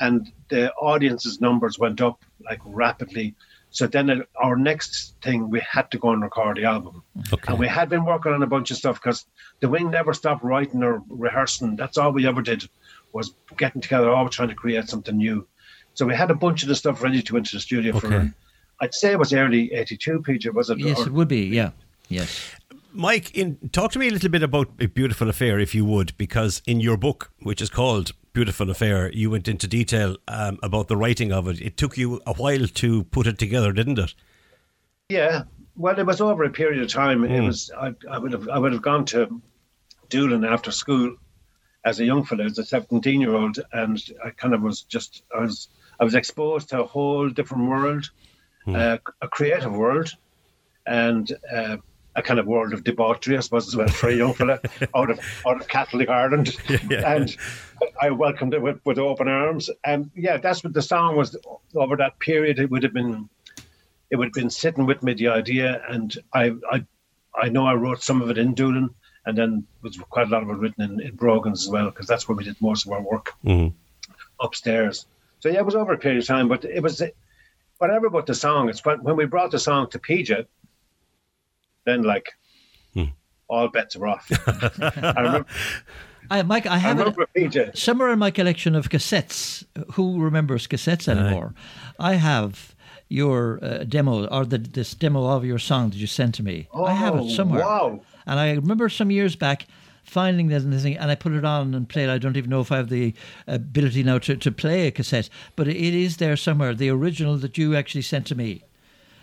and 0.00 0.30
the 0.48 0.72
audience's 0.74 1.40
numbers 1.40 1.78
went 1.78 2.00
up 2.00 2.24
like 2.40 2.60
rapidly. 2.64 3.34
So 3.70 3.86
then 3.86 4.08
it, 4.08 4.28
our 4.36 4.56
next 4.56 5.16
thing, 5.22 5.50
we 5.50 5.60
had 5.60 5.90
to 5.90 5.98
go 5.98 6.10
and 6.10 6.22
record 6.22 6.56
the 6.56 6.64
album, 6.64 7.02
Okay. 7.32 7.52
and 7.52 7.58
we 7.58 7.68
had 7.68 7.88
been 7.90 8.06
working 8.06 8.32
on 8.32 8.42
a 8.42 8.46
bunch 8.46 8.70
of 8.70 8.78
stuff 8.78 8.96
because 9.02 9.26
the 9.60 9.68
wing 9.68 9.90
never 9.90 10.14
stopped 10.14 10.42
writing 10.42 10.82
or 10.82 11.02
rehearsing. 11.08 11.76
That's 11.76 11.98
all 11.98 12.12
we 12.12 12.26
ever 12.26 12.40
did 12.40 12.68
was 13.12 13.34
getting 13.58 13.82
together, 13.82 14.10
always 14.10 14.34
trying 14.34 14.48
to 14.48 14.54
create 14.54 14.88
something 14.88 15.16
new. 15.16 15.46
So 15.94 16.06
we 16.06 16.14
had 16.14 16.30
a 16.30 16.34
bunch 16.34 16.62
of 16.62 16.68
the 16.68 16.74
stuff 16.74 17.02
ready 17.02 17.22
to 17.22 17.36
enter 17.36 17.56
the 17.56 17.60
studio 17.60 17.96
Okay. 17.96 18.08
for. 18.08 18.34
I'd 18.80 18.94
say 18.94 19.12
it 19.12 19.18
was 19.18 19.32
early 19.32 19.72
'82, 19.72 20.22
Peter. 20.22 20.52
Was 20.52 20.70
it? 20.70 20.78
Yes, 20.78 20.98
Or- 21.00 21.06
it 21.06 21.12
would 21.12 21.28
be. 21.28 21.46
Yeah. 21.46 21.70
Yes. 22.08 22.52
Mike, 22.92 23.34
in, 23.36 23.56
talk 23.72 23.92
to 23.92 23.98
me 23.98 24.08
a 24.08 24.10
little 24.10 24.30
bit 24.30 24.42
about 24.42 24.68
A 24.80 24.86
Beautiful 24.86 25.28
Affair, 25.28 25.58
if 25.58 25.74
you 25.74 25.84
would, 25.84 26.16
because 26.16 26.62
in 26.66 26.80
your 26.80 26.96
book, 26.96 27.30
which 27.40 27.60
is 27.60 27.68
called 27.68 28.12
Beautiful 28.32 28.70
Affair, 28.70 29.12
you 29.12 29.28
went 29.30 29.48
into 29.48 29.66
detail 29.66 30.16
um, 30.28 30.58
about 30.62 30.88
the 30.88 30.96
writing 30.96 31.30
of 31.30 31.46
it. 31.46 31.60
It 31.60 31.76
took 31.76 31.98
you 31.98 32.22
a 32.26 32.32
while 32.32 32.66
to 32.66 33.04
put 33.04 33.26
it 33.26 33.38
together, 33.38 33.72
didn't 33.72 33.98
it? 33.98 34.14
Yeah, 35.10 35.42
well, 35.76 35.98
it 35.98 36.06
was 36.06 36.22
over 36.22 36.44
a 36.44 36.50
period 36.50 36.82
of 36.82 36.88
time. 36.88 37.22
It 37.24 37.30
Mm. 37.30 37.46
was 37.46 37.70
I, 37.78 37.94
I 38.10 38.18
would 38.18 38.32
have 38.32 38.48
I 38.48 38.58
would 38.58 38.72
have 38.72 38.82
gone 38.82 39.04
to 39.06 39.42
Doolin 40.08 40.44
after 40.44 40.70
school 40.70 41.16
as 41.84 42.00
a 42.00 42.04
young 42.04 42.24
fellow, 42.24 42.44
as 42.44 42.58
a 42.58 42.64
seventeen 42.64 43.20
year 43.20 43.34
old, 43.34 43.58
and 43.72 44.02
I 44.24 44.30
kind 44.30 44.54
of 44.54 44.62
was 44.62 44.82
just 44.82 45.22
I 45.36 45.40
was 45.40 45.68
I 46.00 46.04
was 46.04 46.14
exposed 46.14 46.70
to 46.70 46.80
a 46.82 46.86
whole 46.86 47.28
different 47.28 47.68
world, 47.68 48.10
uh, 48.66 48.98
a 49.20 49.28
creative 49.28 49.72
world, 49.72 50.10
and 50.86 51.32
uh, 51.52 51.76
a 52.14 52.22
kind 52.22 52.40
of 52.40 52.46
world 52.46 52.72
of 52.72 52.82
debauchery, 52.84 53.36
I 53.36 53.40
suppose, 53.40 53.68
as 53.68 53.76
well 53.76 53.88
for 53.88 54.08
a 54.08 54.14
young 54.14 54.32
fella 54.34 54.58
out 54.94 55.10
of 55.10 55.20
out 55.46 55.60
of 55.60 55.68
Catholic 55.68 56.08
Ireland, 56.08 56.56
and 56.90 57.36
I 58.00 58.10
welcomed 58.10 58.54
it 58.54 58.62
with, 58.62 58.80
with 58.84 58.98
open 58.98 59.28
arms. 59.28 59.68
And 59.84 60.10
yeah, 60.14 60.38
that's 60.38 60.64
what 60.64 60.72
the 60.72 60.82
song 60.82 61.16
was. 61.16 61.36
Over 61.74 61.96
that 61.96 62.18
period, 62.18 62.58
it 62.58 62.70
would 62.70 62.82
have 62.82 62.94
been 62.94 63.28
it 64.10 64.16
would 64.16 64.26
have 64.28 64.32
been 64.34 64.50
sitting 64.50 64.86
with 64.86 65.02
me 65.02 65.14
the 65.14 65.28
idea, 65.28 65.82
and 65.88 66.16
I 66.32 66.52
I 66.70 66.84
I 67.38 67.48
know 67.50 67.66
I 67.66 67.74
wrote 67.74 68.02
some 68.02 68.22
of 68.22 68.30
it 68.30 68.38
in 68.38 68.54
Doolin, 68.54 68.90
and 69.26 69.36
then 69.36 69.66
was 69.82 69.98
quite 69.98 70.28
a 70.28 70.30
lot 70.30 70.42
of 70.42 70.48
it 70.48 70.54
written 70.54 70.82
in, 70.84 71.00
in 71.00 71.16
Brogan's 71.16 71.64
as 71.64 71.68
well, 71.70 71.90
because 71.90 72.06
that's 72.06 72.26
where 72.28 72.36
we 72.36 72.44
did 72.44 72.56
most 72.62 72.86
of 72.86 72.92
our 72.92 73.02
work 73.02 73.34
Mhm. 73.44 73.74
upstairs. 74.40 75.06
So 75.40 75.48
yeah, 75.50 75.58
it 75.58 75.66
was 75.66 75.74
over 75.74 75.92
a 75.92 75.98
period 75.98 76.22
of 76.22 76.26
time, 76.26 76.48
but 76.48 76.64
it 76.64 76.82
was 76.82 77.02
whatever 77.78 78.06
about 78.06 78.26
the 78.26 78.34
song. 78.34 78.68
It's 78.68 78.84
when, 78.84 79.02
when 79.02 79.16
we 79.16 79.26
brought 79.26 79.50
the 79.50 79.58
song 79.58 79.88
to 79.90 79.98
PJ, 79.98 80.46
then 81.84 82.02
like 82.02 82.32
all 83.48 83.68
bets 83.68 83.94
are 83.94 84.06
off. 84.08 84.28
I 85.02 85.20
remember, 85.20 85.46
I, 86.30 86.42
Mike, 86.42 86.66
I 86.66 86.74
I 86.74 86.78
have 86.78 86.96
it 86.98 87.00
remember 87.00 87.26
PJ. 87.36 87.76
somewhere 87.76 88.10
in 88.10 88.18
my 88.18 88.32
collection 88.32 88.74
of 88.74 88.88
cassettes. 88.90 89.64
Who 89.92 90.20
remembers 90.20 90.66
cassettes 90.66 91.06
anymore? 91.06 91.54
I 92.00 92.14
have 92.14 92.74
your 93.08 93.60
uh, 93.62 93.84
demo 93.84 94.26
or 94.26 94.44
the, 94.44 94.58
this 94.58 94.94
demo 94.94 95.26
of 95.30 95.44
your 95.44 95.60
song 95.60 95.90
that 95.90 95.96
you 95.96 96.08
sent 96.08 96.34
to 96.34 96.42
me. 96.42 96.66
I 96.74 96.92
have 96.92 97.14
Oh, 97.14 97.24
it 97.26 97.30
somewhere. 97.30 97.60
wow. 97.64 98.00
And 98.26 98.40
I 98.40 98.54
remember 98.54 98.88
some 98.88 99.12
years 99.12 99.36
back 99.36 99.66
finding 100.06 100.46
that 100.48 100.62
in 100.62 100.70
the 100.70 100.78
thing, 100.80 100.96
and 100.96 101.10
I 101.10 101.14
put 101.14 101.32
it 101.32 101.44
on 101.44 101.74
and 101.74 101.88
played. 101.88 102.08
I 102.08 102.18
don't 102.18 102.36
even 102.36 102.48
know 102.50 102.60
if 102.60 102.70
I 102.72 102.76
have 102.78 102.88
the 102.88 103.12
ability 103.46 104.02
now 104.02 104.18
to, 104.20 104.36
to 104.36 104.50
play 104.52 104.86
a 104.86 104.90
cassette, 104.90 105.28
but 105.56 105.68
it 105.68 105.76
is 105.76 106.16
there 106.18 106.36
somewhere. 106.36 106.74
The 106.74 106.88
original 106.90 107.36
that 107.38 107.58
you 107.58 107.74
actually 107.76 108.02
sent 108.02 108.26
to 108.28 108.34
me, 108.34 108.62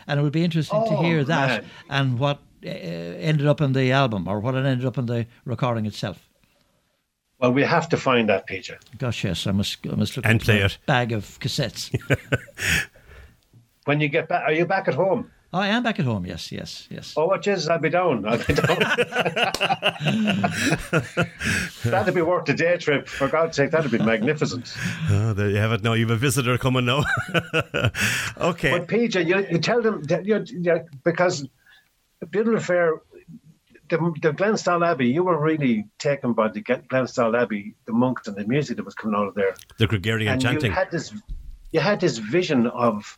and 0.08 0.20
it 0.20 0.24
would 0.24 0.34
be 0.34 0.44
interesting 0.44 0.84
to 0.86 0.96
Oh, 0.98 1.02
hear 1.04 1.24
that 1.24 1.64
man. 1.64 1.72
and 1.90 2.20
what 2.20 2.40
uh, 2.66 2.70
ended 2.70 3.48
up 3.48 3.62
in 3.62 3.74
the 3.74 3.92
album 3.92 4.28
or 4.28 4.40
what 4.40 4.56
it 4.56 4.66
ended 4.66 4.86
up 4.86 4.98
in 4.98 5.06
the 5.08 5.26
recording 5.46 5.86
itself. 5.86 6.30
Well, 7.40 7.52
we 7.52 7.64
have 7.64 7.90
to 7.90 7.98
find 7.98 8.30
that 8.30 8.48
PJ. 8.48 8.72
Gosh, 8.98 9.24
yes, 9.26 9.48
I 9.48 9.52
must, 9.52 9.86
I 9.86 9.96
must 9.96 10.16
look 10.16 10.26
And 10.26 10.34
into 10.36 10.46
play 10.46 10.60
it. 10.62 10.78
bag 10.86 11.12
of 11.12 11.40
cassettes. 11.40 11.90
When 13.86 14.00
you 14.00 14.08
get 14.08 14.30
back, 14.30 14.44
are 14.44 14.54
you 14.54 14.66
back 14.66 14.88
at 14.88 14.94
home? 14.94 15.30
I 15.54 15.68
am 15.68 15.84
back 15.84 16.00
at 16.00 16.06
home. 16.06 16.26
Yes, 16.26 16.52
yes, 16.52 16.88
yes. 16.90 17.14
Oh, 17.16 17.28
what 17.28 17.46
is? 17.46 17.70
I'll 17.70 17.78
be 17.78 17.92
down. 17.92 18.26
I'll 18.28 18.40
be 18.40 18.56
down. 18.56 18.80
that'd 21.84 22.16
be 22.16 22.24
worth 22.24 22.46
the 22.46 22.56
day 22.56 22.78
trip. 22.78 23.08
For 23.08 23.28
God's 23.28 23.56
sake, 23.56 23.70
that'd 23.70 23.92
be 23.92 24.00
magnificent. 24.00 24.74
Oh, 25.10 25.34
there 25.34 25.50
you 25.50 25.58
have 25.58 25.72
it 25.74 25.84
now. 25.84 25.94
You 25.94 26.08
have 26.08 26.16
a 26.16 26.20
visitor 26.20 26.58
coming 26.58 26.86
now. 26.86 27.04
okay. 28.40 28.72
But 28.72 28.88
PJ, 28.88 29.28
you, 29.28 29.46
you 29.52 29.60
tell 29.60 29.82
them 29.82 30.02
that 30.04 30.26
you, 30.26 30.44
you, 30.48 30.86
because 31.04 31.48
Beautiful 32.32 32.58
Affair, 32.58 33.02
the, 33.90 33.98
the 34.22 34.32
Glenstal 34.32 34.86
Abbey, 34.86 35.08
you 35.08 35.24
were 35.24 35.40
really 35.40 35.86
taken 36.00 36.34
by 36.34 36.48
the 36.48 36.62
Glenstal 36.64 37.40
Abbey, 37.40 37.76
the 37.86 37.94
monks 37.94 38.28
and 38.28 38.36
the 38.36 38.46
music 38.46 38.78
that 38.78 38.86
was 38.86 38.96
coming 38.96 39.16
out 39.20 39.28
of 39.28 39.36
there. 39.36 39.54
the 39.78 39.88
Gregorian 39.88 40.34
and 40.34 40.42
chanting. 40.42 40.72
you 40.72 40.76
had 40.76 40.90
this, 40.90 41.14
you 41.72 41.80
had 41.80 42.00
this 42.00 42.18
vision 42.18 42.68
of 42.68 43.18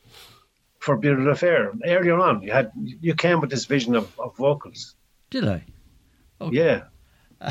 for 0.85 0.95
Beautiful 0.97 1.31
Affair 1.31 1.71
earlier 1.85 2.19
on. 2.19 2.41
You 2.43 2.51
had 2.53 2.71
you 3.07 3.15
came 3.15 3.41
with 3.41 3.49
this 3.49 3.65
vision 3.65 3.95
of, 3.95 4.05
of 4.19 4.37
vocals. 4.37 4.95
Did 5.31 5.47
I? 5.47 5.63
Oh 6.39 6.51
Yeah. 6.51 6.83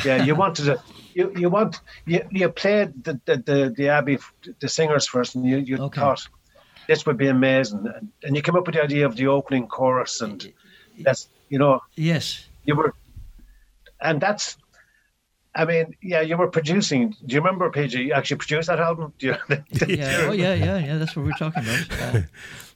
Yeah, 0.04 0.24
you 0.24 0.34
wanted 0.34 0.64
to. 0.66 0.74
You 1.14 1.32
you 1.42 1.48
want 1.50 1.80
you, 2.06 2.20
you 2.30 2.48
played 2.48 2.88
the, 3.04 3.20
the 3.26 3.36
the 3.48 3.58
the 3.76 3.88
Abbey 3.88 4.18
the 4.60 4.68
singers 4.68 5.06
first, 5.06 5.34
and 5.36 5.44
you 5.46 5.58
you 5.58 5.76
Okay. 5.78 6.00
thought 6.00 6.20
this 6.88 7.04
would 7.06 7.16
be 7.18 7.28
amazing, 7.28 7.82
and, 7.96 8.08
and 8.24 8.36
you 8.36 8.42
came 8.42 8.56
up 8.56 8.66
with 8.66 8.74
the 8.76 8.82
idea 8.82 9.04
of 9.06 9.14
the 9.16 9.26
opening 9.26 9.66
chorus, 9.68 10.20
and 10.22 10.52
that's 11.04 11.28
you 11.50 11.58
know 11.58 11.80
Yes. 11.96 12.48
you 12.64 12.74
were, 12.76 12.94
and 14.00 14.20
that's. 14.20 14.56
I 15.56 15.64
mean, 15.66 15.94
yeah, 16.02 16.20
you 16.28 16.36
were 16.36 16.50
producing. 16.50 17.14
Do 17.26 17.32
you 17.34 17.40
remember, 17.40 17.70
PJ? 17.70 17.92
You 18.06 18.12
actually 18.14 18.38
produced 18.38 18.66
that 18.68 18.80
album. 18.80 19.12
Do 19.20 19.26
you, 19.26 19.34
Yeah. 19.86 20.26
Oh, 20.28 20.32
yeah, 20.32 20.54
yeah, 20.54 20.78
yeah. 20.86 20.96
That's 20.98 21.14
what 21.14 21.24
we're 21.26 21.38
talking 21.44 21.62
about. 21.62 21.82
Uh, 22.02 22.22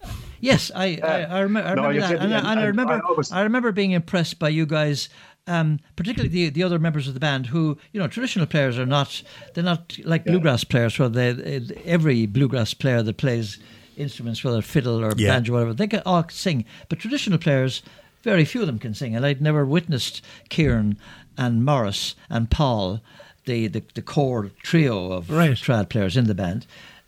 yes, 0.41 0.71
I, 0.75 0.99
I, 1.03 1.23
I, 1.25 1.43
rem- 1.43 1.57
I 1.57 1.71
remember 1.71 1.93
you 1.93 2.01
that, 2.01 2.09
didn't, 2.11 2.23
and, 2.25 2.35
I- 2.35 2.39
and- 2.39 2.47
and 2.49 2.61
I 2.61 2.65
remember, 2.65 2.93
I 2.95 3.01
always- 3.01 3.33
I 3.33 3.43
remember 3.43 3.73
being 3.73 3.93
impressed 3.93 4.39
by 4.39 4.49
you 4.49 4.67
guys. 4.67 5.09
Um, 5.47 5.81
particularly 5.97 6.29
the 6.29 6.51
the 6.51 6.63
other 6.63 6.79
members 6.79 7.09
of 7.09 7.15
the 7.15 7.21
band, 7.21 7.47
who 7.47 7.79
you 7.93 7.99
know, 8.01 8.07
traditional 8.07 8.45
players 8.45 8.79
are 8.79 8.85
not. 8.85 9.23
They're 9.55 9.65
not 9.65 9.97
like 10.05 10.27
bluegrass 10.27 10.63
players, 10.63 10.99
where 10.99 11.09
they 11.09 11.63
every 11.87 12.27
bluegrass 12.27 12.75
player 12.75 13.03
that 13.03 13.17
plays 13.17 13.59
instruments, 13.97 14.45
whether 14.45 14.61
fiddle 14.61 15.03
or 15.03 15.15
Yeah. 15.17 15.31
banjo, 15.33 15.53
or 15.53 15.55
whatever, 15.55 15.73
they 15.75 15.87
can 15.87 16.03
all 16.05 16.23
sing. 16.29 16.67
But 16.91 16.99
traditional 16.99 17.39
players, 17.39 17.81
very 18.23 18.45
few 18.45 18.61
of 18.61 18.67
them 18.67 18.79
can 18.79 18.93
sing, 18.93 19.17
and 19.17 19.25
I'd 19.25 19.41
never 19.41 19.65
witnessed 19.65 20.21
Kieran 20.51 20.99
and 21.39 21.65
Maurice 21.65 22.15
and 22.29 22.51
Paul, 22.51 23.01
the 23.47 23.69
the, 23.69 23.83
the 23.95 24.03
core 24.03 24.51
trio 24.63 25.13
of 25.13 25.31
Right. 25.31 25.53
trad 25.53 25.89
players 25.89 26.15
in 26.19 26.25
the 26.27 26.35
band, 26.35 26.67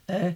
uh, 0.09 0.31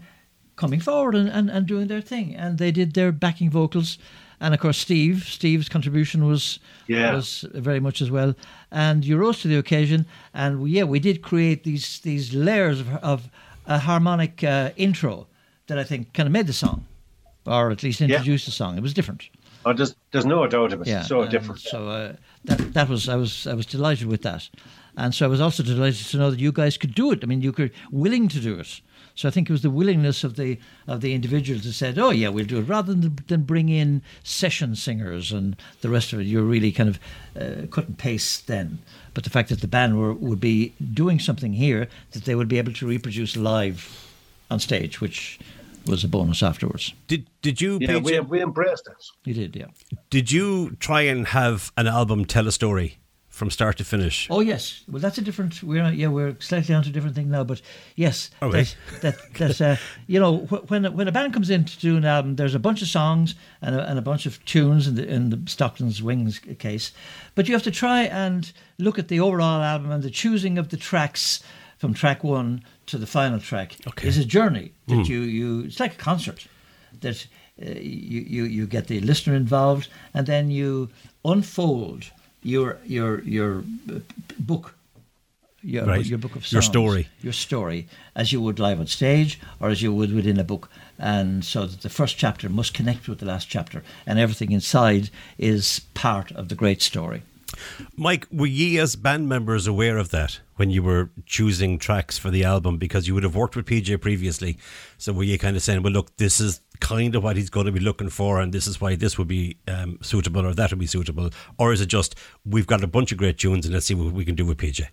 coming 0.56 0.80
forward 0.82 1.15
and, 1.15 1.30
and, 1.30 1.50
and 1.50 1.65
doing 1.68 1.88
their 1.88 2.02
thing. 2.02 2.36
And 2.36 2.58
they 2.58 2.72
did 2.72 2.94
their 2.94 3.12
backing 3.12 3.50
vocals. 3.50 3.98
And 4.39 4.54
of 4.54 4.60
course, 4.60 4.78
Steve, 4.78 5.24
Steve's 5.28 5.70
contribution 5.70 6.26
was 6.28 6.60
Yeah. 6.88 7.15
was 7.15 7.46
very 7.54 7.80
much 7.80 8.02
as 8.02 8.10
well. 8.12 8.34
And 8.72 9.06
you 9.06 9.18
rose 9.18 9.41
to 9.41 9.48
the 9.48 9.58
occasion. 9.58 10.06
And 10.34 10.62
we, 10.62 10.72
yeah, 10.72 10.84
we 10.84 11.00
did 11.00 11.22
create 11.22 11.63
these 11.63 12.00
these 12.00 12.34
layers 12.34 12.80
of, 12.80 12.88
of 13.04 13.30
a 13.65 13.80
harmonic 13.80 14.44
uh, 14.44 14.70
intro 14.76 15.28
that 15.68 15.78
I 15.80 15.84
think 15.84 16.13
kind 16.13 16.28
of 16.28 16.34
made 16.34 16.48
the 16.48 16.54
song, 16.54 16.86
or 17.46 17.72
at 17.72 17.82
least 17.84 18.02
introduced 18.02 18.46
the 18.46 18.52
song. 18.52 18.78
It 18.78 18.82
was 18.84 18.94
different. 18.94 19.30
oh, 19.65 19.74
there's 19.74 19.96
there's 20.12 20.26
no 20.26 20.48
doubt 20.48 20.74
of 20.74 20.82
it. 20.82 20.88
Yeah, 20.88 21.04
so 21.08 21.26
different. 21.28 21.62
So 21.62 21.88
uh, 21.89 22.13
that 22.44 22.74
that 22.74 22.89
was 22.89 23.08
I 23.08 23.15
was 23.15 23.48
I 23.48 23.54
was 23.56 23.65
delighted 23.65 24.08
with 24.08 24.22
that, 24.22 24.50
and 24.96 25.13
so 25.13 25.26
I 25.26 25.30
was 25.30 25.39
also 25.41 25.63
delighted 25.63 26.06
to 26.12 26.18
know 26.18 26.30
that 26.32 26.39
you 26.39 26.52
guys 26.52 26.78
could 26.78 26.94
do 26.96 27.12
it. 27.13 27.24
I 27.24 27.26
mean, 27.28 27.41
you 27.41 27.52
were 27.58 27.72
willing 27.91 28.28
to 28.30 28.39
do 28.39 28.60
it. 28.60 28.82
So 29.15 29.28
I 29.30 29.32
think 29.32 29.49
it 29.49 29.54
was 29.54 29.62
the 29.62 29.69
willingness 29.69 30.23
of 30.23 30.36
the 30.36 30.60
of 30.88 31.01
the 31.01 31.13
individuals 31.13 31.63
that 31.63 31.73
said, 31.73 31.97
"Oh 31.97 32.10
yeah, 32.10 32.30
we'll 32.30 32.45
do 32.45 32.60
it," 32.60 32.63
rather 32.63 32.93
than 32.93 33.17
than 33.28 33.43
bring 33.43 33.69
in 33.69 34.01
session 34.23 34.75
singers 34.75 35.32
and 35.32 35.56
the 35.82 35.89
rest 35.89 36.13
of 36.13 36.19
it. 36.19 36.23
You're 36.23 36.43
really 36.43 36.71
kind 36.71 36.89
of 36.89 36.99
uh, 37.39 37.67
cut 37.67 37.88
and 37.88 37.97
paste 37.97 38.47
then. 38.47 38.80
But 39.13 39.23
the 39.23 39.30
fact 39.30 39.49
that 39.49 39.62
the 39.62 39.67
band 39.67 39.97
were, 39.97 40.13
would 40.13 40.41
be 40.41 40.73
doing 40.93 41.19
something 41.19 41.54
here 41.54 41.88
that 42.12 42.25
they 42.25 42.36
would 42.36 42.49
be 42.49 42.58
able 42.58 42.73
to 42.73 42.86
reproduce 42.86 43.38
live 43.38 44.12
on 44.51 44.60
stage, 44.60 44.99
which 44.99 45.39
was 45.86 46.04
a 46.04 46.08
bonus 46.08 46.43
afterwards. 46.43 46.93
Did 47.08 47.28
did 47.41 47.62
you 47.62 47.78
Yeah, 47.80 47.97
we 47.97 48.19
we 48.19 48.41
embraced 48.41 48.88
it. 48.88 49.06
You 49.23 49.34
did, 49.34 49.56
yeah. 49.56 49.67
did 50.09 50.32
you 50.32 50.76
try 50.80 51.01
and 51.01 51.28
have 51.28 51.72
an 51.78 51.88
album 51.88 52.26
tell 52.26 52.47
a 52.47 52.51
story 52.51 52.97
from 53.36 53.50
start 53.52 53.78
to 53.78 53.84
finish? 53.84 54.28
Oh 54.30 54.40
yes, 54.42 54.84
well 54.88 55.02
that's 55.02 55.18
a 55.18 55.22
different. 55.22 55.62
We're 55.62 55.90
yeah 55.92 56.08
we're 56.08 56.36
slightly 56.40 56.74
onto 56.76 56.90
a 56.90 56.94
different 56.94 57.16
thing 57.16 57.30
now, 57.30 57.44
but 57.44 57.62
yes, 57.96 58.30
All 58.42 58.50
that, 58.52 58.58
right. 58.58 59.02
that 59.02 59.16
that 59.34 59.62
uh, 59.62 59.76
you 60.08 60.20
know 60.20 60.38
wh- 60.50 60.70
when 60.72 60.86
when 60.98 61.08
a 61.08 61.12
band 61.12 61.34
comes 61.34 61.50
in 61.50 61.66
to 61.66 61.80
do 61.80 61.98
an 61.98 62.06
album, 62.06 62.36
there's 62.38 62.56
a 62.56 62.60
bunch 62.60 62.82
of 62.82 62.88
songs 62.88 63.36
and 63.62 63.76
a, 63.76 63.90
and 63.90 64.00
a 64.00 64.02
bunch 64.02 64.26
of 64.26 64.44
tunes 64.46 64.88
in 64.88 64.96
the 64.96 65.06
in 65.16 65.30
the 65.32 65.40
Stockton's 65.48 66.02
Wings 66.02 66.40
case, 66.60 66.92
but 67.36 67.48
you 67.48 67.54
have 67.54 67.64
to 67.64 67.72
try 67.72 68.04
and 68.04 68.52
look 68.78 68.98
at 69.00 69.08
the 69.10 69.20
overall 69.20 69.62
album 69.62 69.92
and 69.92 70.02
the 70.04 70.10
choosing 70.12 70.58
of 70.58 70.70
the 70.70 70.78
tracks 70.78 71.44
from 71.78 71.94
track 71.94 72.24
one 72.24 72.64
to 72.86 72.98
the 72.98 73.08
final 73.08 73.40
track 73.40 73.76
Okay. 73.88 74.08
is 74.08 74.18
a 74.18 74.26
journey 74.26 74.72
that 74.88 75.10
you 75.10 75.20
you 75.22 75.64
it's 75.66 75.80
like 75.80 75.94
a 75.94 76.04
concert 76.04 76.48
that 77.02 77.28
uh, 77.62 77.66
you, 77.80 78.22
you 78.22 78.44
you 78.46 78.66
get 78.68 78.88
the 78.88 79.00
listener 79.02 79.36
involved 79.36 79.90
and 80.14 80.26
then 80.28 80.50
you 80.52 80.90
unfold 81.26 82.06
your 82.46 82.78
your 82.86 83.22
your 83.24 83.64
uh, 83.89 84.00
book. 84.39 84.74
Your, 85.68 85.84
Right. 85.86 86.06
your 86.06 86.20
book 86.20 86.36
of 86.36 86.43
songs, 86.46 86.52
Your 86.54 86.62
story. 86.62 87.08
your 87.24 87.34
story, 87.34 87.88
as 88.16 88.32
you 88.32 88.39
would 88.39 88.60
live 88.60 88.80
on 88.80 88.86
stage 88.86 89.39
or 89.60 89.70
as 89.70 89.82
you 89.82 89.91
would 89.91 90.14
within 90.14 90.39
a 90.39 90.43
book, 90.43 90.70
and 91.00 91.43
so 91.43 91.66
that 91.66 91.82
the 91.82 91.89
first 91.89 92.18
chapter 92.20 92.50
must 92.50 92.76
connect 92.76 93.08
with 93.10 93.18
the 93.18 93.26
last 93.26 93.50
chapter, 93.50 93.82
and 94.06 94.20
everything 94.20 94.52
inside 94.52 95.10
is 95.39 95.82
part 95.96 96.32
of 96.34 96.50
the 96.50 96.56
great 96.56 96.84
story. 96.84 97.24
Mike, 97.96 98.28
were 98.32 98.46
ye 98.46 98.78
as 98.78 98.96
band 98.96 99.28
members 99.28 99.66
aware 99.66 99.98
of 99.98 100.10
that 100.12 100.39
when 100.58 100.70
you 100.70 100.84
were 100.84 101.10
choosing 101.26 101.80
tracks 101.80 102.16
for 102.18 102.30
the 102.30 102.43
album? 102.43 102.78
Because 102.78 103.08
you 103.08 103.16
would 103.16 103.24
have 103.24 103.36
worked 103.36 103.56
with 103.56 103.66
PJ 103.66 103.98
previously. 104.02 104.58
So 105.00 105.14
were 105.14 105.24
you 105.24 105.39
kind 105.39 105.56
of 105.56 105.64
saying, 105.64 105.82
well, 105.82 105.93
look, 105.93 106.16
this 106.18 106.39
is 106.39 106.60
kind 106.80 107.15
of 107.15 107.23
what 107.23 107.36
he's 107.36 107.49
going 107.49 107.65
to 107.65 107.71
be 107.71 107.80
looking 107.80 108.09
for, 108.09 108.39
and 108.39 108.53
this 108.53 108.67
is 108.67 108.80
why 108.80 108.95
this 108.95 109.17
would 109.17 109.28
be 109.28 109.57
um, 109.67 109.97
suitable 110.01 110.45
or 110.45 110.53
that 110.53 110.71
would 110.71 110.80
be 110.80 110.88
suitable? 110.88 111.30
Or 111.57 111.73
is 111.73 111.82
it 111.82 111.88
just, 111.88 112.15
we've 112.45 112.67
got 112.67 112.84
a 112.84 112.88
bunch 112.88 113.11
of 113.11 113.17
great 113.17 113.38
tunes 113.38 113.65
and 113.65 113.73
let's 113.73 113.86
see 113.86 113.95
what 113.95 114.13
we 114.13 114.26
can 114.26 114.36
do 114.36 114.45
with 114.45 114.57
PJ? 114.57 114.88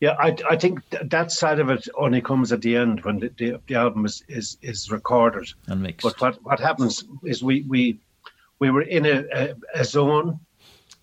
Yeah, 0.00 0.14
I, 0.18 0.36
I 0.50 0.56
think 0.56 0.88
th- 0.90 1.08
that 1.08 1.32
side 1.32 1.58
of 1.58 1.70
it 1.70 1.88
only 1.96 2.20
comes 2.20 2.52
at 2.52 2.60
the 2.60 2.76
end 2.76 3.00
when 3.00 3.18
the, 3.18 3.32
the, 3.38 3.60
the 3.66 3.76
album 3.76 4.04
is, 4.04 4.22
is, 4.28 4.58
is 4.60 4.90
recorded. 4.90 5.48
And 5.68 5.82
mixed. 5.82 6.02
But 6.02 6.20
what, 6.20 6.42
what 6.44 6.60
happens 6.60 7.04
is 7.24 7.42
we 7.42 7.62
we 7.62 7.98
we 8.58 8.70
were 8.70 8.82
in 8.82 9.06
a, 9.06 9.24
a, 9.32 9.54
a 9.74 9.84
zone 9.84 10.40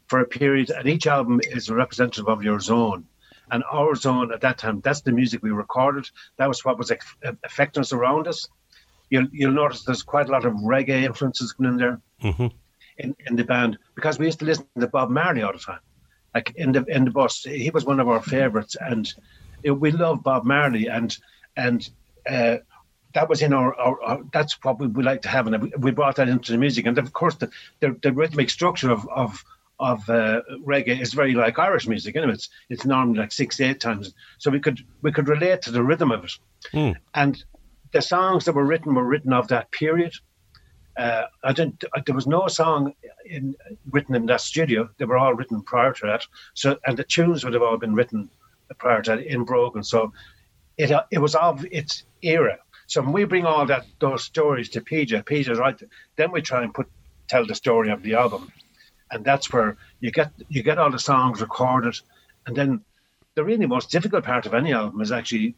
for 0.08 0.20
a 0.20 0.26
period, 0.26 0.70
and 0.70 0.88
each 0.88 1.08
album 1.08 1.42
is 1.44 1.70
a 1.70 1.76
representative 1.76 2.28
of 2.28 2.44
your 2.44 2.60
zone. 2.60 3.06
And 3.52 3.64
our 3.72 3.96
zone 3.96 4.32
at 4.32 4.42
that 4.42 4.58
time, 4.58 4.82
that's 4.82 5.02
the 5.02 5.12
music 5.12 5.44
we 5.44 5.52
recorded. 5.52 6.10
That 6.38 6.48
was 6.48 6.64
what 6.64 6.78
was 6.78 6.92
affecting 7.44 7.82
us 7.82 7.94
around 7.94 8.28
us. 8.28 8.48
You'll, 9.14 9.28
you'll 9.32 9.52
notice 9.64 9.84
there's 9.84 10.02
quite 10.02 10.28
a 10.28 10.32
lot 10.32 10.44
of 10.46 10.54
reggae 10.54 11.04
influences 11.04 11.54
coming 11.54 11.74
in 11.74 11.78
there 11.78 11.98
in, 12.98 13.16
in 13.28 13.36
the 13.36 13.44
band 13.44 13.78
because 13.94 14.18
we 14.18 14.26
used 14.26 14.40
to 14.40 14.46
listen 14.46 14.66
to 14.80 14.88
Bob 14.88 15.10
Marley 15.12 15.44
all 15.44 15.54
the 15.54 15.60
time. 15.60 15.84
Like 16.36 16.52
in 16.56 16.72
the 16.72 16.84
in 16.96 17.06
the 17.06 17.12
bus, 17.12 17.44
he 17.44 17.70
was 17.70 17.86
one 17.86 18.00
of 18.00 18.08
our 18.08 18.22
favorites, 18.24 18.76
and 18.92 19.06
uh, 19.70 19.76
we 19.76 19.92
love 19.92 20.24
Bob 20.24 20.46
Marley, 20.46 20.88
and 20.88 21.16
and 21.56 21.88
uh, 22.28 22.58
that 23.14 23.30
was 23.30 23.44
in 23.44 23.54
our, 23.54 23.76
our, 23.80 24.02
our 24.02 24.20
that's 24.34 24.54
what 24.64 24.80
we, 24.80 24.88
we 24.88 25.04
like 25.04 25.22
to 25.22 25.30
have, 25.30 25.46
and 25.46 25.62
we- 25.62 25.74
we 25.78 25.92
brought 25.92 26.16
that 26.16 26.28
into 26.30 26.52
the 26.52 26.58
music, 26.58 26.88
and 26.88 26.98
of 26.98 27.14
course 27.14 27.36
the 27.36 27.50
the, 27.82 27.96
the 28.02 28.12
rhythmic 28.12 28.50
structure 28.50 28.90
of 28.92 29.08
of 29.10 29.44
of 29.80 30.10
uh, 30.10 30.42
reggae 30.66 31.00
is 31.00 31.14
very 31.14 31.36
like 31.36 31.60
Irish 31.60 31.88
music. 31.88 32.16
You 32.16 32.22
know, 32.26 32.30
it's 32.34 32.50
it's 32.70 32.84
normally 32.86 33.20
like 33.20 33.32
six 33.32 33.60
eight 33.62 33.80
times, 33.80 34.16
so 34.40 34.50
we 34.50 34.60
could 34.60 34.80
we 35.04 35.12
could 35.12 35.28
relate 35.28 35.62
to 35.64 35.72
the 35.72 35.84
rhythm 35.84 36.12
of 36.12 36.24
it, 36.24 36.32
and 37.14 37.44
the 37.94 38.02
songs 38.02 38.46
that 38.46 38.54
were 38.54 38.66
written 38.66 38.94
were 38.96 39.06
written 39.06 39.34
of 39.34 39.48
that 39.50 39.72
period. 39.72 40.14
Uh, 40.98 41.24
I 41.44 41.54
didn't. 41.54 41.84
uh, 41.96 42.02
There 42.06 42.16
was 42.16 42.28
no 42.28 42.48
song 42.48 42.94
in 43.26 43.56
written 43.92 44.16
in 44.16 44.26
that 44.28 44.42
studio. 44.42 44.90
They 44.98 45.06
were 45.06 45.18
all 45.18 45.34
written 45.34 45.62
prior 45.64 45.94
to 45.94 46.08
that. 46.08 46.26
So, 46.54 46.78
and 46.86 46.98
the 46.98 47.04
tunes 47.04 47.44
would 47.44 47.54
have 47.54 47.64
all 47.64 47.78
been 47.78 47.96
written 47.96 48.30
prior 48.78 49.02
to 49.02 49.12
that 49.12 49.26
in 49.26 49.44
Brogan. 49.44 49.84
So, 49.84 50.14
it 50.78 50.92
uh, 50.92 51.04
it 51.12 51.20
was 51.20 51.36
of 51.36 51.66
its 51.72 52.04
era. 52.22 52.58
So 52.88 53.02
when 53.02 53.14
we 53.14 53.24
bring 53.24 53.46
all 53.46 53.66
that 53.66 53.86
those 54.00 54.24
stories 54.24 54.70
to 54.70 54.82
PJ, 54.82 55.24
PJ's 55.24 55.60
right. 55.60 55.82
Then 56.16 56.32
we 56.32 56.42
try 56.42 56.64
and 56.64 56.74
put 56.74 56.88
tell 57.28 57.46
the 57.46 57.56
story 57.56 57.90
of 57.90 58.04
the 58.04 58.14
album, 58.16 58.52
and 59.12 59.24
that's 59.26 59.52
where 59.52 59.78
you 60.00 60.12
get 60.12 60.32
you 60.50 60.64
get 60.64 60.78
all 60.78 60.92
the 60.92 61.00
songs 61.00 61.42
recorded, 61.42 61.96
and 62.46 62.56
then 62.56 62.82
the 63.36 63.44
really 63.44 63.66
most 63.66 63.90
difficult 63.90 64.26
part 64.26 64.46
of 64.46 64.54
any 64.54 64.74
album 64.74 65.02
is 65.02 65.12
actually 65.12 65.56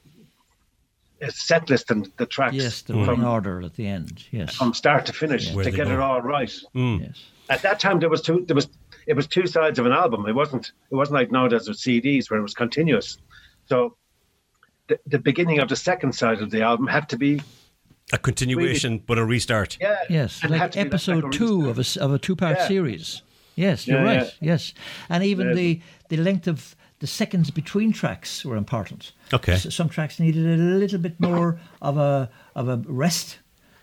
set 1.30 1.70
list 1.70 1.92
and 1.92 2.12
the 2.18 2.26
tracks 2.26 2.56
Yes, 2.56 2.82
the 2.82 2.94
from, 2.94 3.06
running 3.08 3.26
order 3.26 3.62
at 3.62 3.74
the 3.76 3.88
end. 3.88 4.24
Yes, 4.32 4.56
from 4.56 4.74
start 4.74 5.06
to 5.08 5.14
finish 5.14 5.52
Where 5.54 5.64
to 5.66 5.72
get 5.72 5.88
go. 5.88 5.94
it 5.94 6.00
all 6.00 6.22
right. 6.22 6.52
Mm. 6.76 7.02
yes. 7.08 7.24
At 7.50 7.62
that 7.62 7.80
time, 7.80 8.00
there 8.00 8.10
was 8.10 8.22
two. 8.22 8.44
There 8.48 8.56
was 8.56 8.68
it 9.08 9.16
was 9.16 9.28
two 9.28 9.46
sides 9.48 9.78
of 9.80 9.86
an 9.86 9.92
album. 9.92 10.26
It 10.28 10.34
wasn't. 10.36 10.72
It 10.92 10.96
wasn't 10.96 11.16
like 11.16 11.32
nowadays 11.32 11.68
with 11.68 11.78
CDs 11.78 12.30
where 12.30 12.40
it 12.40 12.44
was 12.44 12.54
continuous. 12.54 13.18
So, 13.68 13.96
the, 14.88 15.00
the 15.08 15.20
beginning 15.20 15.60
of 15.60 15.70
the 15.70 15.76
second 15.76 16.14
side 16.14 16.42
of 16.42 16.50
the 16.52 16.62
album 16.64 16.88
had 16.88 17.08
to 17.10 17.18
be 17.18 17.42
A 18.14 18.18
continuation, 18.18 19.00
but 19.00 19.18
a 19.18 19.26
restart. 19.26 19.78
yeah. 19.80 19.98
Yes, 20.10 20.38
it 20.44 20.50
had 20.50 20.52
like 20.52 20.72
to 20.72 20.80
like- 20.80 20.88
episode 20.88 21.24
like 21.24 21.34
two 21.34 21.70
of 21.70 21.78
a 21.78 21.82
s- 21.82 21.98
of 21.98 22.12
a 22.14 22.20
two 22.20 22.36
part 22.36 22.58
Yeah. 22.58 22.68
series. 22.68 23.22
Yes, 23.56 23.88
you're 23.88 24.04
Yeah, 24.04 24.18
right. 24.18 24.34
Yes, 24.42 24.74
and 25.10 25.24
even 25.24 25.48
Yeah. 25.50 25.54
the 25.56 25.82
the 26.10 26.18
length 26.18 26.48
of 26.48 26.76
the 27.00 27.08
seconds 27.08 27.52
between 27.52 27.92
tracks 27.92 28.46
were 28.46 28.56
important. 28.58 29.12
Okay. 29.34 29.54
S- 29.54 29.74
some 29.76 29.90
tracks 29.90 30.20
needed 30.20 30.46
a 30.46 30.58
little 30.64 31.00
bit 31.00 31.20
more 31.20 31.60
of 31.82 31.98
a 31.98 32.30
of 32.56 32.68
a 32.70 32.78
rest 32.88 33.40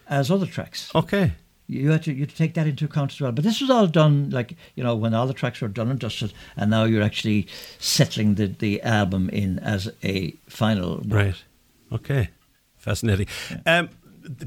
as 0.08 0.30
other 0.30 0.46
tracks. 0.46 0.90
Okay. 0.94 1.32
You 1.68 1.90
had 1.90 2.02
to 2.04 2.12
you 2.12 2.20
had 2.20 2.30
to 2.30 2.36
take 2.36 2.54
that 2.54 2.66
into 2.66 2.84
account 2.84 3.12
as 3.12 3.20
well. 3.20 3.32
But 3.32 3.44
this 3.44 3.60
was 3.60 3.70
all 3.70 3.86
done 3.86 4.30
like 4.30 4.56
you 4.74 4.82
know 4.84 4.94
when 4.96 5.14
all 5.14 5.26
the 5.26 5.34
tracks 5.34 5.60
were 5.60 5.68
done 5.68 5.90
and 5.90 5.98
dusted, 5.98 6.32
and 6.56 6.70
now 6.70 6.84
you're 6.84 7.02
actually 7.02 7.46
settling 7.78 8.34
the 8.34 8.46
the 8.48 8.82
album 8.82 9.28
in 9.30 9.58
as 9.60 9.90
a 10.02 10.32
final. 10.48 10.96
work. 10.96 11.04
Right. 11.08 11.44
Okay. 11.92 12.28
Fascinating. 12.76 13.26
Um, 13.64 13.90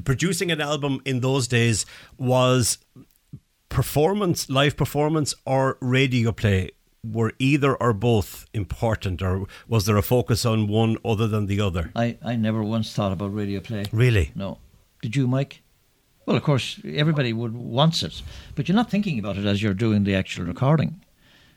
producing 0.04 0.50
an 0.50 0.60
album 0.60 1.00
in 1.04 1.20
those 1.20 1.48
days 1.48 1.86
was 2.18 2.78
performance, 3.68 4.48
live 4.50 4.76
performance, 4.76 5.34
or 5.44 5.78
radio 5.80 6.32
play. 6.32 6.70
Were 7.12 7.32
either 7.38 7.74
or 7.76 7.92
both 7.92 8.46
important, 8.52 9.22
or 9.22 9.46
was 9.68 9.84
there 9.86 9.96
a 9.96 10.02
focus 10.02 10.44
on 10.44 10.66
one 10.66 10.96
other 11.04 11.28
than 11.28 11.46
the 11.46 11.60
other? 11.60 11.90
I 11.94 12.16
I 12.22 12.36
never 12.36 12.62
once 12.62 12.92
thought 12.92 13.12
about 13.12 13.34
radio 13.34 13.60
play. 13.60 13.84
Really? 13.92 14.30
No. 14.34 14.58
Did 15.02 15.16
you, 15.16 15.26
Mike? 15.26 15.62
Well, 16.26 16.36
of 16.36 16.42
course, 16.42 16.80
everybody 16.84 17.32
would 17.32 17.54
wants 17.54 18.02
it, 18.02 18.22
but 18.54 18.68
you're 18.68 18.76
not 18.76 18.90
thinking 18.90 19.18
about 19.18 19.36
it 19.38 19.46
as 19.46 19.62
you're 19.62 19.74
doing 19.74 20.04
the 20.04 20.14
actual 20.16 20.44
recording. 20.46 21.00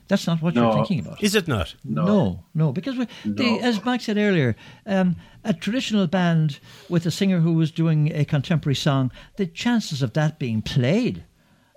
That's 0.10 0.26
not 0.26 0.42
what 0.42 0.56
you're 0.56 0.74
thinking 0.74 1.00
about. 1.00 1.22
Is 1.24 1.36
it 1.36 1.48
not? 1.48 1.76
No, 1.84 2.44
no, 2.56 2.72
because 2.72 2.98
we, 2.98 3.08
The, 3.26 3.60
as 3.60 3.86
Mike 3.86 4.02
said 4.02 4.18
earlier, 4.18 4.56
um, 4.88 5.16
a 5.44 5.54
traditional 5.54 6.08
band 6.08 6.60
with 6.90 7.06
a 7.06 7.12
singer 7.12 7.40
who 7.42 7.54
was 7.54 7.72
doing 7.72 8.12
a 8.14 8.26
contemporary 8.26 8.76
song, 8.76 9.12
the 9.36 9.46
chances 9.46 10.02
of 10.02 10.14
that 10.14 10.40
being 10.40 10.64
played 10.64 11.24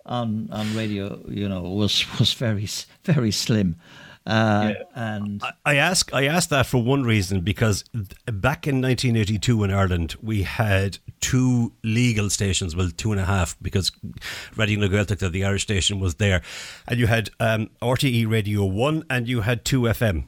on 0.06 0.48
on 0.52 0.74
radio, 0.76 1.20
you 1.28 1.48
know, 1.48 1.62
was 1.62 2.04
was 2.18 2.32
very 2.34 2.68
very 3.04 3.30
slim. 3.30 3.76
Uh, 4.24 4.74
And 4.94 5.42
I 5.64 5.74
ask 5.76 6.14
I 6.14 6.26
ask 6.28 6.48
that 6.50 6.66
for 6.66 6.80
one 6.80 7.02
reason 7.02 7.40
because 7.40 7.82
back 8.26 8.68
in 8.68 8.80
1982 8.80 9.64
in 9.64 9.72
Ireland 9.72 10.14
we 10.22 10.42
had 10.44 10.98
two 11.20 11.72
legal 11.82 12.30
stations, 12.30 12.76
well 12.76 12.90
two 12.96 13.10
and 13.10 13.20
a 13.20 13.24
half 13.24 13.56
because 13.60 13.90
Radio 14.56 14.78
na 14.80 14.86
Gaeltacht, 14.86 15.32
the 15.32 15.44
Irish 15.44 15.62
station, 15.62 15.98
was 15.98 16.14
there, 16.16 16.40
and 16.86 17.00
you 17.00 17.08
had 17.08 17.30
um, 17.40 17.70
RTE 17.80 18.30
Radio 18.30 18.64
One 18.64 19.02
and 19.10 19.28
you 19.28 19.40
had 19.40 19.64
Two 19.64 19.82
FM. 19.82 20.24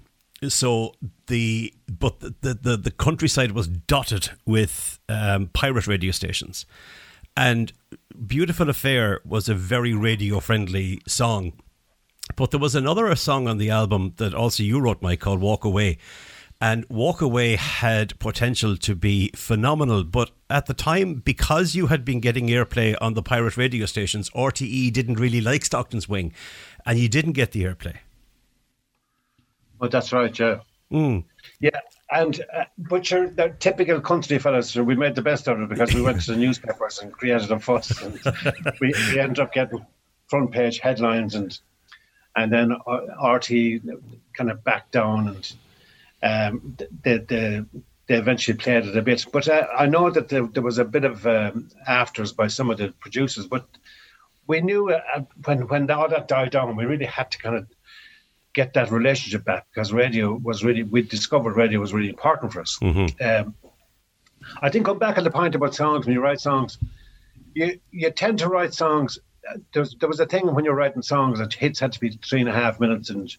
So 0.48 0.94
the 1.28 1.72
but 1.86 2.18
the 2.18 2.34
the, 2.40 2.54
the, 2.54 2.76
the 2.76 2.90
countryside 2.90 3.52
was 3.52 3.68
dotted 3.68 4.30
with 4.44 4.98
um, 5.08 5.50
pirate 5.52 5.86
radio 5.86 6.10
stations, 6.10 6.66
and 7.36 7.72
Beautiful 8.26 8.68
Affair 8.68 9.20
was 9.24 9.48
a 9.48 9.54
very 9.54 9.92
radio 9.92 10.40
friendly 10.40 11.00
song. 11.06 11.52
But 12.36 12.50
there 12.50 12.60
was 12.60 12.74
another 12.74 13.14
song 13.16 13.48
on 13.48 13.58
the 13.58 13.70
album 13.70 14.14
that 14.16 14.34
also 14.34 14.62
you 14.62 14.80
wrote, 14.80 15.02
Mike, 15.02 15.20
called 15.20 15.40
Walk 15.40 15.64
Away. 15.64 15.98
And 16.60 16.86
Walk 16.88 17.20
Away 17.20 17.56
had 17.56 18.18
potential 18.18 18.76
to 18.78 18.94
be 18.94 19.30
phenomenal. 19.34 20.04
But 20.04 20.30
at 20.48 20.66
the 20.66 20.74
time, 20.74 21.16
because 21.16 21.74
you 21.74 21.88
had 21.88 22.04
been 22.04 22.20
getting 22.20 22.46
airplay 22.46 22.96
on 23.00 23.14
the 23.14 23.22
pirate 23.22 23.56
radio 23.56 23.84
stations, 23.86 24.30
RTE 24.30 24.92
didn't 24.92 25.16
really 25.20 25.40
like 25.40 25.64
Stockton's 25.64 26.08
Wing. 26.08 26.32
And 26.86 26.98
you 26.98 27.08
didn't 27.08 27.32
get 27.32 27.52
the 27.52 27.64
airplay. 27.64 27.96
Oh, 29.80 29.88
that's 29.88 30.12
right. 30.12 30.38
Yeah. 30.38 30.60
Mm. 30.90 31.24
Yeah, 31.60 31.80
and 32.10 32.44
uh, 32.52 32.64
but 32.76 33.10
you're 33.10 33.30
the 33.30 33.54
typical 33.58 34.00
country 34.00 34.38
fellas. 34.38 34.70
So 34.70 34.82
we 34.82 34.94
made 34.94 35.14
the 35.14 35.22
best 35.22 35.48
of 35.48 35.60
it 35.60 35.68
because 35.68 35.94
we 35.94 36.02
went 36.02 36.20
to 36.22 36.32
the 36.32 36.36
newspapers 36.36 37.00
and 37.00 37.12
created 37.12 37.50
a 37.50 37.58
fuss, 37.58 38.02
and 38.02 38.20
we, 38.80 38.92
we 39.10 39.18
ended 39.18 39.40
up 39.40 39.52
getting 39.52 39.84
front 40.28 40.50
page 40.50 40.78
headlines, 40.78 41.34
and 41.34 41.58
and 42.36 42.52
then 42.52 42.72
uh, 42.86 43.28
RT 43.28 43.48
kind 44.36 44.50
of 44.50 44.62
backed 44.64 44.92
down, 44.92 45.28
and 45.28 45.52
um, 46.22 46.76
they, 47.02 47.64
eventually 48.08 48.56
played 48.56 48.84
it 48.84 48.96
a 48.96 49.02
bit. 49.02 49.24
But 49.32 49.48
uh, 49.48 49.66
I 49.76 49.86
know 49.86 50.10
that 50.10 50.28
there, 50.28 50.46
there 50.46 50.62
was 50.62 50.78
a 50.78 50.84
bit 50.84 51.04
of 51.04 51.26
um, 51.26 51.70
afters 51.86 52.32
by 52.32 52.48
some 52.48 52.70
of 52.70 52.78
the 52.78 52.92
producers, 53.00 53.46
but 53.46 53.66
we 54.46 54.60
knew 54.60 54.90
uh, 54.90 55.24
when 55.44 55.66
when 55.68 55.90
all 55.90 56.08
that 56.08 56.28
died 56.28 56.50
down, 56.50 56.76
we 56.76 56.84
really 56.84 57.06
had 57.06 57.30
to 57.30 57.38
kind 57.38 57.56
of 57.56 57.66
get 58.54 58.72
that 58.74 58.90
relationship 58.90 59.44
back 59.44 59.66
because 59.72 59.92
radio 59.92 60.32
was 60.32 60.64
really 60.64 60.82
we 60.82 61.02
discovered 61.02 61.56
radio 61.56 61.80
was 61.80 61.92
really 61.92 62.08
important 62.08 62.52
for 62.52 62.60
us. 62.60 62.78
Um, 63.20 63.54
I 64.62 64.70
think 64.70 64.86
going 64.86 64.98
back 64.98 65.18
on 65.18 65.24
the 65.24 65.30
point 65.30 65.54
about 65.54 65.74
songs 65.74 66.06
when 66.06 66.14
you 66.14 66.20
write 66.22 66.40
songs, 66.40 66.78
you 67.54 67.78
you 67.90 68.10
tend 68.10 68.38
to 68.38 68.48
write 68.48 68.72
songs. 68.74 69.18
uh, 69.50 69.58
There's, 69.72 69.94
there 69.98 70.08
was 70.08 70.20
a 70.20 70.26
thing 70.26 70.54
when 70.54 70.64
you're 70.64 70.74
writing 70.74 71.02
songs 71.02 71.38
that 71.38 71.52
hits 71.52 71.80
had 71.80 71.92
to 71.92 72.00
be 72.00 72.10
three 72.28 72.40
and 72.40 72.48
a 72.48 72.52
half 72.52 72.80
minutes, 72.80 73.10
and 73.10 73.34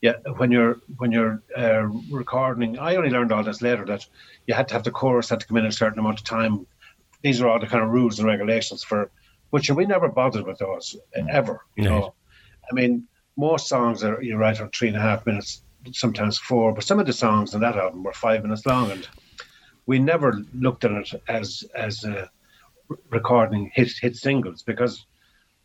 yeah, 0.00 0.14
when 0.36 0.50
you're 0.50 0.80
when 0.96 1.12
you're 1.12 1.42
uh, 1.56 1.82
recording, 2.10 2.78
I 2.78 2.96
only 2.96 3.10
learned 3.10 3.32
all 3.32 3.44
this 3.44 3.62
later 3.62 3.84
that 3.86 4.06
you 4.46 4.54
had 4.54 4.68
to 4.68 4.74
have 4.74 4.84
the 4.84 4.90
chorus 4.90 5.28
had 5.28 5.40
to 5.40 5.46
come 5.46 5.56
in 5.58 5.66
a 5.66 5.72
certain 5.72 5.98
amount 5.98 6.20
of 6.20 6.24
time. 6.24 6.66
These 7.22 7.40
are 7.40 7.48
all 7.48 7.58
the 7.60 7.66
kind 7.66 7.82
of 7.82 7.90
rules 7.90 8.18
and 8.18 8.28
regulations 8.28 8.82
for 8.84 9.10
which 9.50 9.70
we 9.70 9.86
never 9.86 10.08
bothered 10.08 10.46
with 10.46 10.58
those 10.58 10.96
uh, 11.16 11.22
ever. 11.30 11.60
You 11.76 11.84
Right. 11.84 11.90
know, 11.90 12.14
I 12.70 12.74
mean, 12.74 13.08
most 13.36 13.68
songs 13.68 14.04
are 14.04 14.22
you 14.22 14.36
write 14.36 14.60
are 14.60 14.68
three 14.68 14.88
and 14.88 14.96
a 14.96 15.00
half 15.00 15.26
minutes, 15.26 15.62
sometimes 15.92 16.38
four, 16.38 16.72
but 16.72 16.84
some 16.84 17.00
of 17.00 17.06
the 17.06 17.12
songs 17.12 17.54
on 17.54 17.60
that 17.60 17.76
album 17.76 18.02
were 18.02 18.12
five 18.12 18.42
minutes 18.42 18.66
long, 18.66 18.90
and 18.90 19.08
we 19.86 19.98
never 19.98 20.42
looked 20.54 20.84
at 20.84 20.92
it 20.92 21.22
as 21.28 21.64
as 21.76 22.04
uh, 22.04 22.26
recording 23.10 23.70
hit 23.74 23.92
hit 24.00 24.16
singles 24.16 24.62
because 24.62 25.06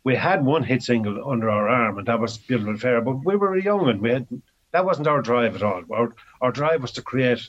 we 0.04 0.16
had 0.16 0.44
one 0.44 0.62
hit 0.62 0.82
single 0.82 1.30
under 1.30 1.50
our 1.50 1.68
arm, 1.68 1.98
and 1.98 2.06
that 2.08 2.20
was 2.20 2.38
Beautiful 2.38 2.74
Affair, 2.74 3.00
But 3.00 3.24
we 3.24 3.36
were 3.36 3.56
young, 3.58 3.88
and 3.88 4.00
we 4.00 4.10
had 4.10 4.26
that 4.72 4.84
wasn't 4.84 5.08
our 5.08 5.22
drive 5.22 5.56
at 5.56 5.62
all. 5.62 5.82
Our 5.90 6.14
our 6.40 6.52
drive 6.52 6.82
was 6.82 6.92
to 6.92 7.02
create 7.02 7.48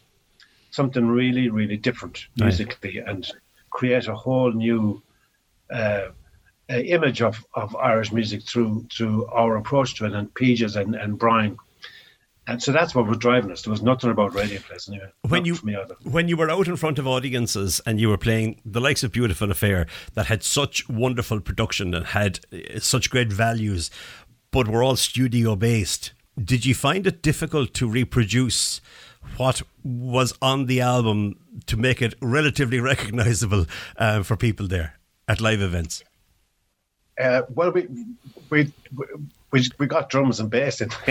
something 0.72 1.06
really, 1.06 1.50
really 1.50 1.78
different 1.78 2.28
musically 2.38 2.98
and 3.00 3.30
create 3.70 4.08
a 4.08 4.16
whole 4.16 4.52
new 4.52 5.02
uh, 5.72 6.10
uh, 6.70 6.76
image 6.76 7.22
of, 7.22 7.46
of 7.54 7.76
Irish 7.76 8.12
music 8.12 8.44
through 8.44 8.88
through 8.96 9.26
our 9.28 9.58
approach 9.58 9.96
to 9.96 10.06
it 10.06 10.14
and 10.14 10.34
PJ's 10.34 10.76
and, 10.76 10.96
and 10.96 11.18
Brian. 11.18 11.58
And 12.48 12.62
so 12.62 12.72
that's 12.72 12.96
what 12.96 13.08
was 13.08 13.18
driving 13.18 13.52
us. 13.52 13.62
There 13.62 13.72
was 13.72 13.84
nothing 13.84 14.10
about 14.10 14.34
radio 14.34 14.60
plays 14.60 14.90
anyway. 14.90 15.10
When 15.28 15.46
you 15.46 15.56
when 16.04 16.28
you 16.28 16.36
were 16.36 16.50
out 16.50 16.68
in 16.68 16.76
front 16.76 16.98
of 16.98 17.08
audiences 17.08 17.82
and 17.86 18.00
you 18.00 18.10
were 18.10 18.18
playing 18.18 18.62
the 18.66 18.82
likes 18.82 19.04
of 19.04 19.12
Beautiful 19.12 19.52
Affair 19.52 19.86
that 20.16 20.26
had 20.26 20.44
such 20.44 20.90
wonderful 20.90 21.40
production 21.40 21.94
and 21.94 22.08
had 22.08 22.40
uh, 22.52 22.80
such 22.80 23.10
great 23.10 23.32
values, 23.32 23.92
but 24.52 24.68
were 24.68 24.84
all 24.84 24.96
studio 24.96 25.56
based, 25.56 26.14
did 26.44 26.66
you 26.66 26.74
find 26.74 27.06
it 27.06 27.22
difficult 27.22 27.74
to 27.76 27.88
reproduce 27.88 28.82
what 29.38 29.62
was 29.84 30.34
on 30.42 30.66
the 30.66 30.82
album 30.82 31.38
to 31.68 31.78
make 31.78 32.02
it 32.02 32.16
relatively 32.22 32.80
recognizable 32.92 33.66
uh, 33.98 34.24
for 34.24 34.36
people 34.36 34.68
there 34.68 34.98
at 35.28 35.42
live 35.42 35.62
events? 35.62 36.04
Uh, 37.20 37.42
well, 37.50 37.72
we, 37.72 37.88
we 38.50 38.72
we 39.52 39.66
we 39.78 39.88
got 39.88 40.10
drums 40.10 40.40
and 40.40 40.50
bass 40.50 40.82
in, 40.82 40.90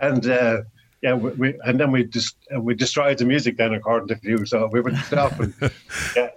and 0.00 0.26
uh, 0.26 0.62
yeah, 1.02 1.14
we, 1.14 1.30
we, 1.30 1.54
and 1.64 1.80
then 1.80 1.90
we 1.90 2.04
just 2.04 2.36
we 2.56 2.74
destroyed 2.74 3.18
the 3.18 3.24
music 3.24 3.56
then 3.56 3.72
according 3.72 4.08
to 4.08 4.28
you. 4.28 4.44
So 4.44 4.68
we 4.70 4.80
went 4.80 5.12
off 5.14 5.38
and 5.40 5.54
yeah, 6.16 6.30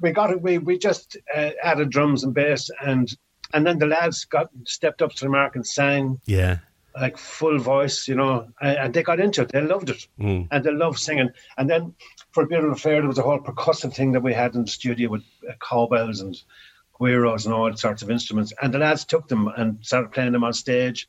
we 0.00 0.12
got 0.12 0.30
it. 0.30 0.40
We 0.40 0.58
we 0.58 0.78
just 0.78 1.16
uh, 1.34 1.50
added 1.62 1.90
drums 1.90 2.24
and 2.24 2.32
bass 2.32 2.70
and 2.80 3.14
and 3.52 3.66
then 3.66 3.78
the 3.78 3.86
lads 3.86 4.24
got 4.24 4.50
stepped 4.64 5.02
up 5.02 5.12
to 5.14 5.24
the 5.24 5.30
mark 5.30 5.56
and 5.56 5.66
sang. 5.66 6.20
Yeah. 6.26 6.58
Like 6.98 7.18
full 7.18 7.58
voice, 7.58 8.08
you 8.08 8.14
know, 8.14 8.48
and, 8.58 8.78
and 8.78 8.94
they 8.94 9.02
got 9.02 9.20
into 9.20 9.42
it. 9.42 9.52
They 9.52 9.60
loved 9.60 9.90
it, 9.90 10.08
mm. 10.18 10.48
and 10.50 10.64
they 10.64 10.72
loved 10.72 10.98
singing. 10.98 11.28
And 11.58 11.68
then 11.68 11.94
for 12.36 12.42
a 12.42 12.46
Beautiful 12.46 12.72
Affair, 12.72 13.00
there 13.00 13.08
was 13.08 13.16
a 13.16 13.22
whole 13.22 13.38
percussive 13.38 13.94
thing 13.94 14.12
that 14.12 14.22
we 14.22 14.34
had 14.34 14.54
in 14.54 14.66
the 14.66 14.70
studio 14.70 15.08
with 15.08 15.22
uh, 15.48 15.54
cowbells 15.58 16.20
and 16.20 16.38
guiros 17.00 17.46
and 17.46 17.54
all 17.54 17.74
sorts 17.74 18.02
of 18.02 18.10
instruments. 18.10 18.52
And 18.60 18.74
the 18.74 18.78
lads 18.78 19.06
took 19.06 19.26
them 19.26 19.48
and 19.56 19.78
started 19.80 20.12
playing 20.12 20.32
them 20.32 20.44
on 20.44 20.52
stage, 20.52 21.08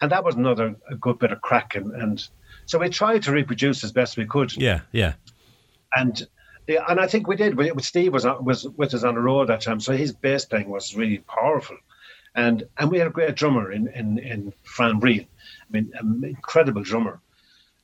and 0.00 0.10
that 0.10 0.24
was 0.24 0.34
another 0.34 0.74
a 0.90 0.96
good 0.96 1.20
bit 1.20 1.30
of 1.30 1.40
crack. 1.40 1.76
And, 1.76 1.92
and 1.92 2.28
so 2.64 2.80
we 2.80 2.88
tried 2.88 3.22
to 3.22 3.30
reproduce 3.30 3.84
as 3.84 3.92
best 3.92 4.16
we 4.16 4.26
could. 4.26 4.56
Yeah, 4.56 4.80
yeah. 4.90 5.12
And 5.94 6.26
yeah, 6.66 6.84
and 6.88 6.98
I 6.98 7.06
think 7.06 7.28
we 7.28 7.36
did. 7.36 7.56
We, 7.56 7.70
Steve 7.78 8.12
was 8.12 8.24
was 8.24 8.66
with 8.76 8.92
us 8.92 9.04
on 9.04 9.14
the 9.14 9.20
road 9.20 9.46
that 9.46 9.60
time, 9.60 9.78
so 9.78 9.92
his 9.92 10.12
bass 10.12 10.46
playing 10.46 10.68
was 10.68 10.96
really 10.96 11.18
powerful, 11.18 11.76
and 12.34 12.64
and 12.76 12.90
we 12.90 12.98
had 12.98 13.06
a 13.06 13.10
great 13.10 13.36
drummer 13.36 13.70
in 13.70 13.86
in 13.94 14.18
in 14.18 14.52
Fran 14.64 14.98
Breen. 14.98 15.28
I 15.60 15.66
mean, 15.70 15.92
an 15.94 16.24
incredible 16.24 16.82
drummer, 16.82 17.20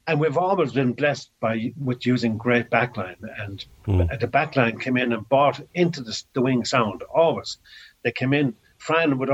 and 0.06 0.20
we've 0.20 0.36
always 0.36 0.72
been 0.72 0.92
blessed 0.92 1.30
by 1.40 1.72
with 1.78 2.06
using 2.06 2.36
great 2.36 2.70
backline. 2.70 3.16
And 3.38 3.64
mm. 3.86 4.20
the 4.20 4.28
backline 4.28 4.80
came 4.80 4.96
in 4.96 5.12
and 5.12 5.28
bought 5.28 5.60
into 5.74 6.02
the, 6.02 6.22
the 6.32 6.42
wing 6.42 6.64
sound. 6.64 7.02
Always, 7.14 7.58
they 8.02 8.12
came 8.12 8.32
in. 8.32 8.54
Fran 8.78 9.18
would 9.18 9.30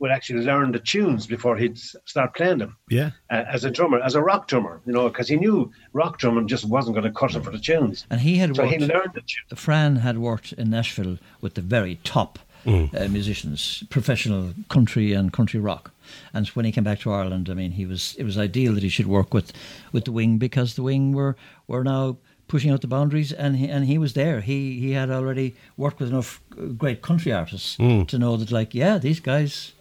would 0.00 0.10
actually 0.10 0.40
learn 0.40 0.72
the 0.72 0.78
tunes 0.78 1.26
before 1.26 1.56
he'd 1.56 1.78
start 1.78 2.34
playing 2.34 2.58
them. 2.58 2.76
Yeah. 2.88 3.10
Uh, 3.30 3.44
as 3.46 3.64
a 3.64 3.70
drummer, 3.70 4.00
as 4.00 4.14
a 4.14 4.22
rock 4.22 4.48
drummer, 4.48 4.80
you 4.86 4.94
know, 4.94 5.08
because 5.08 5.28
he 5.28 5.36
knew 5.36 5.70
rock 5.92 6.18
drumming 6.18 6.48
just 6.48 6.64
wasn't 6.64 6.96
going 6.96 7.04
to 7.04 7.12
cut 7.12 7.36
it 7.36 7.44
for 7.44 7.50
the 7.50 7.58
tunes. 7.58 8.06
And 8.08 8.20
he 8.20 8.36
had 8.36 8.56
so 8.56 8.62
worked, 8.62 8.74
he 8.74 8.80
learned 8.80 9.12
the 9.14 9.20
tunes. 9.20 9.60
Fran 9.60 9.96
had 9.96 10.16
worked 10.18 10.54
in 10.54 10.70
Nashville 10.70 11.18
with 11.42 11.54
the 11.54 11.60
very 11.60 11.96
top 12.02 12.38
mm. 12.64 12.94
uh, 12.94 13.08
musicians, 13.08 13.84
professional 13.90 14.54
country 14.68 15.12
and 15.12 15.32
country 15.32 15.60
rock. 15.60 15.92
And 16.32 16.48
when 16.48 16.64
he 16.64 16.72
came 16.72 16.84
back 16.84 17.00
to 17.00 17.12
Ireland, 17.12 17.48
I 17.48 17.54
mean, 17.54 17.72
he 17.72 17.86
was 17.86 18.14
it 18.18 18.24
was 18.24 18.36
ideal 18.36 18.74
that 18.74 18.82
he 18.82 18.88
should 18.88 19.06
work 19.06 19.32
with, 19.34 19.52
with 19.92 20.04
the 20.04 20.12
Wing 20.12 20.38
because 20.38 20.74
the 20.74 20.82
Wing 20.82 21.12
were 21.12 21.36
were 21.66 21.84
now 21.84 22.16
pushing 22.48 22.72
out 22.72 22.80
the 22.80 22.88
boundaries, 22.88 23.32
and 23.32 23.56
he, 23.56 23.68
and 23.68 23.84
he 23.84 23.96
was 23.96 24.12
there. 24.14 24.40
He 24.40 24.80
he 24.80 24.92
had 24.92 25.10
already 25.10 25.54
worked 25.76 26.00
with 26.00 26.10
enough 26.10 26.40
great 26.76 27.00
country 27.00 27.32
artists 27.32 27.76
mm. 27.76 28.06
to 28.08 28.18
know 28.18 28.36
that, 28.36 28.50
like, 28.50 28.74
yeah, 28.74 28.98
these 28.98 29.20
guys 29.20 29.72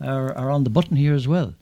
are, 0.00 0.36
are 0.36 0.50
on 0.50 0.64
the 0.64 0.70
button 0.70 0.96
here 0.96 1.14
as 1.14 1.28
well. 1.28 1.54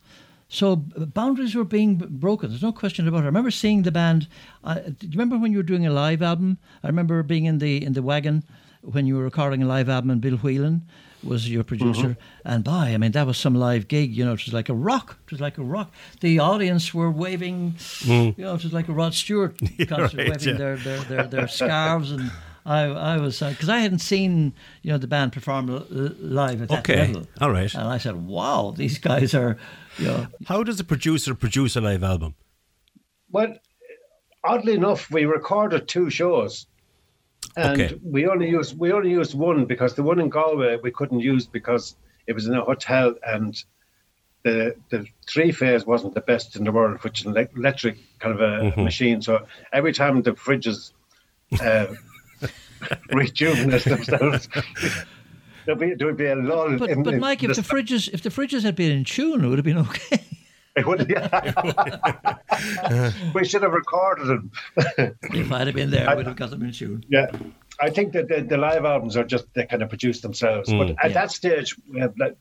So 0.48 0.76
boundaries 0.76 1.54
were 1.54 1.64
being 1.64 1.96
broken. 1.96 2.48
There's 2.48 2.62
no 2.62 2.72
question 2.72 3.08
about 3.08 3.18
it. 3.18 3.24
I 3.24 3.26
remember 3.26 3.50
seeing 3.50 3.82
the 3.82 3.90
band. 3.90 4.28
Uh, 4.62 4.74
do 4.74 5.06
you 5.06 5.10
remember 5.10 5.36
when 5.38 5.52
you 5.52 5.58
were 5.58 5.64
doing 5.64 5.86
a 5.86 5.92
live 5.92 6.22
album? 6.22 6.58
I 6.84 6.86
remember 6.86 7.22
being 7.22 7.46
in 7.46 7.58
the 7.58 7.84
in 7.84 7.92
the 7.94 8.02
wagon 8.02 8.44
when 8.92 9.06
you 9.06 9.16
were 9.16 9.24
recording 9.24 9.62
a 9.62 9.66
live 9.66 9.88
album, 9.88 10.10
and 10.10 10.20
Bill 10.20 10.36
Whelan 10.36 10.82
was 11.22 11.50
your 11.50 11.64
producer. 11.64 12.10
Mm-hmm. 12.10 12.48
And 12.48 12.62
by, 12.64 12.90
I 12.90 12.98
mean, 12.98 13.12
that 13.12 13.26
was 13.26 13.36
some 13.36 13.54
live 13.54 13.88
gig. 13.88 14.14
You 14.16 14.24
know, 14.24 14.32
it 14.32 14.44
was 14.44 14.52
like 14.54 14.68
a 14.68 14.74
rock. 14.74 15.18
It 15.26 15.32
was 15.32 15.40
like 15.40 15.58
a 15.58 15.62
rock. 15.62 15.92
The 16.20 16.38
audience 16.38 16.94
were 16.94 17.10
waving. 17.10 17.74
Mm. 17.78 18.38
You 18.38 18.44
know, 18.44 18.54
it 18.54 18.62
was 18.62 18.72
like 18.72 18.88
a 18.88 18.92
Rod 18.92 19.12
Stewart 19.14 19.58
concert, 19.88 20.18
right, 20.18 20.28
waving 20.30 20.48
yeah. 20.48 20.54
their, 20.56 20.76
their, 20.76 21.00
their, 21.00 21.26
their 21.26 21.48
scarves 21.58 22.12
and. 22.12 22.30
I, 22.68 22.82
I 22.86 23.16
was 23.18 23.38
because 23.38 23.68
I 23.68 23.78
hadn't 23.78 24.00
seen 24.00 24.52
you 24.82 24.90
know 24.90 24.98
the 24.98 25.06
band 25.06 25.32
perform 25.32 25.70
l- 25.70 25.86
live 25.88 26.62
at 26.62 26.68
that 26.70 26.80
Okay, 26.80 27.06
level. 27.06 27.28
all 27.40 27.52
right. 27.52 27.72
And 27.72 27.86
I 27.86 27.98
said, 27.98 28.16
"Wow, 28.26 28.74
these 28.76 28.98
guys 28.98 29.34
are." 29.34 29.56
You 29.98 30.06
know, 30.08 30.26
How 30.46 30.64
does 30.64 30.80
a 30.80 30.84
producer 30.84 31.36
produce 31.36 31.76
a 31.76 31.80
live 31.80 32.02
album? 32.02 32.34
Well, 33.30 33.54
oddly 34.42 34.74
enough, 34.74 35.08
we 35.12 35.26
recorded 35.26 35.86
two 35.86 36.10
shows, 36.10 36.66
and 37.56 37.80
Okay. 37.80 37.98
we 38.02 38.26
only 38.26 38.48
used 38.48 38.78
we 38.78 38.92
only 38.92 39.10
used 39.10 39.34
one 39.34 39.64
because 39.64 39.94
the 39.94 40.02
one 40.02 40.20
in 40.20 40.28
Galway 40.28 40.76
we 40.82 40.90
couldn't 40.90 41.20
use 41.20 41.46
because 41.46 41.96
it 42.26 42.34
was 42.34 42.46
in 42.46 42.54
a 42.54 42.62
hotel 42.62 43.14
and 43.26 43.54
the 44.44 44.74
the 44.90 45.06
three 45.28 45.52
phase 45.52 45.86
wasn't 45.86 46.14
the 46.14 46.20
best 46.20 46.56
in 46.56 46.64
the 46.64 46.72
world, 46.72 47.02
which 47.02 47.20
is 47.20 47.26
an 47.26 47.36
electric 47.56 47.96
kind 48.18 48.34
of 48.34 48.40
a 48.40 48.62
Mm-hmm. 48.64 48.84
machine. 48.84 49.22
So 49.22 49.46
every 49.72 49.92
time 49.92 50.22
the 50.22 50.32
fridges 50.32 50.92
uh, 51.60 51.86
rejuvenate 53.12 53.84
themselves. 53.84 54.48
There'd 55.66 55.80
be, 55.80 55.94
there 55.94 56.06
would 56.06 56.16
be 56.16 56.26
a 56.26 56.36
lull. 56.36 56.78
but 56.78 56.90
in, 56.90 57.02
but 57.02 57.14
in 57.14 57.20
Mike, 57.20 57.42
if 57.42 57.56
the 57.56 57.62
fridges 57.62 58.08
if 58.12 58.22
the 58.22 58.30
fridges 58.30 58.62
had 58.62 58.76
been 58.76 58.92
in 58.92 59.04
tune, 59.04 59.44
it 59.44 59.48
would 59.48 59.58
have 59.58 59.64
been 59.64 59.78
okay. 59.78 60.20
It 60.80 60.86
would- 60.86 61.08
yeah. 61.08 62.32
we 63.34 63.44
should 63.46 63.62
have 63.62 63.72
recorded 63.72 64.26
them. 64.26 64.50
if 65.32 65.50
I'd 65.50 65.66
have 65.68 65.76
been 65.76 65.90
there, 65.90 66.08
I 66.08 66.14
would 66.14 66.26
have 66.26 66.36
got 66.36 66.50
them 66.50 66.62
in 66.62 66.72
tune. 66.72 67.02
Yeah, 67.08 67.30
I 67.80 67.88
think 67.90 68.12
that 68.12 68.28
the, 68.28 68.42
the 68.42 68.58
live 68.58 68.84
albums 68.84 69.16
are 69.16 69.24
just 69.24 69.46
they 69.54 69.64
kind 69.64 69.82
of 69.82 69.88
produce 69.88 70.20
themselves. 70.20 70.70
but 70.70 70.88
hmm. 70.90 70.94
at 71.02 71.10
Yeah. 71.10 71.14
that 71.14 71.30
stage, 71.30 71.74
we 71.90 72.00
had, 72.00 72.12
like, 72.18 72.36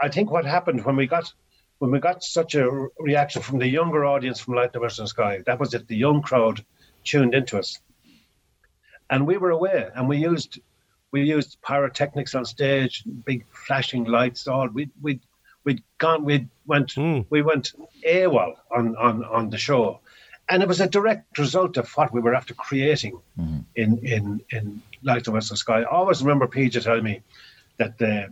I 0.00 0.08
think 0.08 0.30
what 0.30 0.44
happened 0.44 0.84
when 0.84 0.94
we 0.96 1.06
got 1.08 1.32
when 1.78 1.90
we 1.90 1.98
got 1.98 2.22
such 2.22 2.54
a 2.54 2.70
re- 2.70 2.88
reaction 3.00 3.42
from 3.42 3.58
the 3.58 3.66
younger 3.66 4.04
audience 4.04 4.38
from 4.38 4.54
Light 4.54 4.72
the 4.72 4.78
Western 4.78 5.08
Sky, 5.08 5.42
that 5.46 5.58
was 5.58 5.74
it. 5.74 5.88
The 5.88 5.96
young 5.96 6.22
crowd 6.22 6.64
tuned 7.02 7.34
into 7.34 7.58
us, 7.58 7.80
and 9.10 9.26
we 9.26 9.36
were 9.38 9.50
aware, 9.50 9.90
and 9.96 10.08
we 10.08 10.18
used 10.18 10.60
we 11.10 11.22
used 11.22 11.58
pyrotechnics 11.62 12.34
on 12.36 12.44
stage, 12.44 13.02
big 13.24 13.44
flashing 13.66 14.04
lights. 14.04 14.46
All 14.46 14.68
we 14.68 14.88
we 15.00 15.20
we'd 15.64 15.82
gone 15.98 16.24
we 16.24 16.48
went 16.66 16.94
Mm. 16.94 17.26
we 17.30 17.42
went 17.42 17.72
AWOL 18.06 18.54
on 18.70 18.96
on 18.96 19.24
on 19.24 19.50
the 19.50 19.58
show. 19.58 20.00
And 20.48 20.62
it 20.62 20.68
was 20.68 20.80
a 20.80 20.88
direct 20.88 21.38
result 21.38 21.76
of 21.76 21.88
what 21.96 22.12
we 22.12 22.20
were 22.20 22.34
after 22.34 22.52
creating 22.54 23.20
in 23.76 23.98
in 23.98 24.40
in 24.50 24.82
Light 25.02 25.24
the 25.24 25.30
Western 25.30 25.56
Sky. 25.56 25.80
I 25.82 25.84
always 25.84 26.20
remember 26.22 26.46
PJ 26.46 26.82
telling 26.82 27.04
me 27.04 27.22
that 27.78 27.96
the 27.98 28.28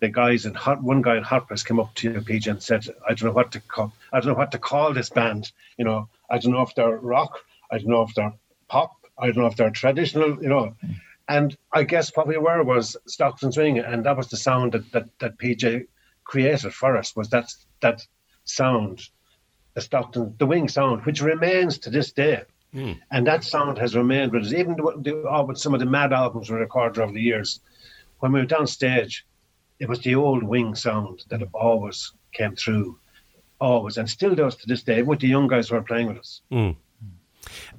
the 0.00 0.08
guys 0.08 0.46
in 0.46 0.54
hot 0.54 0.82
one 0.82 1.02
guy 1.02 1.16
in 1.16 1.22
Hot 1.22 1.46
Press 1.46 1.62
came 1.62 1.80
up 1.80 1.94
to 1.96 2.12
PJ 2.20 2.50
and 2.50 2.62
said, 2.62 2.86
"I 3.06 3.10
don't 3.14 3.28
know 3.28 3.32
what 3.32 3.52
to 3.52 3.60
call 3.60 3.92
I 4.12 4.20
don't 4.20 4.32
know 4.32 4.38
what 4.38 4.52
to 4.52 4.58
call 4.58 4.92
this 4.92 5.10
band. 5.10 5.52
You 5.78 5.84
know, 5.84 6.08
I 6.30 6.38
don't 6.38 6.52
know 6.52 6.62
if 6.62 6.74
they're 6.74 6.96
rock, 6.96 7.38
I 7.70 7.78
don't 7.78 7.88
know 7.88 8.02
if 8.02 8.14
they're 8.14 8.32
pop, 8.68 8.92
I 9.18 9.26
don't 9.26 9.38
know 9.38 9.46
if 9.46 9.56
they're 9.56 9.70
traditional. 9.70 10.42
You 10.42 10.48
know." 10.48 10.74
And 11.26 11.56
I 11.72 11.84
guess 11.84 12.14
what 12.14 12.26
we 12.26 12.36
were 12.36 12.62
was 12.62 12.96
Stockton's 13.06 13.56
Wing, 13.56 13.78
and 13.78 14.04
that 14.04 14.16
was 14.16 14.28
the 14.28 14.36
sound 14.36 14.72
that, 14.72 14.92
that, 14.92 15.18
that 15.20 15.38
PJ 15.38 15.86
created 16.24 16.74
for 16.74 16.96
us 16.96 17.14
was 17.14 17.28
that 17.30 17.52
that 17.80 18.06
sound, 18.44 19.00
the 19.74 19.80
Stockton, 19.80 20.34
the 20.38 20.46
wing 20.46 20.68
sound, 20.68 21.04
which 21.04 21.20
remains 21.20 21.78
to 21.78 21.90
this 21.90 22.12
day. 22.12 22.42
And 23.10 23.26
that 23.26 23.44
sound 23.44 23.78
has 23.78 23.94
remained 23.94 24.32
with 24.32 24.46
us. 24.46 24.52
Even 24.52 24.74
the, 24.76 24.94
the, 25.00 25.28
all 25.28 25.46
with 25.46 25.58
some 25.58 25.74
of 25.74 25.80
the 25.80 25.86
mad 25.86 26.12
albums 26.12 26.50
we 26.50 26.56
recorded 26.56 27.00
over 27.00 27.12
the 27.12 27.20
years, 27.20 27.60
when 28.18 28.32
we 28.32 28.40
were 28.40 28.46
down 28.46 28.66
stage, 28.66 29.24
it 29.78 29.88
was 29.88 30.00
the 30.00 30.14
old 30.14 30.42
wing 30.42 30.74
sound 30.74 31.24
that 31.30 31.42
always 31.52 32.12
came 32.32 32.56
through, 32.56 32.98
always, 33.60 33.96
and 33.96 34.08
still 34.10 34.34
does 34.34 34.56
to 34.56 34.66
this 34.66 34.82
day 34.82 35.02
with 35.02 35.20
the 35.20 35.28
young 35.28 35.46
guys 35.46 35.68
who 35.68 35.76
are 35.76 35.82
playing 35.82 36.08
with 36.08 36.18
us. 36.18 36.40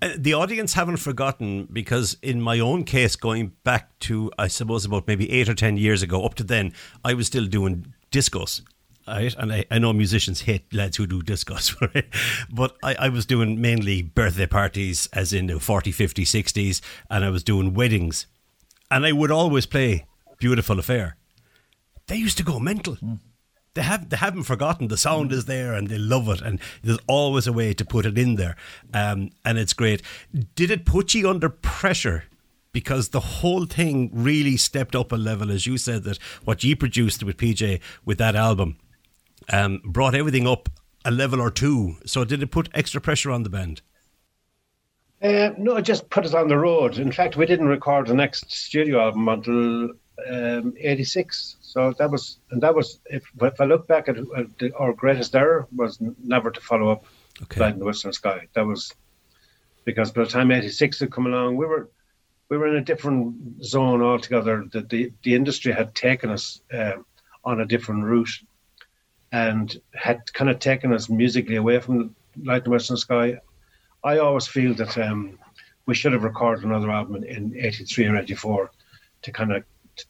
Uh, 0.02 0.10
the 0.18 0.34
audience 0.34 0.74
haven't 0.74 0.98
forgotten 0.98 1.68
because, 1.74 2.18
in 2.22 2.40
my 2.40 2.60
own 2.60 2.84
case, 2.84 3.16
going 3.16 3.54
back 3.64 3.98
to, 4.00 4.32
I 4.38 4.48
suppose, 4.48 4.86
about 4.86 5.08
maybe 5.08 5.30
eight 5.32 5.50
or 5.50 5.56
ten 5.56 5.78
years 5.78 6.04
ago, 6.04 6.24
up 6.24 6.36
to 6.36 6.44
then, 6.44 6.74
I 7.04 7.16
was 7.16 7.28
still 7.28 7.48
doing 7.48 7.94
discos. 8.16 8.62
Right, 9.08 9.36
and 9.38 9.54
I, 9.54 9.66
I 9.70 9.78
know 9.78 9.94
musicians 9.94 10.42
hate 10.42 10.74
lads 10.74 10.98
who 10.98 11.06
do 11.06 11.22
discos, 11.22 11.80
right? 11.94 12.06
but 12.50 12.76
I, 12.82 12.96
I 12.96 13.10
was 13.10 13.28
doing 13.28 13.62
mainly 13.62 14.02
birthday 14.02 14.48
parties, 14.48 15.08
as 15.14 15.32
in 15.32 15.46
the 15.46 15.60
40, 15.60 15.92
50, 15.92 16.26
60s, 16.26 16.82
and 17.10 17.24
I 17.24 17.30
was 17.30 17.44
doing 17.44 17.76
weddings. 17.76 18.26
And 18.90 19.06
I 19.06 19.12
would 19.12 19.30
always 19.30 19.68
play 19.68 20.06
Beautiful 20.40 20.80
Affair. 20.80 21.18
They 22.08 22.16
used 22.16 22.38
to 22.38 22.44
go 22.44 22.60
mental. 22.60 22.96
Mm 22.96 23.20
they 23.76 23.82
have 23.82 24.10
they 24.10 24.18
haven't 24.18 24.44
forgotten 24.44 24.88
the 24.88 24.98
sound 24.98 25.32
is 25.32 25.46
there 25.46 25.74
and 25.74 25.88
they 25.88 25.98
love 25.98 26.28
it 26.30 26.42
and 26.42 26.60
there's 26.82 27.00
always 27.08 27.46
a 27.46 27.54
way 27.54 27.74
to 27.74 27.86
put 27.86 28.06
it 28.06 28.18
in 28.18 28.36
there 28.36 28.56
um, 28.94 29.30
and 29.44 29.58
it's 29.58 29.74
great 29.74 30.02
did 30.56 30.72
it 30.72 30.86
put 30.86 31.14
you 31.14 31.30
under 31.30 31.50
pressure 31.50 32.24
because 32.76 33.10
the 33.10 33.22
whole 33.22 33.66
thing 33.66 34.10
really 34.12 34.58
stepped 34.58 34.98
up 34.98 35.14
a 35.14 35.16
level 35.16 35.50
as 35.50 35.66
you 35.66 35.78
said 35.78 36.04
that 36.04 36.18
what 36.44 36.62
you 36.62 36.76
produced 36.76 37.24
with 37.24 37.38
PJ 37.38 37.80
with 38.04 38.18
that 38.18 38.36
album 38.36 38.78
um, 39.48 39.80
brought 39.86 40.14
everything 40.14 40.46
up 40.46 40.68
a 41.06 41.12
level 41.12 41.40
or 41.40 41.50
two 41.50 41.96
so 42.06 42.26
did 42.26 42.44
it 42.44 42.52
put 42.52 42.68
extra 42.74 43.00
pressure 43.00 43.32
on 43.32 43.44
the 43.44 43.50
band 43.50 43.82
uh, 45.24 45.52
no, 45.58 45.78
it 45.78 45.84
just 45.84 46.10
put 46.10 46.26
us 46.26 46.34
on 46.34 46.50
the 46.50 46.58
road. 46.58 46.98
In 47.00 47.12
fact, 47.12 47.38
we 47.38 47.46
didn't 47.46 47.68
record 47.68 48.06
the 48.08 48.14
next 48.14 48.52
studio 48.52 49.00
album 49.00 49.28
until 49.30 49.90
um, 50.30 50.74
86. 50.78 51.56
So 51.62 51.94
that 51.98 52.12
was, 52.12 52.38
and 52.52 52.62
that 52.62 52.76
was, 52.76 53.00
if, 53.06 53.24
if 53.42 53.60
I 53.60 53.64
look 53.64 53.88
back 53.88 54.08
at, 54.10 54.18
at 54.18 54.58
the, 54.60 54.72
our 54.76 54.94
greatest 54.94 55.34
error 55.34 55.68
was 55.74 56.00
never 56.22 56.52
to 56.52 56.62
follow 56.62 56.92
up 56.92 57.06
okay. 57.44 57.62
Light 57.62 57.74
in 57.74 57.80
the 57.80 57.86
Western 57.86 58.14
Sky. 58.14 58.48
That 58.54 58.66
was 58.66 58.94
because 59.86 60.12
by 60.12 60.26
the 60.26 60.30
time 60.30 60.52
86 60.52 61.00
had 61.00 61.12
come 61.12 61.28
along, 61.28 61.56
we 61.56 61.66
were, 61.66 61.90
we 62.50 62.58
were 62.58 62.68
in 62.68 62.76
a 62.76 62.82
different 62.82 63.64
zone 63.64 64.02
altogether. 64.02 64.66
The, 64.72 64.82
the, 64.82 65.14
the 65.24 65.36
industry 65.36 65.72
had 65.72 65.96
taken 65.96 66.30
us 66.30 66.62
uh, 66.74 66.94
on 67.44 67.62
a 67.62 67.66
different 67.66 68.04
route 68.04 68.40
and 69.32 69.76
had 69.94 70.32
kind 70.34 70.50
of 70.50 70.60
taken 70.60 70.94
us 70.94 71.10
musically 71.10 71.56
away 71.56 71.80
from 71.80 72.16
Light 72.44 72.58
in 72.58 72.64
the 72.66 72.70
Western 72.70 72.98
Sky. 72.98 73.40
I 74.04 74.20
always 74.20 74.48
feel 74.48 74.74
that 74.76 74.98
um, 74.98 75.40
we 75.86 75.96
should 75.96 76.14
have 76.14 76.24
recorded 76.24 76.64
another 76.64 76.92
album 76.92 77.24
in 77.24 77.56
83 77.58 78.08
or 78.08 78.18
84 78.18 78.72
to 79.24 79.32
kind 79.32 79.52
of 79.52 79.64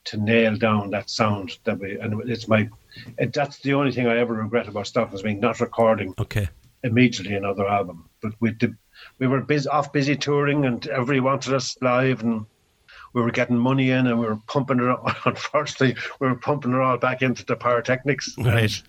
to 0.03 0.17
nail 0.17 0.55
down 0.55 0.89
that 0.89 1.09
sound 1.09 1.57
that 1.63 1.79
we 1.79 1.99
and 1.99 2.27
it's 2.27 2.47
my 2.47 2.67
it, 3.19 3.33
that's 3.33 3.59
the 3.59 3.73
only 3.75 3.91
thing 3.91 4.07
I 4.07 4.17
ever 4.17 4.33
regret 4.33 4.67
about 4.67 4.88
stuff 4.88 5.13
is 5.13 5.21
being 5.21 5.39
not 5.39 5.59
recording 5.59 6.15
okay 6.17 6.49
immediately 6.83 7.36
another 7.36 7.67
album 7.67 8.09
but 8.19 8.33
we 8.39 8.49
did 8.49 8.75
we 9.20 9.28
were 9.28 9.41
busy 9.41 9.70
off 9.70 9.91
busy 9.91 10.16
touring 10.16 10.66
and 10.66 10.88
everybody 10.88 11.20
wanted 11.20 11.54
us 11.54 11.78
live 11.82 12.22
and 12.22 12.46
we 13.14 13.22
were 13.22 13.32
getting 13.32 13.58
money 13.58 13.91
in 13.91 14.08
and 14.08 14.20
we 14.20 14.26
were 14.26 14.39
pumping 14.48 14.80
it 14.80 14.98
unfortunately 15.26 15.96
we 16.20 16.28
were 16.28 16.36
pumping 16.36 16.74
it 16.74 16.80
all 16.80 16.98
back 16.98 17.22
into 17.22 17.46
the 17.46 17.56
pyrotechnics 17.56 18.36
right 18.39 18.82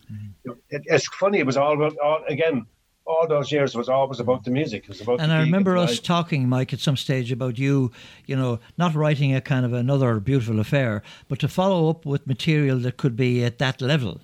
it, 0.44 0.82
it's 0.86 1.06
funny 1.08 1.38
it 1.38 1.46
was 1.46 1.56
all 1.56 1.74
about 1.74 1.96
all, 1.98 2.22
again 2.28 2.66
all 3.06 3.26
those 3.28 3.52
years 3.52 3.74
was 3.74 3.88
always 3.88 4.20
about 4.20 4.44
the 4.44 4.50
music. 4.50 4.82
It 4.84 4.88
was 4.88 5.00
about. 5.00 5.20
And 5.20 5.32
I 5.32 5.40
remember 5.40 5.76
us 5.76 6.00
talking, 6.00 6.48
Mike, 6.48 6.72
at 6.72 6.80
some 6.80 6.96
stage 6.96 7.30
about 7.30 7.56
you, 7.56 7.92
you 8.26 8.36
know, 8.36 8.58
not 8.76 8.94
writing 8.94 9.34
a 9.34 9.40
kind 9.40 9.64
of 9.64 9.72
another 9.72 10.18
beautiful 10.20 10.58
affair, 10.58 11.02
but 11.28 11.38
to 11.38 11.48
follow 11.48 11.88
up 11.88 12.04
with 12.04 12.26
material 12.26 12.78
that 12.80 12.96
could 12.96 13.16
be 13.16 13.44
at 13.44 13.58
that 13.58 13.80
level. 13.80 14.20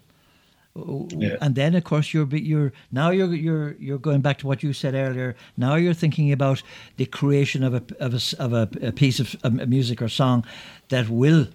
Yeah. 0.74 1.36
And 1.40 1.54
then, 1.54 1.74
of 1.74 1.84
course, 1.84 2.14
you're 2.14 2.26
you're 2.34 2.72
now 2.90 3.10
you're 3.10 3.34
you're 3.34 3.72
you're 3.78 3.98
going 3.98 4.22
back 4.22 4.38
to 4.38 4.46
what 4.46 4.62
you 4.62 4.72
said 4.72 4.94
earlier. 4.94 5.36
Now 5.56 5.74
you're 5.74 5.94
thinking 5.94 6.32
about 6.32 6.62
the 6.96 7.04
creation 7.04 7.62
of 7.62 7.74
a 7.74 7.82
of 8.00 8.14
a, 8.14 8.42
of 8.42 8.52
a, 8.54 8.68
a 8.88 8.92
piece 8.92 9.20
of 9.20 9.68
music 9.68 10.00
or 10.00 10.08
song 10.08 10.46
that 10.88 11.08
will 11.08 11.48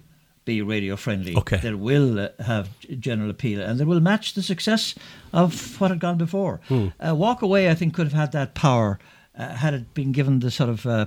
be 0.45 0.61
radio 0.61 0.95
friendly, 0.95 1.35
okay. 1.35 1.57
that 1.57 1.77
will 1.77 2.19
uh, 2.19 2.29
have 2.43 2.69
general 2.99 3.29
appeal, 3.29 3.61
and 3.61 3.79
that 3.79 3.85
will 3.85 3.99
match 3.99 4.33
the 4.33 4.41
success 4.41 4.95
of 5.33 5.79
what 5.79 5.91
had 5.91 5.99
gone 5.99 6.17
before. 6.17 6.61
Hmm. 6.67 6.87
Uh, 6.99 7.13
Walk 7.15 7.41
Away, 7.41 7.69
I 7.69 7.75
think, 7.75 7.93
could 7.93 8.05
have 8.07 8.13
had 8.13 8.31
that 8.31 8.55
power 8.55 8.97
uh, 9.37 9.49
had 9.49 9.73
it 9.73 9.93
been 9.93 10.11
given 10.11 10.39
the 10.39 10.49
sort 10.49 10.69
of, 10.69 10.85
uh, 10.85 11.05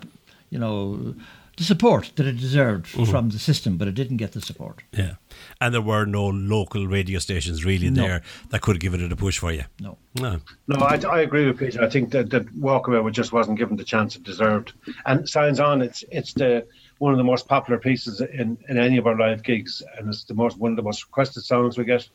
you 0.50 0.58
know, 0.58 1.14
the 1.61 1.64
support 1.66 2.12
that 2.16 2.26
it 2.26 2.38
deserved 2.38 2.86
mm-hmm. 2.86 3.04
from 3.04 3.28
the 3.28 3.38
system, 3.38 3.76
but 3.76 3.86
it 3.86 3.94
didn't 3.94 4.16
get 4.16 4.32
the 4.32 4.40
support. 4.40 4.82
Yeah. 4.92 5.16
And 5.61 5.74
there 5.74 5.82
were 5.82 6.06
no 6.06 6.26
local 6.26 6.86
radio 6.86 7.18
stations 7.18 7.66
really 7.66 7.90
no. 7.90 8.00
there 8.00 8.22
that 8.48 8.62
could 8.62 8.76
have 8.76 8.80
given 8.80 9.04
it 9.04 9.12
a 9.12 9.16
push 9.16 9.38
for 9.38 9.52
you. 9.52 9.64
No. 9.78 9.98
No. 10.14 10.40
No, 10.68 10.76
I, 10.78 10.98
I 11.06 11.20
agree 11.20 11.44
with 11.46 11.58
Peter. 11.58 11.82
I 11.82 11.90
think 11.90 12.12
that, 12.12 12.30
that 12.30 12.50
Walk 12.54 12.88
Away 12.88 13.11
just 13.11 13.34
wasn't 13.34 13.58
given 13.58 13.76
the 13.76 13.84
chance 13.84 14.16
it 14.16 14.22
deserved. 14.22 14.72
And 15.04 15.28
Signs 15.28 15.61
On, 15.61 15.82
it's 15.82 16.02
it's 16.11 16.32
the 16.32 16.66
one 16.96 17.12
of 17.12 17.18
the 17.18 17.24
most 17.24 17.46
popular 17.46 17.78
pieces 17.78 18.22
in, 18.22 18.56
in 18.70 18.78
any 18.78 18.96
of 18.96 19.06
our 19.06 19.18
live 19.18 19.42
gigs, 19.42 19.82
and 19.98 20.08
it's 20.08 20.24
the 20.24 20.32
most 20.32 20.56
one 20.56 20.72
of 20.72 20.76
the 20.76 20.82
most 20.82 21.04
requested 21.04 21.42
songs 21.42 21.76
we 21.76 21.84
get, 21.84 22.08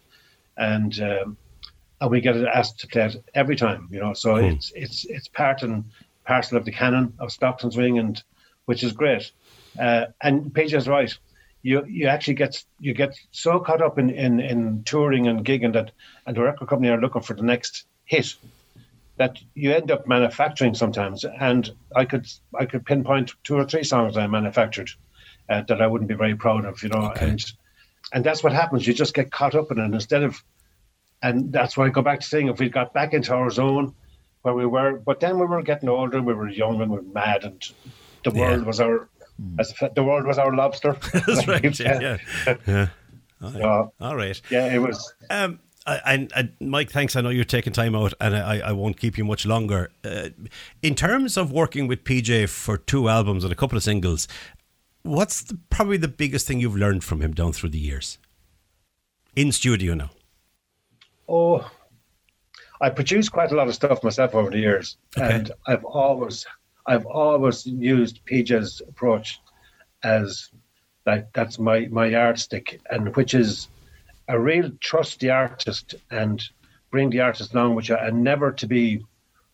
and 0.57 0.99
um, 1.01 1.37
and 2.01 2.09
we 2.09 2.19
get 2.19 2.35
asked 2.35 2.79
to 2.79 2.87
play 2.87 3.05
it 3.05 3.23
every 3.35 3.55
time, 3.55 3.87
you 3.91 3.99
know. 3.99 4.15
So 4.15 4.33
mm. 4.33 4.55
it's 4.55 4.71
it's 4.75 5.05
it's 5.05 5.27
part 5.27 5.61
and 5.61 5.85
parcel 6.25 6.57
of 6.57 6.65
the 6.65 6.71
canon 6.71 7.13
of 7.19 7.31
Stockton's 7.31 7.77
Wing, 7.77 7.99
and 7.99 8.23
which 8.65 8.83
is 8.83 8.91
great. 8.91 9.31
Uh, 9.79 10.05
and 10.21 10.57
is 10.57 10.87
right. 10.87 11.17
You 11.61 11.83
you 11.87 12.07
actually 12.07 12.35
get 12.35 12.63
you 12.79 12.93
get 12.93 13.17
so 13.31 13.59
caught 13.59 13.81
up 13.81 13.97
in, 13.97 14.09
in, 14.09 14.39
in 14.39 14.83
touring 14.83 15.27
and 15.27 15.43
gigging 15.43 15.73
that, 15.73 15.91
and 16.25 16.37
the 16.37 16.43
record 16.43 16.67
company 16.69 16.89
are 16.89 17.01
looking 17.01 17.23
for 17.23 17.33
the 17.33 17.43
next 17.43 17.85
hit 18.05 18.35
that 19.17 19.39
you 19.53 19.73
end 19.73 19.91
up 19.91 20.07
manufacturing 20.07 20.75
sometimes. 20.75 21.25
And 21.25 21.69
I 21.95 22.05
could 22.05 22.27
I 22.57 22.65
could 22.65 22.85
pinpoint 22.85 23.33
two 23.43 23.55
or 23.55 23.65
three 23.65 23.83
songs 23.83 24.17
I 24.17 24.27
manufactured 24.27 24.91
uh, 25.49 25.61
that 25.63 25.81
I 25.81 25.87
wouldn't 25.87 26.09
be 26.09 26.15
very 26.15 26.35
proud 26.35 26.65
of, 26.65 26.81
you 26.83 26.89
know. 26.89 27.11
Okay. 27.11 27.29
And 27.29 27.53
and 28.13 28.23
that's 28.23 28.43
what 28.43 28.53
happens. 28.53 28.85
You 28.85 28.93
just 28.93 29.13
get 29.13 29.31
caught 29.31 29.55
up 29.55 29.71
in 29.71 29.79
it 29.79 29.93
instead 29.93 30.23
of. 30.23 30.43
And 31.23 31.51
that's 31.51 31.75
why 31.75 31.85
I 31.85 31.89
go 31.89 32.03
back 32.03 32.19
to 32.19 32.27
saying 32.27 32.49
if 32.49 32.59
we 32.59 32.69
got 32.69 32.93
back 32.93 33.13
into 33.13 33.33
our 33.33 33.49
zone 33.49 33.95
where 34.43 34.53
we 34.53 34.65
were, 34.65 34.97
but 34.97 35.19
then 35.19 35.39
we 35.39 35.45
were 35.47 35.63
getting 35.63 35.89
older, 35.89 36.21
we 36.21 36.35
were 36.35 36.47
young 36.47 36.79
and 36.81 36.91
we 36.91 36.97
were 36.97 37.13
mad, 37.13 37.45
and 37.45 37.67
the 38.25 38.31
yeah. 38.31 38.41
world 38.41 38.65
was 38.65 38.79
our. 38.79 39.09
Mm. 39.41 39.59
As 39.59 39.73
the 39.95 40.03
world 40.03 40.25
was 40.25 40.37
our 40.37 40.55
lobster. 40.55 40.95
That's 41.13 41.47
right. 41.47 41.79
Yeah. 41.79 42.17
yeah. 42.45 42.57
yeah. 42.67 42.87
Uh, 43.41 43.87
All 43.99 44.15
right. 44.15 44.41
Yeah, 44.49 44.73
it 44.73 44.79
was. 44.79 45.13
Um, 45.29 45.59
Mike, 46.59 46.89
thanks. 46.89 47.15
I 47.15 47.21
know 47.21 47.29
you're 47.29 47.43
taking 47.43 47.73
time 47.73 47.95
out, 47.95 48.13
and 48.19 48.35
I, 48.35 48.59
I 48.59 48.71
won't 48.71 48.97
keep 48.97 49.17
you 49.17 49.25
much 49.25 49.45
longer. 49.45 49.91
Uh, 50.03 50.29
in 50.81 50.95
terms 50.95 51.37
of 51.37 51.51
working 51.51 51.87
with 51.87 52.03
PJ 52.03 52.49
for 52.49 52.77
two 52.77 53.07
albums 53.07 53.43
and 53.43 53.53
a 53.53 53.55
couple 53.55 53.77
of 53.77 53.83
singles, 53.83 54.27
what's 55.03 55.43
the, 55.43 55.59
probably 55.69 55.97
the 55.97 56.07
biggest 56.07 56.47
thing 56.47 56.59
you've 56.59 56.75
learned 56.77 57.03
from 57.03 57.21
him 57.21 57.33
down 57.33 57.53
through 57.53 57.69
the 57.69 57.79
years 57.79 58.17
in 59.35 59.51
studio 59.51 59.93
now? 59.93 60.09
Oh, 61.27 61.69
I 62.81 62.89
produced 62.89 63.31
quite 63.31 63.51
a 63.51 63.55
lot 63.55 63.67
of 63.67 63.75
stuff 63.75 64.03
myself 64.03 64.33
over 64.33 64.49
the 64.49 64.59
years, 64.59 64.97
okay. 65.17 65.35
and 65.35 65.51
I've 65.67 65.83
always, 65.83 66.45
I've 66.87 67.05
always 67.05 67.65
used 67.65 68.25
PJ's 68.25 68.81
approach 68.81 69.39
as 70.03 70.49
like 71.05 71.31
that's 71.33 71.59
my 71.59 71.87
my 71.87 72.07
yardstick, 72.07 72.81
and 72.89 73.15
which 73.15 73.33
is 73.33 73.67
a 74.27 74.39
real 74.39 74.71
trust 74.79 75.19
the 75.19 75.29
artist 75.29 75.95
and 76.09 76.41
bring 76.91 77.09
the 77.09 77.21
artist 77.21 77.53
along 77.53 77.75
with 77.75 77.89
you, 77.89 77.95
and 77.95 78.23
never 78.23 78.51
to 78.53 78.67
be 78.67 79.03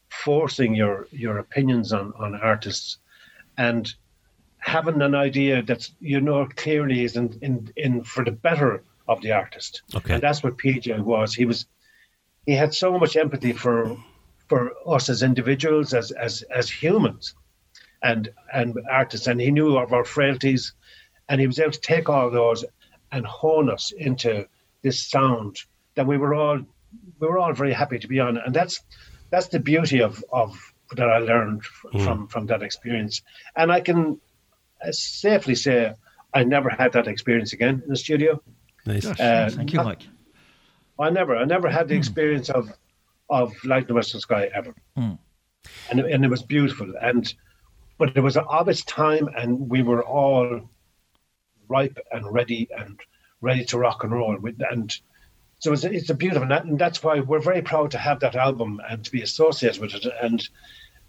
forcing 0.10 0.76
your 0.76 1.08
your 1.12 1.38
opinions 1.38 1.94
on 1.94 2.14
on 2.18 2.36
artists, 2.36 2.98
and 3.58 3.94
having 4.58 5.02
an 5.02 5.16
idea 5.16 5.62
that 5.64 5.90
you 6.00 6.22
know 6.22 6.48
clearly 6.56 7.04
is 7.04 7.16
in 7.16 7.38
in, 7.42 7.72
in 7.76 8.04
for 8.04 8.24
the 8.24 8.32
better 8.32 8.84
of 9.08 9.22
the 9.22 9.32
artist. 9.32 9.82
Okay, 9.96 10.14
and 10.14 10.24
that's 10.24 10.44
what 10.44 10.58
PJ 10.58 11.00
was. 11.00 11.34
He 11.34 11.46
was 11.46 11.66
he 12.46 12.54
had 12.54 12.74
so 12.74 12.98
much 12.98 13.16
empathy 13.16 13.54
for 13.54 13.98
for 14.52 14.74
us 14.86 15.08
as 15.08 15.24
individuals, 15.24 15.94
as 15.94 16.12
as 16.12 16.42
as 16.54 16.70
humans, 16.70 17.36
and 18.04 18.28
and 18.54 18.78
artists, 18.92 19.28
and 19.28 19.40
he 19.40 19.50
knew 19.50 19.78
of 19.78 19.94
our 19.94 20.04
frailties, 20.04 20.74
and 21.30 21.40
he 21.40 21.48
was 21.48 21.58
able 21.58 21.72
to 21.72 21.80
take 21.80 22.10
all 22.10 22.30
those 22.30 22.66
and 23.14 23.26
hone 23.26 23.70
us 23.70 23.94
into 23.98 24.46
this 24.82 25.02
sound 25.10 25.56
that 25.96 26.06
we 26.06 26.18
were 26.18 26.36
all 26.36 26.60
we 27.20 27.28
were 27.30 27.40
all 27.40 27.54
very 27.54 27.72
happy 27.72 27.98
to 27.98 28.10
be 28.10 28.20
on, 28.20 28.38
and 28.38 28.54
that's 28.54 28.84
that's 29.30 29.48
the 29.48 29.60
beauty 29.62 30.02
of 30.02 30.22
of 30.34 30.60
that 30.98 31.10
I 31.10 31.20
learned 31.20 31.62
mm. 31.94 32.04
from 32.04 32.28
from 32.28 32.48
that 32.48 32.62
experience, 32.62 33.22
and 33.56 33.72
I 33.72 33.80
can 33.80 34.20
safely 34.92 35.56
say 35.56 35.94
I 36.34 36.44
never 36.44 36.70
had 36.70 36.92
that 36.92 37.08
experience 37.08 37.54
again 37.54 37.82
in 37.86 37.90
the 37.90 37.96
studio. 37.96 38.44
Nice, 38.86 39.06
uh, 39.06 39.50
thank 39.50 39.72
you, 39.72 39.82
Mike. 39.82 40.08
I 41.00 41.10
never, 41.10 41.38
I 41.38 41.46
never 41.46 41.70
had 41.70 41.88
the 41.88 41.96
hmm. 41.96 42.00
experience 42.00 42.50
of 42.50 42.70
of 43.32 43.54
Light 43.66 43.84
in 43.84 43.88
the 43.88 43.94
Western 43.96 44.22
Sky 44.22 44.50
ever, 44.54 44.76
mm. 44.98 45.18
and 45.90 46.00
and 46.00 46.24
it 46.24 46.30
was 46.30 46.44
beautiful, 46.44 46.94
and 47.02 47.34
but 47.98 48.16
it 48.16 48.22
was 48.22 48.38
of 48.38 48.68
its 48.68 48.84
time, 48.84 49.30
and 49.36 49.70
we 49.70 49.82
were 49.82 50.04
all 50.04 50.70
ripe 51.68 51.98
and 52.12 52.32
ready 52.32 52.68
and 52.78 53.00
ready 53.40 53.66
to 53.66 53.78
rock 53.78 54.04
and 54.04 54.12
roll. 54.12 54.38
With, 54.38 54.62
And 54.70 54.96
so 55.60 55.72
it's, 55.74 55.84
it's 55.84 56.10
a 56.10 56.16
beautiful, 56.16 56.44
and, 56.44 56.52
that, 56.52 56.66
and 56.66 56.78
that's 56.78 57.04
why 57.04 57.20
we're 57.20 57.40
very 57.40 57.62
proud 57.62 57.92
to 57.92 57.98
have 57.98 58.20
that 58.22 58.36
album 58.36 58.82
and 58.90 59.06
to 59.06 59.12
be 59.12 59.22
associated 59.22 59.82
with 59.82 59.94
it. 59.94 60.06
And 60.22 60.48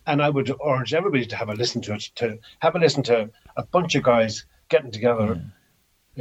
and 0.07 0.23
I 0.23 0.29
would 0.29 0.53
urge 0.65 0.95
everybody 0.95 1.27
to 1.27 1.37
have 1.37 1.49
a 1.49 1.55
listen 1.55 1.81
to 1.83 1.95
it, 1.95 2.11
to 2.17 2.39
have 2.59 2.75
a 2.75 2.79
listen 2.79 3.03
to 3.05 3.31
a 3.57 3.63
bunch 3.65 3.95
of 3.95 4.03
guys 4.03 4.45
getting 4.69 4.91
together, 4.91 5.43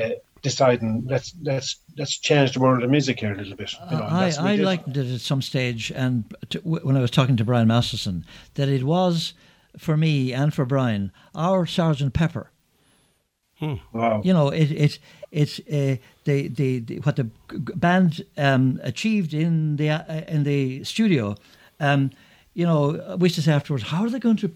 uh, 0.02 0.10
deciding 0.42 1.06
let's 1.08 1.34
let's 1.42 1.78
let's 1.98 2.18
change 2.20 2.54
the 2.54 2.60
world 2.60 2.84
of 2.84 2.90
music 2.90 3.20
here 3.20 3.34
a 3.34 3.38
little 3.38 3.56
bit. 3.56 3.74
You 3.92 3.98
know, 3.98 4.04
I, 4.04 4.26
that's 4.26 4.38
what 4.38 4.46
we 4.46 4.52
I 4.52 4.56
did. 4.58 4.66
likened 4.66 4.98
it 4.98 5.14
at 5.14 5.22
some 5.22 5.42
stage, 5.42 5.92
and 5.96 6.34
to, 6.50 6.60
when 6.60 6.98
I 6.98 7.02
was 7.02 7.12
talking 7.12 7.38
to 7.38 7.46
Brian 7.46 7.68
Masterson, 7.68 8.26
that 8.56 8.70
it 8.70 8.84
was 8.84 9.34
for 9.78 9.96
me 9.98 10.34
and 10.34 10.54
for 10.54 10.66
Brian 10.66 11.12
our 11.36 11.66
Sergeant 11.66 12.14
Pepper. 12.14 12.52
Wow. 13.94 14.22
You 14.24 14.34
know, 14.34 14.50
it 14.50 14.72
it 14.72 15.00
it's 15.32 15.60
uh, 15.60 15.98
the, 16.24 16.48
the 16.48 16.80
the 16.80 17.00
what 17.02 17.16
the 17.16 17.26
g- 17.26 17.30
g- 17.52 17.74
band 17.76 18.26
um, 18.38 18.80
achieved 18.84 19.34
in 19.34 19.76
the 19.76 19.90
uh, 19.92 20.22
in 20.28 20.44
the 20.44 20.84
studio. 20.84 21.36
Um, 21.80 22.10
you 22.56 22.66
know, 22.66 23.16
we 23.20 23.28
used 23.28 23.36
to 23.36 23.42
say 23.44 23.54
afterwards, 23.54 23.84
how 23.84 24.04
are 24.04 24.10
they 24.10 24.20
going 24.20 24.38
to 24.38 24.52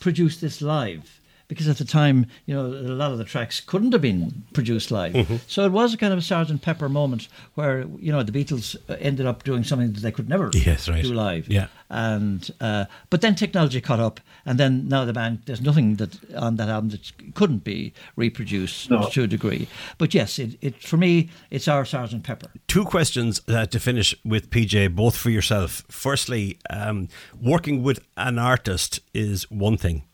produce 0.00 0.40
this 0.40 0.60
live? 0.60 1.19
Because 1.50 1.68
at 1.68 1.78
the 1.78 1.84
time, 1.84 2.26
you 2.46 2.54
know, 2.54 2.64
a 2.66 2.94
lot 3.02 3.10
of 3.10 3.18
the 3.18 3.24
tracks 3.24 3.60
couldn't 3.60 3.90
have 3.92 4.00
been 4.00 4.44
produced 4.54 4.90
live. 4.92 5.42
So 5.48 5.64
it 5.66 5.72
was 5.72 5.92
a 5.92 5.96
kind 5.96 6.12
of 6.12 6.18
a 6.20 6.22
Sergeant 6.22 6.62
Pepper 6.62 6.88
moment 6.88 7.26
where 7.56 7.80
you 7.98 8.12
know 8.12 8.22
the 8.22 8.30
Beatles 8.32 8.76
uh, 8.88 8.94
ended 9.00 9.26
up 9.26 9.42
doing 9.42 9.64
something 9.64 9.92
that 9.92 10.00
they 10.00 10.12
could 10.12 10.28
never 10.28 10.48
Yes, 10.54 10.88
right. 10.88 11.02
do 11.02 11.12
live. 11.12 11.48
Yeah. 11.48 11.66
And 11.90 12.48
uh, 12.60 12.84
but 13.10 13.20
then 13.20 13.34
technology 13.34 13.80
caught 13.80 13.98
up, 13.98 14.20
and 14.46 14.58
then 14.60 14.86
now 14.88 15.04
the 15.04 15.12
band 15.12 15.42
there's 15.46 15.60
nothing 15.60 15.96
that 15.96 16.16
on 16.34 16.54
that 16.56 16.68
album 16.68 16.90
that 16.90 17.10
couldn't 17.34 17.64
be 17.64 17.92
reproduced 18.14 18.88
No. 18.90 19.08
to 19.10 19.24
a 19.24 19.26
degree. 19.26 19.66
But 19.98 20.14
yes, 20.14 20.38
it, 20.38 20.56
it 20.60 20.80
for 20.82 20.96
me 20.96 21.30
it's 21.50 21.66
our 21.66 21.84
Sergeant 21.84 22.22
Pepper. 22.22 22.48
Two 22.68 22.84
questions 22.84 23.40
uh, 23.48 23.66
to 23.66 23.80
finish 23.80 24.14
with 24.24 24.50
PJ, 24.50 24.94
both 24.94 25.16
for 25.16 25.30
yourself. 25.30 25.82
Firstly, 25.90 26.58
um, 26.70 27.08
working 27.42 27.82
with 27.82 27.98
an 28.16 28.38
artist 28.38 29.00
is 29.12 29.50
one 29.50 29.76
thing, 29.76 30.04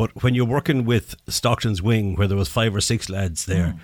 but 0.00 0.22
when 0.22 0.34
you're 0.34 0.46
working 0.46 0.86
with 0.86 1.14
Stockton's 1.28 1.82
Wing, 1.82 2.14
where 2.14 2.26
there 2.26 2.38
was 2.38 2.48
five 2.48 2.74
or 2.74 2.80
six 2.80 3.10
lads 3.10 3.44
there, 3.44 3.74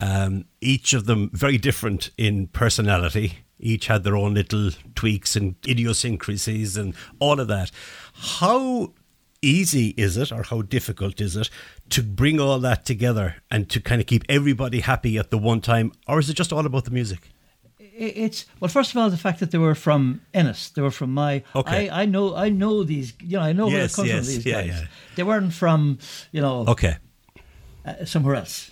um, 0.00 0.46
each 0.62 0.94
of 0.94 1.04
them 1.04 1.28
very 1.34 1.58
different 1.58 2.08
in 2.16 2.46
personality. 2.46 3.40
Each 3.58 3.86
had 3.86 4.02
their 4.02 4.16
own 4.16 4.32
little 4.32 4.70
tweaks 4.94 5.36
and 5.36 5.56
idiosyncrasies 5.68 6.78
and 6.78 6.94
all 7.18 7.38
of 7.40 7.48
that. 7.48 7.70
How 8.14 8.94
easy 9.42 9.88
is 9.98 10.16
it, 10.16 10.32
or 10.32 10.44
how 10.44 10.62
difficult 10.62 11.20
is 11.20 11.36
it, 11.36 11.50
to 11.90 12.02
bring 12.02 12.40
all 12.40 12.58
that 12.60 12.86
together 12.86 13.36
and 13.50 13.68
to 13.68 13.82
kind 13.82 14.00
of 14.00 14.06
keep 14.06 14.24
everybody 14.30 14.80
happy 14.80 15.18
at 15.18 15.30
the 15.30 15.36
one 15.36 15.60
time, 15.60 15.92
or 16.08 16.18
is 16.20 16.30
it 16.30 16.36
just 16.38 16.54
all 16.54 16.64
about 16.64 16.86
the 16.86 16.90
music? 16.90 17.28
It's 18.02 18.46
well, 18.60 18.70
first 18.70 18.92
of 18.92 18.96
all, 18.96 19.10
the 19.10 19.18
fact 19.18 19.40
that 19.40 19.50
they 19.50 19.58
were 19.58 19.74
from 19.74 20.22
Ennis, 20.32 20.70
they 20.70 20.80
were 20.80 20.90
from 20.90 21.12
my. 21.12 21.42
Okay. 21.54 21.90
I, 21.90 22.02
I 22.02 22.06
know, 22.06 22.34
I 22.34 22.48
know 22.48 22.82
these. 22.82 23.12
You 23.20 23.36
know, 23.36 23.42
I 23.44 23.52
know 23.52 23.66
where 23.66 23.82
Yes, 23.82 23.94
they 23.96 24.02
come 24.02 24.06
yes, 24.06 24.24
from. 24.24 24.34
These 24.34 24.46
yeah, 24.46 24.62
guys. 24.62 24.66
yeah. 24.80 24.86
They 25.16 25.22
weren't 25.22 25.52
from, 25.52 25.98
you 26.32 26.40
know, 26.40 26.64
Okay. 26.66 26.96
uh, 27.84 28.04
somewhere 28.06 28.36
else. 28.36 28.70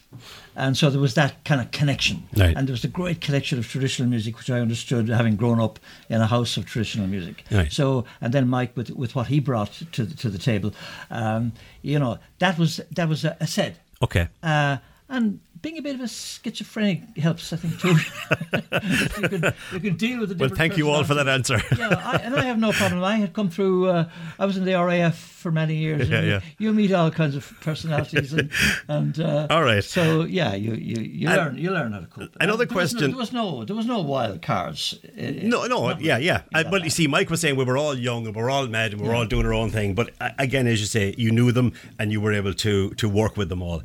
And 0.57 0.77
so 0.77 0.89
there 0.91 1.01
was 1.01 1.13
that 1.15 1.45
kind 1.45 1.61
of 1.61 1.71
connection. 1.73 2.23
Right. 2.35 2.57
And 2.57 2.67
there 2.67 2.73
was 2.73 2.85
a 2.85 2.89
great 2.89 3.21
collection 3.21 3.59
of 3.59 3.69
traditional 3.69 4.09
music, 4.09 4.37
which 4.39 4.49
I 4.51 4.61
understood 4.61 5.09
having 5.09 5.37
grown 5.37 5.61
up 5.61 5.79
in 6.09 6.21
a 6.23 6.27
house 6.27 6.57
of 6.57 6.65
traditional 6.65 7.07
music. 7.07 7.45
Right. 7.51 7.71
So, 7.71 8.07
and 8.23 8.33
then 8.33 8.49
Mike 8.49 8.77
with 8.77 8.91
with 8.91 9.15
what 9.15 9.27
he 9.27 9.41
brought 9.41 9.73
to 9.93 10.05
the, 10.05 10.15
to 10.17 10.31
the 10.31 10.39
table, 10.39 10.73
um, 11.11 11.53
you 11.83 11.99
know, 11.99 12.19
that 12.39 12.59
was 12.59 12.81
that 12.97 13.09
was 13.09 13.25
a, 13.25 13.37
a 13.41 13.47
said. 13.47 13.77
Okay. 14.01 14.29
Uh, 14.43 14.79
and 15.11 15.41
being 15.63 15.79
a 15.79 15.83
bit 15.83 15.95
of 15.95 16.01
a 16.01 16.09
schizophrenic 16.09 17.17
helps, 17.19 17.53
I 17.53 17.57
think, 17.57 17.81
too. 17.81 17.89
you, 19.23 19.29
can, 19.29 19.55
you 19.73 19.81
can 19.81 19.97
deal 19.97 20.21
with 20.21 20.31
the 20.31 20.37
Well, 20.37 20.51
thank 20.55 20.77
you 20.77 20.89
all 20.91 21.05
for 21.05 21.15
that 21.15 21.29
answer. 21.29 21.59
yeah, 21.77 21.89
I, 22.05 22.17
and 22.19 22.35
I 22.37 22.45
have 22.45 22.59
no 22.59 22.73
problem. 22.73 23.03
I 23.03 23.17
had 23.17 23.33
come 23.33 23.51
through. 23.51 23.89
Uh, 23.89 24.09
I 24.39 24.47
was 24.47 24.57
in 24.57 24.65
the 24.65 24.75
RAF 24.75 25.17
for 25.19 25.51
many 25.51 25.77
years. 25.77 26.09
Yeah, 26.09 26.23
yeah. 26.23 26.41
You 26.59 26.73
meet 26.73 26.93
all 26.93 27.11
kinds 27.11 27.35
of 27.37 27.53
personalities, 27.61 28.33
and, 28.33 28.51
and 28.89 29.19
uh, 29.21 29.47
All 29.51 29.63
right. 29.63 29.83
So 29.85 30.23
yeah, 30.25 30.55
you 30.55 30.75
you, 30.75 31.03
you 31.03 31.29
learn 31.29 31.57
you 31.59 31.71
learn 31.71 31.93
how 31.93 32.01
to 32.01 32.07
cope. 32.07 32.37
another 32.41 32.65
There 32.65 32.77
was 32.77 32.93
no- 32.95 32.99
question- 33.01 33.11
There 33.11 33.19
was 33.19 33.33
no 33.33 33.65
there 33.65 33.77
was 33.77 33.87
no 33.87 34.01
wild 34.01 34.43
cards. 34.43 34.95
uh, 35.05 35.33
No, 35.43 35.67
no, 35.67 35.97
yeah, 35.99 36.19
yeah. 36.19 36.43
That 36.53 36.71
but 36.71 36.85
you 36.85 36.91
see, 36.91 37.07
Mike 37.07 37.31
was 37.31 37.41
saying 37.41 37.57
we 37.57 37.65
were 37.65 37.79
all 37.79 37.97
young 37.97 38.27
and 38.27 38.35
we 38.37 38.43
were 38.43 38.51
all 38.51 38.67
mad 38.67 38.93
and 38.93 39.01
we 39.01 39.09
were 39.09 39.15
all 39.15 39.27
doing 39.27 39.47
our 39.47 39.55
own 39.55 39.71
thing. 39.71 39.95
But 39.95 40.11
uh, 40.21 40.31
again, 40.39 40.67
as 40.67 40.81
you 40.81 40.87
say, 40.87 41.15
you 41.17 41.31
knew 41.31 41.53
them 41.53 41.73
and 41.99 42.13
you 42.13 42.21
were 42.21 42.33
able 42.33 42.55
to 42.55 42.91
to 42.91 43.09
work 43.09 43.37
with 43.37 43.49
them 43.49 43.63
all. 43.63 43.83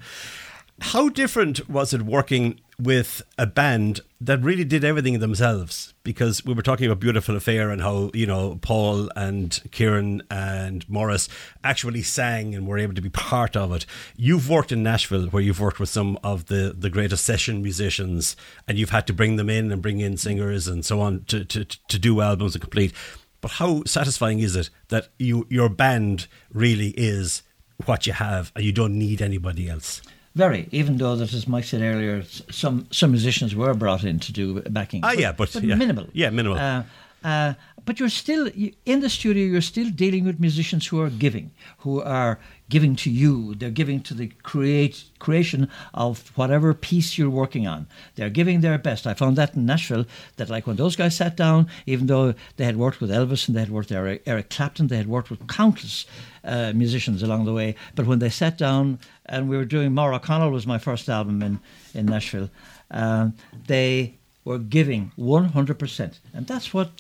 How 0.87 1.07
different 1.07 1.69
was 1.69 1.93
it 1.93 2.01
working 2.01 2.59
with 2.77 3.21
a 3.37 3.47
band 3.47 4.01
that 4.19 4.43
really 4.43 4.65
did 4.65 4.83
everything 4.83 5.17
themselves? 5.19 5.93
Because 6.03 6.43
we 6.43 6.53
were 6.53 6.61
talking 6.61 6.85
about 6.85 6.99
Beautiful 6.99 7.37
Affair 7.37 7.69
and 7.69 7.81
how, 7.81 8.11
you 8.13 8.27
know, 8.27 8.59
Paul 8.61 9.09
and 9.15 9.61
Kieran 9.71 10.21
and 10.29 10.87
Maurice 10.89 11.29
actually 11.63 12.03
sang 12.03 12.53
and 12.53 12.67
were 12.67 12.77
able 12.77 12.93
to 12.95 13.01
be 13.01 13.09
part 13.09 13.55
of 13.55 13.71
it. 13.71 13.85
You've 14.17 14.49
worked 14.49 14.73
in 14.73 14.83
Nashville 14.83 15.27
where 15.27 15.41
you've 15.41 15.61
worked 15.61 15.79
with 15.79 15.87
some 15.87 16.19
of 16.21 16.47
the, 16.47 16.75
the 16.77 16.89
greatest 16.89 17.23
session 17.23 17.63
musicians 17.63 18.35
and 18.67 18.77
you've 18.77 18.89
had 18.89 19.07
to 19.07 19.13
bring 19.13 19.37
them 19.37 19.49
in 19.49 19.71
and 19.71 19.81
bring 19.81 20.01
in 20.01 20.17
singers 20.17 20.67
and 20.67 20.85
so 20.85 20.99
on 20.99 21.23
to, 21.29 21.45
to, 21.45 21.63
to 21.63 21.97
do 21.97 22.19
albums 22.19 22.55
and 22.55 22.61
complete. 22.61 22.91
But 23.39 23.51
how 23.51 23.83
satisfying 23.85 24.39
is 24.39 24.57
it 24.57 24.69
that 24.89 25.07
you 25.17 25.47
your 25.49 25.69
band 25.69 26.27
really 26.51 26.89
is 26.89 27.41
what 27.85 28.05
you 28.05 28.11
have 28.11 28.51
and 28.53 28.65
you 28.65 28.73
don't 28.73 28.99
need 28.99 29.21
anybody 29.21 29.69
else? 29.69 30.01
Very, 30.35 30.67
even 30.71 30.97
though 30.97 31.15
that, 31.15 31.31
as 31.33 31.47
Mike 31.47 31.63
said 31.63 31.81
earlier, 31.81 32.23
some 32.49 32.87
some 32.91 33.11
musicians 33.11 33.53
were 33.55 33.73
brought 33.75 34.03
in 34.03 34.19
to 34.19 34.31
do 34.33 34.61
backing. 34.61 35.01
Ah, 35.03 35.11
yeah, 35.11 35.31
but- 35.31 35.53
yeah. 35.63 35.75
minimal. 35.75 36.07
Yeah, 36.13 36.31
minimal. 36.31 36.57
Uh, 36.57 36.83
uh, 37.23 37.53
but 37.85 37.99
you're 37.99 38.09
still 38.09 38.49
in 38.85 38.99
the 39.01 39.09
studio. 39.09 39.45
You're 39.45 39.61
still 39.61 39.89
dealing 39.89 40.25
with 40.25 40.39
musicians 40.39 40.87
who 40.87 41.01
are 41.01 41.09
giving, 41.09 41.51
who 41.79 42.01
are 42.01 42.39
giving 42.69 42.95
to 42.95 43.09
you. 43.09 43.55
They're 43.55 43.69
giving 43.69 44.01
to 44.03 44.13
the 44.13 44.27
create 44.43 45.03
creation 45.19 45.69
of 45.93 46.31
whatever 46.35 46.73
piece 46.73 47.17
you're 47.17 47.29
working 47.29 47.67
on. 47.67 47.87
They're 48.15 48.29
giving 48.29 48.61
their 48.61 48.77
best. 48.77 49.05
I 49.05 49.13
found 49.13 49.35
that 49.37 49.55
in 49.55 49.65
Nashville. 49.65 50.05
That 50.37 50.49
like 50.49 50.65
when 50.65 50.77
those 50.77 50.95
guys 50.95 51.15
sat 51.15 51.35
down, 51.35 51.67
even 51.85 52.07
though 52.07 52.33
they 52.57 52.65
had 52.65 52.77
worked 52.77 53.01
with 53.01 53.09
Elvis 53.09 53.47
and 53.47 53.55
they 53.55 53.61
had 53.61 53.69
worked 53.69 53.89
with 53.89 53.97
Eric, 53.97 54.23
Eric 54.25 54.49
Clapton, 54.49 54.87
they 54.87 54.97
had 54.97 55.07
worked 55.07 55.29
with 55.29 55.47
countless 55.47 56.05
uh, 56.43 56.71
musicians 56.73 57.21
along 57.21 57.45
the 57.45 57.53
way. 57.53 57.75
But 57.95 58.07
when 58.07 58.19
they 58.19 58.29
sat 58.29 58.57
down 58.57 58.99
and 59.25 59.49
we 59.49 59.57
were 59.57 59.65
doing 59.65 59.93
Maura 59.93 60.15
O'Connell 60.15 60.51
was 60.51 60.65
my 60.67 60.77
first 60.77 61.09
album 61.09 61.41
in 61.41 61.59
in 61.93 62.05
Nashville. 62.05 62.49
Um, 62.91 63.35
they 63.67 64.17
were 64.45 64.59
giving 64.59 65.11
100%, 65.17 66.19
and 66.33 66.47
that's 66.47 66.73
what 66.73 66.91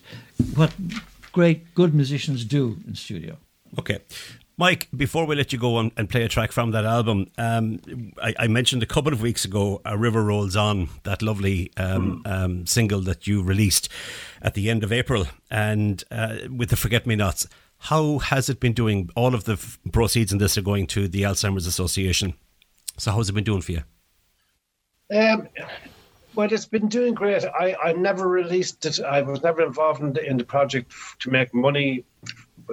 what 0.55 0.73
great 1.31 1.73
good 1.73 1.93
musicians 1.93 2.45
do 2.45 2.77
in 2.87 2.95
studio. 2.95 3.37
Okay. 3.79 3.99
Mike, 4.55 4.87
before 4.95 5.25
we 5.25 5.35
let 5.35 5.51
you 5.51 5.57
go 5.57 5.77
on 5.77 5.91
and 5.97 6.07
play 6.07 6.21
a 6.21 6.27
track 6.27 6.51
from 6.51 6.71
that 6.71 6.85
album, 6.85 7.25
um, 7.39 7.79
I, 8.21 8.35
I 8.37 8.47
mentioned 8.47 8.83
a 8.83 8.85
couple 8.85 9.11
of 9.11 9.19
weeks 9.19 9.43
ago 9.45 9.81
A 9.83 9.97
River 9.97 10.23
Rolls 10.23 10.55
On, 10.55 10.89
that 11.03 11.23
lovely 11.23 11.71
um, 11.75 12.21
um, 12.25 12.67
single 12.67 13.01
that 13.01 13.25
you 13.25 13.41
released 13.41 13.89
at 14.43 14.53
the 14.53 14.69
end 14.69 14.83
of 14.83 14.91
April, 14.93 15.25
and 15.49 16.03
uh, 16.11 16.37
with 16.55 16.69
the 16.69 16.75
Forget 16.75 17.07
Me 17.07 17.15
Nots. 17.15 17.47
How 17.79 18.19
has 18.19 18.47
it 18.47 18.59
been 18.59 18.73
doing? 18.73 19.09
All 19.15 19.33
of 19.33 19.45
the 19.45 19.53
f- 19.53 19.79
proceeds 19.91 20.31
in 20.31 20.37
this 20.37 20.57
are 20.57 20.61
going 20.61 20.87
to 20.87 21.07
the 21.07 21.23
Alzheimer's 21.23 21.67
Association. 21.67 22.35
So, 22.97 23.11
how's 23.11 23.29
it 23.29 23.33
been 23.33 23.43
doing 23.43 23.61
for 23.61 23.71
you? 23.73 23.81
Well, 26.35 26.51
it's 26.51 26.65
been 26.65 26.87
doing 26.87 27.13
great. 27.13 27.45
I, 27.45 27.75
I 27.83 27.93
never 27.93 28.27
released 28.27 28.85
it. 28.85 28.99
I 28.99 29.21
was 29.21 29.43
never 29.43 29.61
involved 29.61 30.01
in 30.01 30.13
the, 30.13 30.25
in 30.25 30.37
the 30.37 30.43
project 30.43 30.91
to 31.19 31.29
make 31.29 31.53
money. 31.53 32.05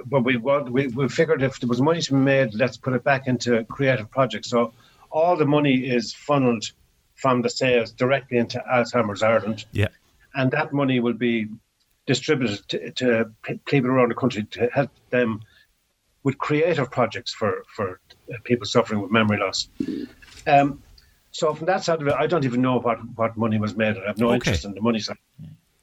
But 0.05 0.21
we, 0.21 0.37
we 0.37 0.87
we 0.87 1.09
figured 1.09 1.43
if 1.43 1.59
there 1.59 1.67
was 1.67 1.81
money 1.81 2.01
to 2.01 2.11
be 2.13 2.17
made, 2.17 2.53
let's 2.53 2.77
put 2.77 2.93
it 2.93 3.03
back 3.03 3.27
into 3.27 3.63
creative 3.65 4.09
projects. 4.09 4.49
So 4.49 4.73
all 5.11 5.35
the 5.35 5.45
money 5.45 5.75
is 5.75 6.13
funneled 6.13 6.71
from 7.15 7.41
the 7.41 7.49
sales 7.49 7.91
directly 7.91 8.37
into 8.37 8.63
Alzheimer's 8.71 9.21
Ireland, 9.21 9.65
Yeah. 9.73 9.89
and 10.33 10.49
that 10.51 10.73
money 10.73 10.99
will 10.99 11.13
be 11.13 11.47
distributed 12.07 12.67
to, 12.69 12.91
to 12.91 13.31
people 13.65 13.91
around 13.91 14.09
the 14.09 14.15
country 14.15 14.43
to 14.45 14.69
help 14.73 14.89
them 15.11 15.41
with 16.23 16.37
creative 16.37 16.89
projects 16.89 17.33
for 17.33 17.63
for 17.75 17.99
people 18.43 18.65
suffering 18.65 19.01
with 19.01 19.11
memory 19.11 19.37
loss. 19.37 19.67
Um, 20.47 20.81
so 21.31 21.53
from 21.53 21.65
that 21.67 21.83
side 21.83 22.01
of 22.01 22.07
it, 22.07 22.13
I 22.13 22.27
don't 22.27 22.45
even 22.45 22.61
know 22.61 22.79
what, 22.79 22.97
what 23.15 23.37
money 23.37 23.57
was 23.59 23.75
made. 23.75 23.97
I 23.97 24.07
have 24.07 24.17
no 24.17 24.27
Okay. 24.27 24.35
interest 24.35 24.65
in 24.65 24.73
the 24.73 24.81
money 24.81 24.99
side. 24.99 25.17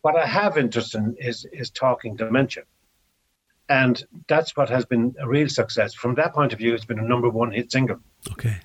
What 0.02 0.16
I 0.16 0.26
have 0.26 0.56
interest 0.58 0.94
in 0.94 1.16
is 1.18 1.46
is 1.52 1.70
talking 1.70 2.16
dementia, 2.16 2.62
and 3.68 4.02
that's 4.28 4.56
what 4.56 4.68
has 4.70 4.84
been 4.86 5.14
a 5.20 5.28
real 5.28 5.48
success. 5.48 5.92
From 5.94 6.14
that 6.14 6.32
point 6.34 6.52
of 6.52 6.58
view, 6.58 6.74
it's 6.74 6.84
been 6.84 6.98
a 6.98 7.08
number 7.08 7.28
one 7.28 7.50
hit 7.50 7.70
single 7.72 7.98
Okay. 8.32 8.56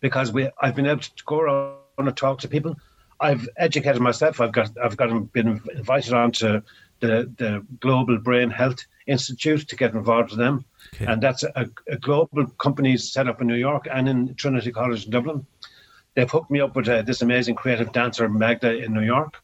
because 0.00 0.32
we 0.32 0.50
I've 0.60 0.74
been 0.76 0.86
able 0.86 1.00
to 1.00 1.24
go 1.24 1.40
around 1.40 1.78
and 1.98 2.16
talk 2.16 2.40
to 2.40 2.48
people. 2.48 2.76
I've 3.20 3.48
educated 3.56 4.02
myself. 4.02 4.40
I've 4.40 4.52
got 4.52 4.70
I've 4.82 4.96
got 4.96 5.32
been 5.32 5.60
invited 5.74 6.12
on 6.12 6.32
to 6.32 6.62
the 7.00 7.32
the 7.38 7.64
Global 7.80 8.18
Brain 8.18 8.50
Health 8.50 8.80
Institute 9.06 9.66
to 9.68 9.76
get 9.76 9.94
involved 9.94 10.30
with 10.30 10.38
them, 10.38 10.64
Okay. 10.94 11.06
and 11.10 11.22
that's 11.22 11.42
a, 11.42 11.70
a 11.88 11.96
global 11.96 12.46
company 12.58 12.96
set 12.98 13.26
up 13.28 13.40
in 13.40 13.46
New 13.46 13.54
York 13.68 13.86
and 13.90 14.08
in 14.08 14.34
Trinity 14.34 14.70
College 14.72 15.04
in 15.06 15.10
Dublin. 15.10 15.46
They've 16.16 16.30
hooked 16.30 16.50
me 16.50 16.60
up 16.60 16.74
with 16.74 16.88
uh, 16.88 17.02
this 17.02 17.20
amazing 17.20 17.56
creative 17.56 17.92
dancer 17.92 18.26
Magda 18.26 18.74
in 18.74 18.94
New 18.94 19.02
York. 19.02 19.36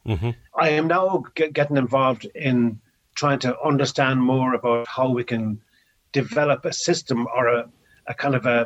I 0.57 0.69
am 0.69 0.87
now 0.87 1.23
get, 1.35 1.53
getting 1.53 1.77
involved 1.77 2.25
in 2.33 2.81
trying 3.13 3.37
to 3.39 3.55
understand 3.61 4.19
more 4.19 4.55
about 4.55 4.87
how 4.87 5.09
we 5.11 5.23
can 5.23 5.61
develop 6.13 6.65
a 6.65 6.73
system 6.73 7.27
or 7.35 7.47
a, 7.47 7.69
a 8.07 8.15
kind 8.15 8.33
of 8.33 8.47
a, 8.47 8.65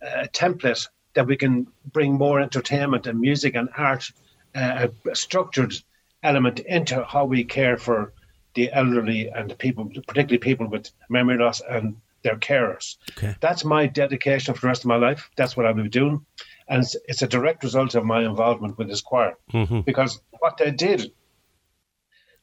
a 0.00 0.28
template 0.28 0.88
that 1.12 1.26
we 1.26 1.36
can 1.36 1.66
bring 1.92 2.14
more 2.14 2.40
entertainment 2.40 3.06
and 3.06 3.20
music 3.20 3.54
and 3.54 3.68
art, 3.76 4.10
uh, 4.54 4.88
a 5.10 5.14
structured 5.14 5.74
element 6.22 6.60
into 6.60 7.04
how 7.04 7.26
we 7.26 7.44
care 7.44 7.76
for 7.76 8.14
the 8.54 8.72
elderly 8.72 9.28
and 9.28 9.58
people, 9.58 9.90
particularly 10.08 10.38
people 10.38 10.66
with 10.68 10.90
memory 11.10 11.36
loss 11.36 11.60
and 11.68 11.96
their 12.22 12.36
carers. 12.36 12.96
Okay. 13.10 13.36
That's 13.40 13.62
my 13.62 13.86
dedication 13.86 14.54
for 14.54 14.62
the 14.62 14.66
rest 14.68 14.84
of 14.84 14.88
my 14.88 14.96
life. 14.96 15.30
That's 15.36 15.54
what 15.54 15.66
I'll 15.66 15.74
be 15.74 15.88
doing. 15.88 16.24
And 16.68 16.82
it's, 16.82 16.96
it's 17.08 17.22
a 17.22 17.28
direct 17.28 17.62
result 17.62 17.94
of 17.94 18.04
my 18.04 18.24
involvement 18.24 18.76
with 18.78 18.88
this 18.88 19.00
choir. 19.00 19.34
Because 19.82 20.20
what 20.40 20.56
they 20.56 20.70
did, 20.70 21.12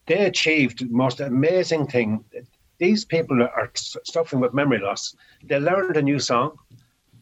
they 0.06 0.26
achieved 0.26 0.80
the 0.80 0.86
most 0.86 1.20
amazing 1.20 1.88
thing. 1.88 2.24
These 2.78 3.06
people 3.06 3.42
are 3.42 3.72
suffering 3.76 4.42
with 4.42 4.54
memory 4.54 4.80
loss. 4.80 5.16
They 5.44 5.60
learned 5.60 5.98
a 5.98 6.02
new 6.02 6.20
song, 6.20 6.58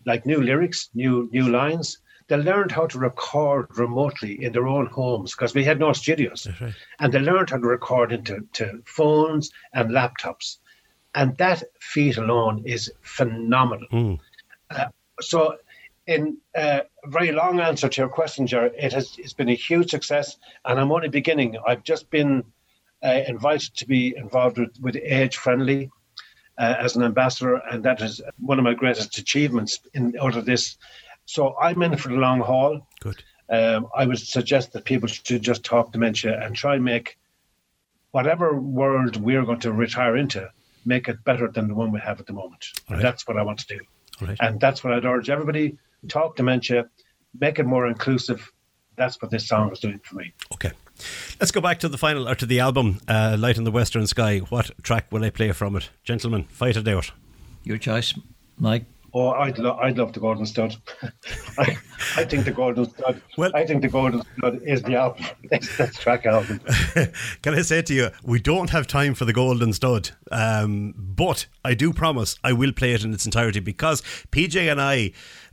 like 0.05 0.25
new 0.25 0.41
lyrics, 0.41 0.89
new 0.93 1.29
new 1.31 1.49
lines. 1.49 1.99
They 2.27 2.37
learned 2.37 2.71
how 2.71 2.87
to 2.87 2.97
record 2.97 3.67
remotely 3.77 4.43
in 4.43 4.53
their 4.53 4.67
own 4.67 4.85
homes 4.85 5.35
because 5.35 5.53
we 5.53 5.65
had 5.65 5.79
no 5.79 5.91
studios, 5.91 6.47
right. 6.61 6.73
and 6.99 7.11
they 7.11 7.19
learned 7.19 7.49
how 7.49 7.57
to 7.57 7.67
record 7.67 8.13
into 8.13 8.47
to 8.53 8.81
phones 8.85 9.51
and 9.73 9.89
laptops, 9.89 10.57
and 11.13 11.35
that 11.37 11.63
feat 11.79 12.17
alone 12.17 12.63
is 12.65 12.91
phenomenal. 13.01 13.87
Uh, 14.69 14.85
so, 15.19 15.57
in 16.11 16.37
uh, 16.55 16.81
a 17.03 17.09
very 17.09 17.31
long 17.31 17.59
answer 17.59 17.87
to 17.89 18.01
your 18.01 18.09
question, 18.09 18.45
Ger, 18.45 18.65
it 18.65 18.93
has 18.93 19.15
it's 19.17 19.33
been 19.33 19.49
a 19.49 19.55
huge 19.55 19.89
success, 19.89 20.37
and 20.65 20.79
I'm 20.79 20.91
only 20.91 21.09
beginning. 21.09 21.57
I've 21.65 21.83
just 21.83 22.09
been 22.09 22.43
uh, 23.03 23.21
invited 23.27 23.75
to 23.77 23.87
be 23.87 24.15
involved 24.15 24.57
with, 24.57 24.77
with 24.81 24.95
Age 24.97 25.37
Friendly 25.37 25.89
uh, 26.57 26.75
as 26.79 26.95
an 26.95 27.03
ambassador, 27.03 27.55
and 27.55 27.83
that 27.83 28.01
is 28.01 28.21
one 28.39 28.59
of 28.59 28.63
my 28.63 28.73
greatest 28.73 29.17
achievements 29.17 29.79
in 29.93 30.15
out 30.21 30.35
of 30.35 30.45
this. 30.45 30.77
So 31.25 31.55
I'm 31.57 31.81
in 31.81 31.95
for 31.97 32.09
the 32.09 32.15
long 32.15 32.41
haul. 32.41 32.87
Good. 32.99 33.23
Um, 33.49 33.87
I 33.95 34.05
would 34.05 34.19
suggest 34.19 34.73
that 34.73 34.85
people 34.85 35.07
should 35.07 35.41
just 35.41 35.63
talk 35.63 35.91
dementia 35.91 36.39
and 36.41 36.55
try 36.55 36.75
and 36.75 36.85
make 36.85 37.17
whatever 38.11 38.57
world 38.57 39.17
we're 39.17 39.43
going 39.43 39.59
to 39.61 39.71
retire 39.71 40.15
into, 40.17 40.49
make 40.85 41.07
it 41.07 41.23
better 41.23 41.49
than 41.49 41.67
the 41.67 41.75
one 41.75 41.91
we 41.91 41.99
have 41.99 42.19
at 42.19 42.27
the 42.27 42.33
moment. 42.33 42.65
Right. 42.89 43.01
that's 43.01 43.27
what 43.27 43.37
I 43.37 43.43
want 43.43 43.59
to 43.59 43.67
do. 43.67 43.79
All 44.21 44.27
right. 44.27 44.37
And 44.39 44.59
that's 44.59 44.83
what 44.83 44.93
I'd 44.93 45.05
urge 45.05 45.29
everybody 45.29 45.77
talk 46.07 46.35
dementia, 46.35 46.85
make 47.39 47.59
it 47.59 47.65
more 47.65 47.87
inclusive. 47.87 48.51
That's 48.95 49.21
what 49.21 49.31
this 49.31 49.47
song 49.47 49.69
was 49.69 49.79
doing 49.79 49.99
for 50.03 50.15
me. 50.15 50.33
Okay. 50.53 50.71
Let's 51.39 51.51
go 51.51 51.61
back 51.61 51.79
to 51.79 51.89
the 51.89 51.97
final 51.97 52.27
or 52.29 52.35
to 52.35 52.45
the 52.45 52.59
album, 52.59 52.99
uh, 53.07 53.35
Light 53.39 53.57
in 53.57 53.63
the 53.63 53.71
Western 53.71 54.05
Sky. 54.05 54.39
What 54.39 54.69
track 54.83 55.11
will 55.11 55.23
I 55.23 55.29
play 55.31 55.51
from 55.53 55.75
it? 55.75 55.89
Gentlemen, 56.03 56.43
fight 56.49 56.77
it 56.77 56.87
out. 56.87 57.11
Your 57.63 57.77
choice, 57.77 58.13
Mike. 58.59 58.85
Oh, 59.13 59.29
I'd, 59.31 59.57
lo- 59.57 59.77
I'd 59.81 59.97
love 59.97 60.13
the 60.13 60.21
Golden 60.21 60.45
Stud. 60.45 60.75
I, 61.57 61.77
I 62.15 62.23
think 62.23 62.45
the 62.45 62.51
Golden 62.51 62.89
Stud. 62.89 63.21
Well- 63.37 63.51
I 63.53 63.65
think 63.65 63.81
the 63.81 63.89
Golden 63.89 64.21
Stud 64.37 64.61
is 64.63 64.83
the 64.83 64.95
album. 64.95 65.25
That's 65.49 65.75
the 65.77 65.87
track 65.87 66.25
album. 66.25 66.61
Can 67.41 67.55
I 67.55 67.61
say 67.61 67.81
to 67.81 67.93
you, 67.93 68.09
we 68.23 68.39
don't 68.39 68.69
have 68.69 68.87
time 68.87 69.13
for 69.13 69.25
the 69.25 69.33
Golden 69.33 69.73
Stud, 69.73 70.11
um, 70.31 70.93
but 70.95 71.47
I 71.65 71.73
do 71.73 71.91
promise 71.91 72.37
I 72.43 72.53
will 72.53 72.71
play 72.71 72.93
it 72.93 73.03
in 73.03 73.13
its 73.13 73.25
entirety 73.25 73.59
because 73.59 74.01
PJ 74.31 74.71
and 74.71 74.79
I 74.79 75.11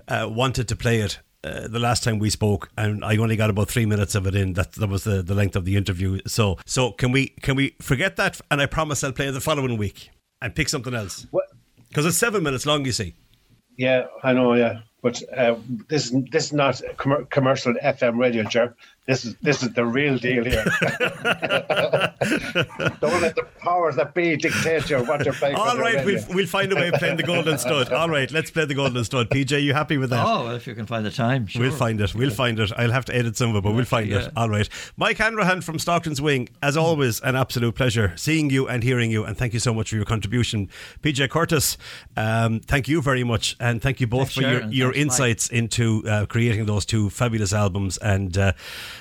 uh, 0.09 0.29
wanted 0.29 0.69
to 0.69 0.77
play 0.77 1.01
it. 1.01 1.19
Uh, 1.45 1.69
the 1.69 1.79
last 1.79 2.03
time 2.03 2.19
we 2.19 2.31
spoke, 2.31 2.69
and 2.77 3.05
I 3.05 3.17
only 3.17 3.37
got 3.37 3.49
about 3.49 3.69
three 3.69 3.87
minutes 3.87 4.17
of 4.17 4.27
it 4.27 4.35
in. 4.35 4.55
That 4.55 4.73
that 4.73 4.89
was 4.89 5.05
the, 5.05 5.23
the 5.23 5.35
length 5.35 5.55
of 5.55 5.65
the 5.65 5.77
interview. 5.77 6.19
So 6.27 6.59
so 6.67 6.91
can 6.91 7.13
we 7.13 7.29
can 7.29 7.55
we 7.55 7.77
forget 7.81 8.17
that? 8.17 8.41
And 8.51 8.61
I 8.61 8.67
promise 8.67 9.05
I'll 9.05 9.13
play 9.13 9.29
it 9.29 9.33
the 9.33 9.41
following 9.41 9.77
week 9.79 10.11
and 10.43 10.53
pick 10.55 10.69
something 10.69 10.95
else 10.95 11.27
What? 11.31 11.45
because 11.89 12.07
it's 12.07 12.17
seven 12.19 12.43
minutes 12.43 12.67
long. 12.67 12.85
You 12.85 12.93
see. 12.93 13.15
Yeah, 13.77 14.07
I 14.25 14.33
know. 14.33 14.55
Yeah, 14.55 14.81
but 15.03 15.23
uh, 15.37 15.57
this 15.89 16.07
is 16.07 16.25
this 16.31 16.47
is 16.47 16.53
not 16.53 16.81
a 16.81 16.95
commer- 16.95 17.29
commercial 17.31 17.75
FM 17.75 18.19
radio, 18.19 18.43
Ger. 18.45 18.75
This 19.07 19.25
is 19.25 19.37
this 19.41 19.63
is 19.63 19.71
the 19.73 19.87
real 19.87 20.19
deal 20.19 20.45
here. 20.45 20.65
Don't 23.01 23.23
let 23.23 23.37
the 23.37 23.47
powers 23.59 23.97
that 23.97 24.13
be 24.15 24.37
dictate 24.37 24.91
you 24.91 24.99
what 24.99 25.25
you're 25.25 25.33
playing. 25.33 25.57
All 25.57 25.71
on 25.71 25.77
the 25.77 25.83
right, 25.83 25.95
radio. 26.05 26.21
we'll 26.27 26.37
we'll 26.37 26.47
find 26.47 26.71
a 26.73 26.75
way 26.77 26.89
of 26.89 26.95
playing 26.95 27.17
the 27.17 27.23
Golden 27.23 27.57
Stud. 27.57 27.91
All 27.99 28.11
right, 28.11 28.31
let's 28.31 28.51
play 28.51 28.67
the 28.67 28.75
Golden 28.75 29.03
Stud. 29.05 29.31
PJ, 29.31 29.63
you 29.63 29.73
happy 29.73 29.97
with 29.97 30.11
that? 30.11 30.27
Oh, 30.27 30.45
well, 30.45 30.57
if 30.57 30.67
you 30.67 30.75
can 30.75 30.85
find 30.85 31.07
the 31.07 31.11
time, 31.11 31.47
sure. 31.47 31.63
We'll 31.63 31.71
find 31.73 31.99
it. 32.01 32.15
We'll 32.15 32.29
find 32.31 32.59
it. 32.59 32.71
I'll 32.77 32.91
have 32.91 33.07
to 33.07 33.17
edit 33.17 33.37
some 33.37 33.51
of 33.51 33.57
it, 33.57 33.63
but 33.63 33.73
we'll 33.73 33.87
find 33.87 34.13
it. 34.13 34.31
All 34.37 34.51
right. 34.51 34.69
Mike 34.99 35.17
Hanrahan 35.17 35.63
from 35.63 35.79
Stockton's 35.79 36.21
Wing, 36.21 36.49
as 36.63 36.77
always, 36.77 37.21
an 37.21 37.35
absolute 37.35 37.75
pleasure 37.77 38.13
seeing 38.17 38.51
you 38.51 38.69
and 38.69 38.83
hearing 38.83 39.11
you. 39.11 39.25
And 39.25 39.39
thank 39.39 39.55
you 39.55 39.61
so 39.61 39.73
much 39.73 39.89
for 39.89 39.97
your 39.97 40.05
contribution. 40.05 40.69
PJ 41.01 41.31
Curtis, 41.31 41.79
um, 42.17 42.61
thank 42.61 42.89
you 42.89 43.01
very 43.01 43.25
much. 43.25 43.57
And 43.59 43.81
thank 43.81 44.01
you 44.01 44.07
both 44.07 44.33
Thanks, 44.33 44.35
for 44.35 44.41
your, 44.43 44.51
Sharon. 44.51 44.73
your 44.73 44.88
Thanks, 44.88 44.88
Mike. 44.89 44.97
insights 44.97 45.49
into 45.49 46.03
uh, 46.07 46.27
creating 46.27 46.67
those 46.67 46.85
two 46.85 47.11
fabulous 47.11 47.53
albums. 47.53 47.99
And 47.99 48.37
uh, 48.37 48.53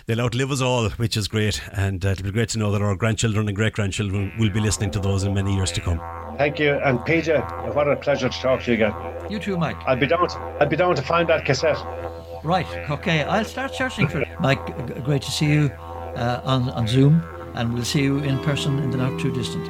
they'll 0.06 0.22
outlive 0.22 0.52
us 0.52 0.62
all, 0.62 0.90
which 0.92 1.18
is 1.18 1.28
great. 1.28 1.62
And 1.74 2.06
uh, 2.06 2.10
it'll 2.10 2.24
be 2.26 2.32
great 2.32 2.50
to 2.50 2.60
know 2.60 2.72
that 2.72 2.82
our 2.82 2.96
grandchildren 2.96 3.48
and 3.48 3.56
great 3.56 3.74
grandchildren 3.74 4.34
will 4.40 4.50
be 4.50 4.60
listening 4.60 4.92
to 4.92 5.00
those 5.00 5.24
in 5.24 5.34
many 5.34 5.56
years 5.56 5.72
to 5.74 5.82
come. 5.82 6.00
Thank 6.38 6.60
you, 6.60 6.74
and 6.74 7.00
PJ, 7.00 7.74
what 7.74 7.90
a 7.90 7.96
pleasure 7.96 8.30
to 8.30 8.42
talk 8.42 8.62
to 8.64 8.72
you 8.72 8.76
again. 8.76 8.94
You 9.30 9.40
too, 9.40 9.58
Mike. 9.58 9.78
I'll 9.88 9.96
be 9.98 10.06
down. 10.06 10.28
To, 10.28 10.38
I'll 10.60 10.68
be 10.68 10.76
down 10.76 10.96
to 10.96 11.02
find 11.02 11.28
that 11.30 11.46
cassette. 11.46 11.78
Right. 12.44 12.68
Okay. 12.92 13.24
I'll 13.24 13.44
start 13.44 13.74
searching 13.74 14.08
for 14.08 14.22
it. 14.22 14.28
Mike, 14.40 14.64
g- 14.68 15.02
great 15.02 15.24
to 15.24 15.32
see 15.32 15.48
you 15.48 15.72
uh, 16.16 16.42
on 16.44 16.70
on 16.70 16.88
Zoom, 16.88 17.24
and 17.56 17.74
we'll 17.74 17.84
see 17.84 18.04
you 18.04 18.20
in 18.20 18.38
person 18.40 18.78
in 18.80 18.92
the 18.92 18.98
not 18.98 19.20
too 19.20 19.32
distant. 19.34 19.68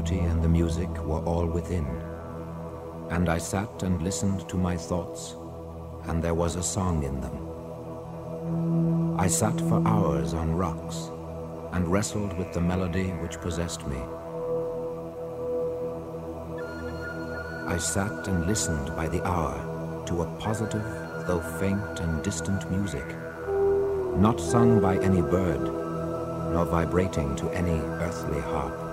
Beauty 0.00 0.24
and 0.24 0.42
the 0.42 0.48
music 0.48 0.88
were 1.04 1.22
all 1.24 1.46
within. 1.46 1.86
And 3.10 3.28
I 3.28 3.36
sat 3.36 3.82
and 3.82 4.00
listened 4.00 4.48
to 4.48 4.56
my 4.56 4.74
thoughts, 4.74 5.36
and 6.04 6.22
there 6.22 6.34
was 6.34 6.56
a 6.56 6.62
song 6.62 7.02
in 7.02 7.20
them. 7.20 7.36
I 9.18 9.26
sat 9.26 9.60
for 9.68 9.86
hours 9.86 10.32
on 10.32 10.56
rocks 10.56 11.10
and 11.72 11.86
wrestled 11.86 12.32
with 12.38 12.50
the 12.52 12.62
melody 12.62 13.08
which 13.22 13.40
possessed 13.40 13.86
me. 13.88 13.98
I 17.66 17.76
sat 17.76 18.26
and 18.28 18.46
listened 18.46 18.96
by 18.96 19.06
the 19.06 19.22
hour 19.26 20.04
to 20.06 20.22
a 20.22 20.26
positive, 20.38 20.86
though 21.26 21.44
faint 21.60 22.00
and 22.00 22.22
distant 22.24 22.70
music, 22.70 23.06
not 24.16 24.40
sung 24.40 24.80
by 24.80 24.96
any 24.98 25.20
bird, 25.20 25.60
nor 26.54 26.64
vibrating 26.64 27.36
to 27.36 27.50
any 27.50 27.80
earthly 28.06 28.40
harp. 28.40 28.89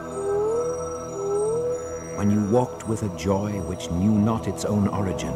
When 2.17 2.31
you 2.31 2.41
walked 2.45 2.87
with 2.87 3.03
a 3.03 3.15
joy 3.15 3.51
which 3.67 3.91
knew 3.91 4.09
not 4.09 4.47
its 4.47 4.65
own 4.65 4.87
origin, 4.87 5.35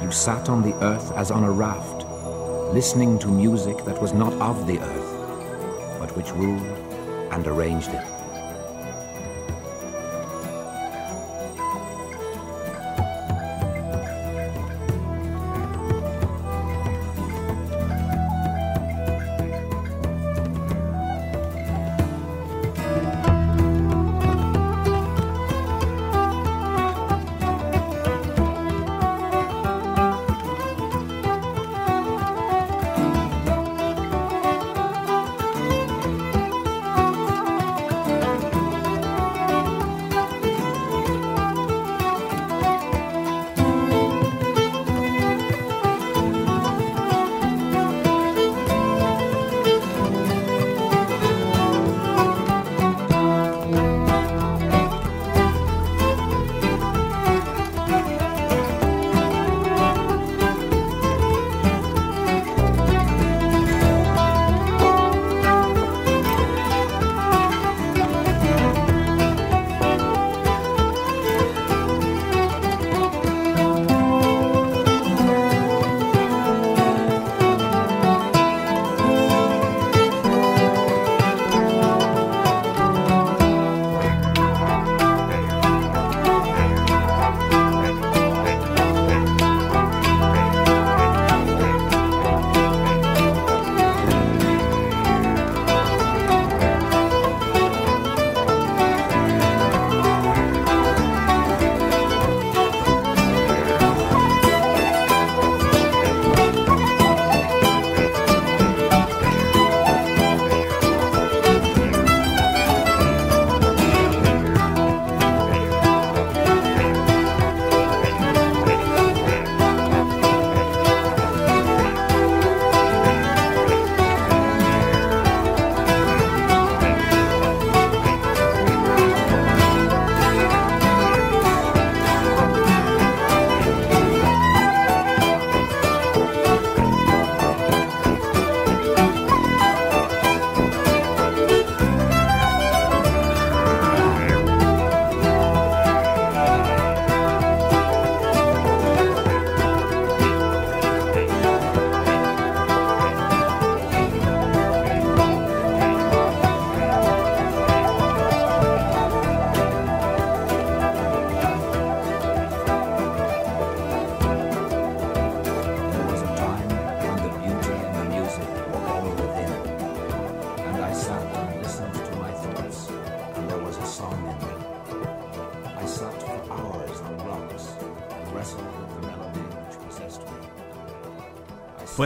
you 0.00 0.12
sat 0.12 0.48
on 0.48 0.62
the 0.62 0.72
earth 0.76 1.10
as 1.16 1.32
on 1.32 1.42
a 1.42 1.50
raft, 1.50 2.06
listening 2.72 3.18
to 3.18 3.26
music 3.26 3.84
that 3.84 4.00
was 4.00 4.12
not 4.12 4.32
of 4.34 4.68
the 4.68 4.78
earth, 4.78 5.98
but 5.98 6.16
which 6.16 6.30
ruled 6.34 6.62
and 7.32 7.44
arranged 7.48 7.88
it. 7.88 8.17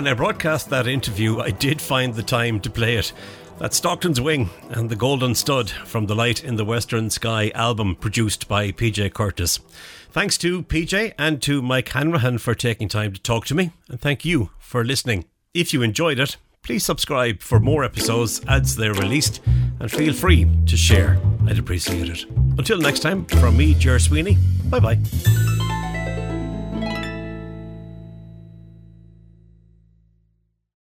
When 0.03 0.11
I 0.11 0.15
broadcast 0.15 0.69
that 0.71 0.89
interview, 0.89 1.39
I 1.39 1.53
did 1.53 1.81
find 1.81 2.13
the 2.13 2.25
time 2.25 2.59
to 2.63 2.71
play 2.71 2.97
it. 2.97 3.13
That's 3.61 3.77
Stockton's 3.77 4.21
Wing 4.21 4.51
and 4.71 4.91
the 4.91 4.97
Golden 4.97 5.37
Stud 5.37 5.71
from 5.71 6.07
the 6.07 6.17
Light 6.17 6.43
in 6.43 6.57
the 6.57 6.65
Western 6.65 7.09
Sky 7.09 7.53
album 7.55 7.95
produced 7.95 8.49
by 8.49 8.73
PJ 8.73 9.15
Curtis. 9.15 9.61
Thanks 10.11 10.37
to 10.39 10.65
PJ 10.65 11.13
and 11.17 11.41
to 11.43 11.63
Mike 11.63 11.91
Hanrahan 11.91 12.39
for 12.39 12.57
taking 12.57 12.89
time 12.89 13.13
to 13.13 13.23
talk 13.23 13.47
to 13.47 13.55
me, 13.55 13.71
and 13.89 14.01
thank 14.01 14.25
you 14.25 14.51
for 14.59 14.85
listening. 14.85 15.27
If 15.55 15.73
you 15.73 15.83
enjoyed 15.83 16.19
it, 16.19 16.37
please 16.65 16.85
subscribe 16.85 17.41
for 17.41 17.61
more 17.61 17.85
episodes 17.85 18.41
as 18.49 18.75
they're 18.75 18.95
released, 18.95 19.41
and 19.79 19.89
feel 19.89 20.15
free 20.15 20.51
to 20.67 20.77
share. 20.77 21.17
I'd 21.47 21.61
appreciate 21.61 22.09
it. 22.09 22.25
Until 22.59 22.81
next 22.81 23.01
time, 23.03 23.25
from 23.27 23.57
me, 23.57 23.75
Ger 23.75 24.01
Sweeney, 24.01 24.37
bye 24.69 24.81
bye. 24.81 24.99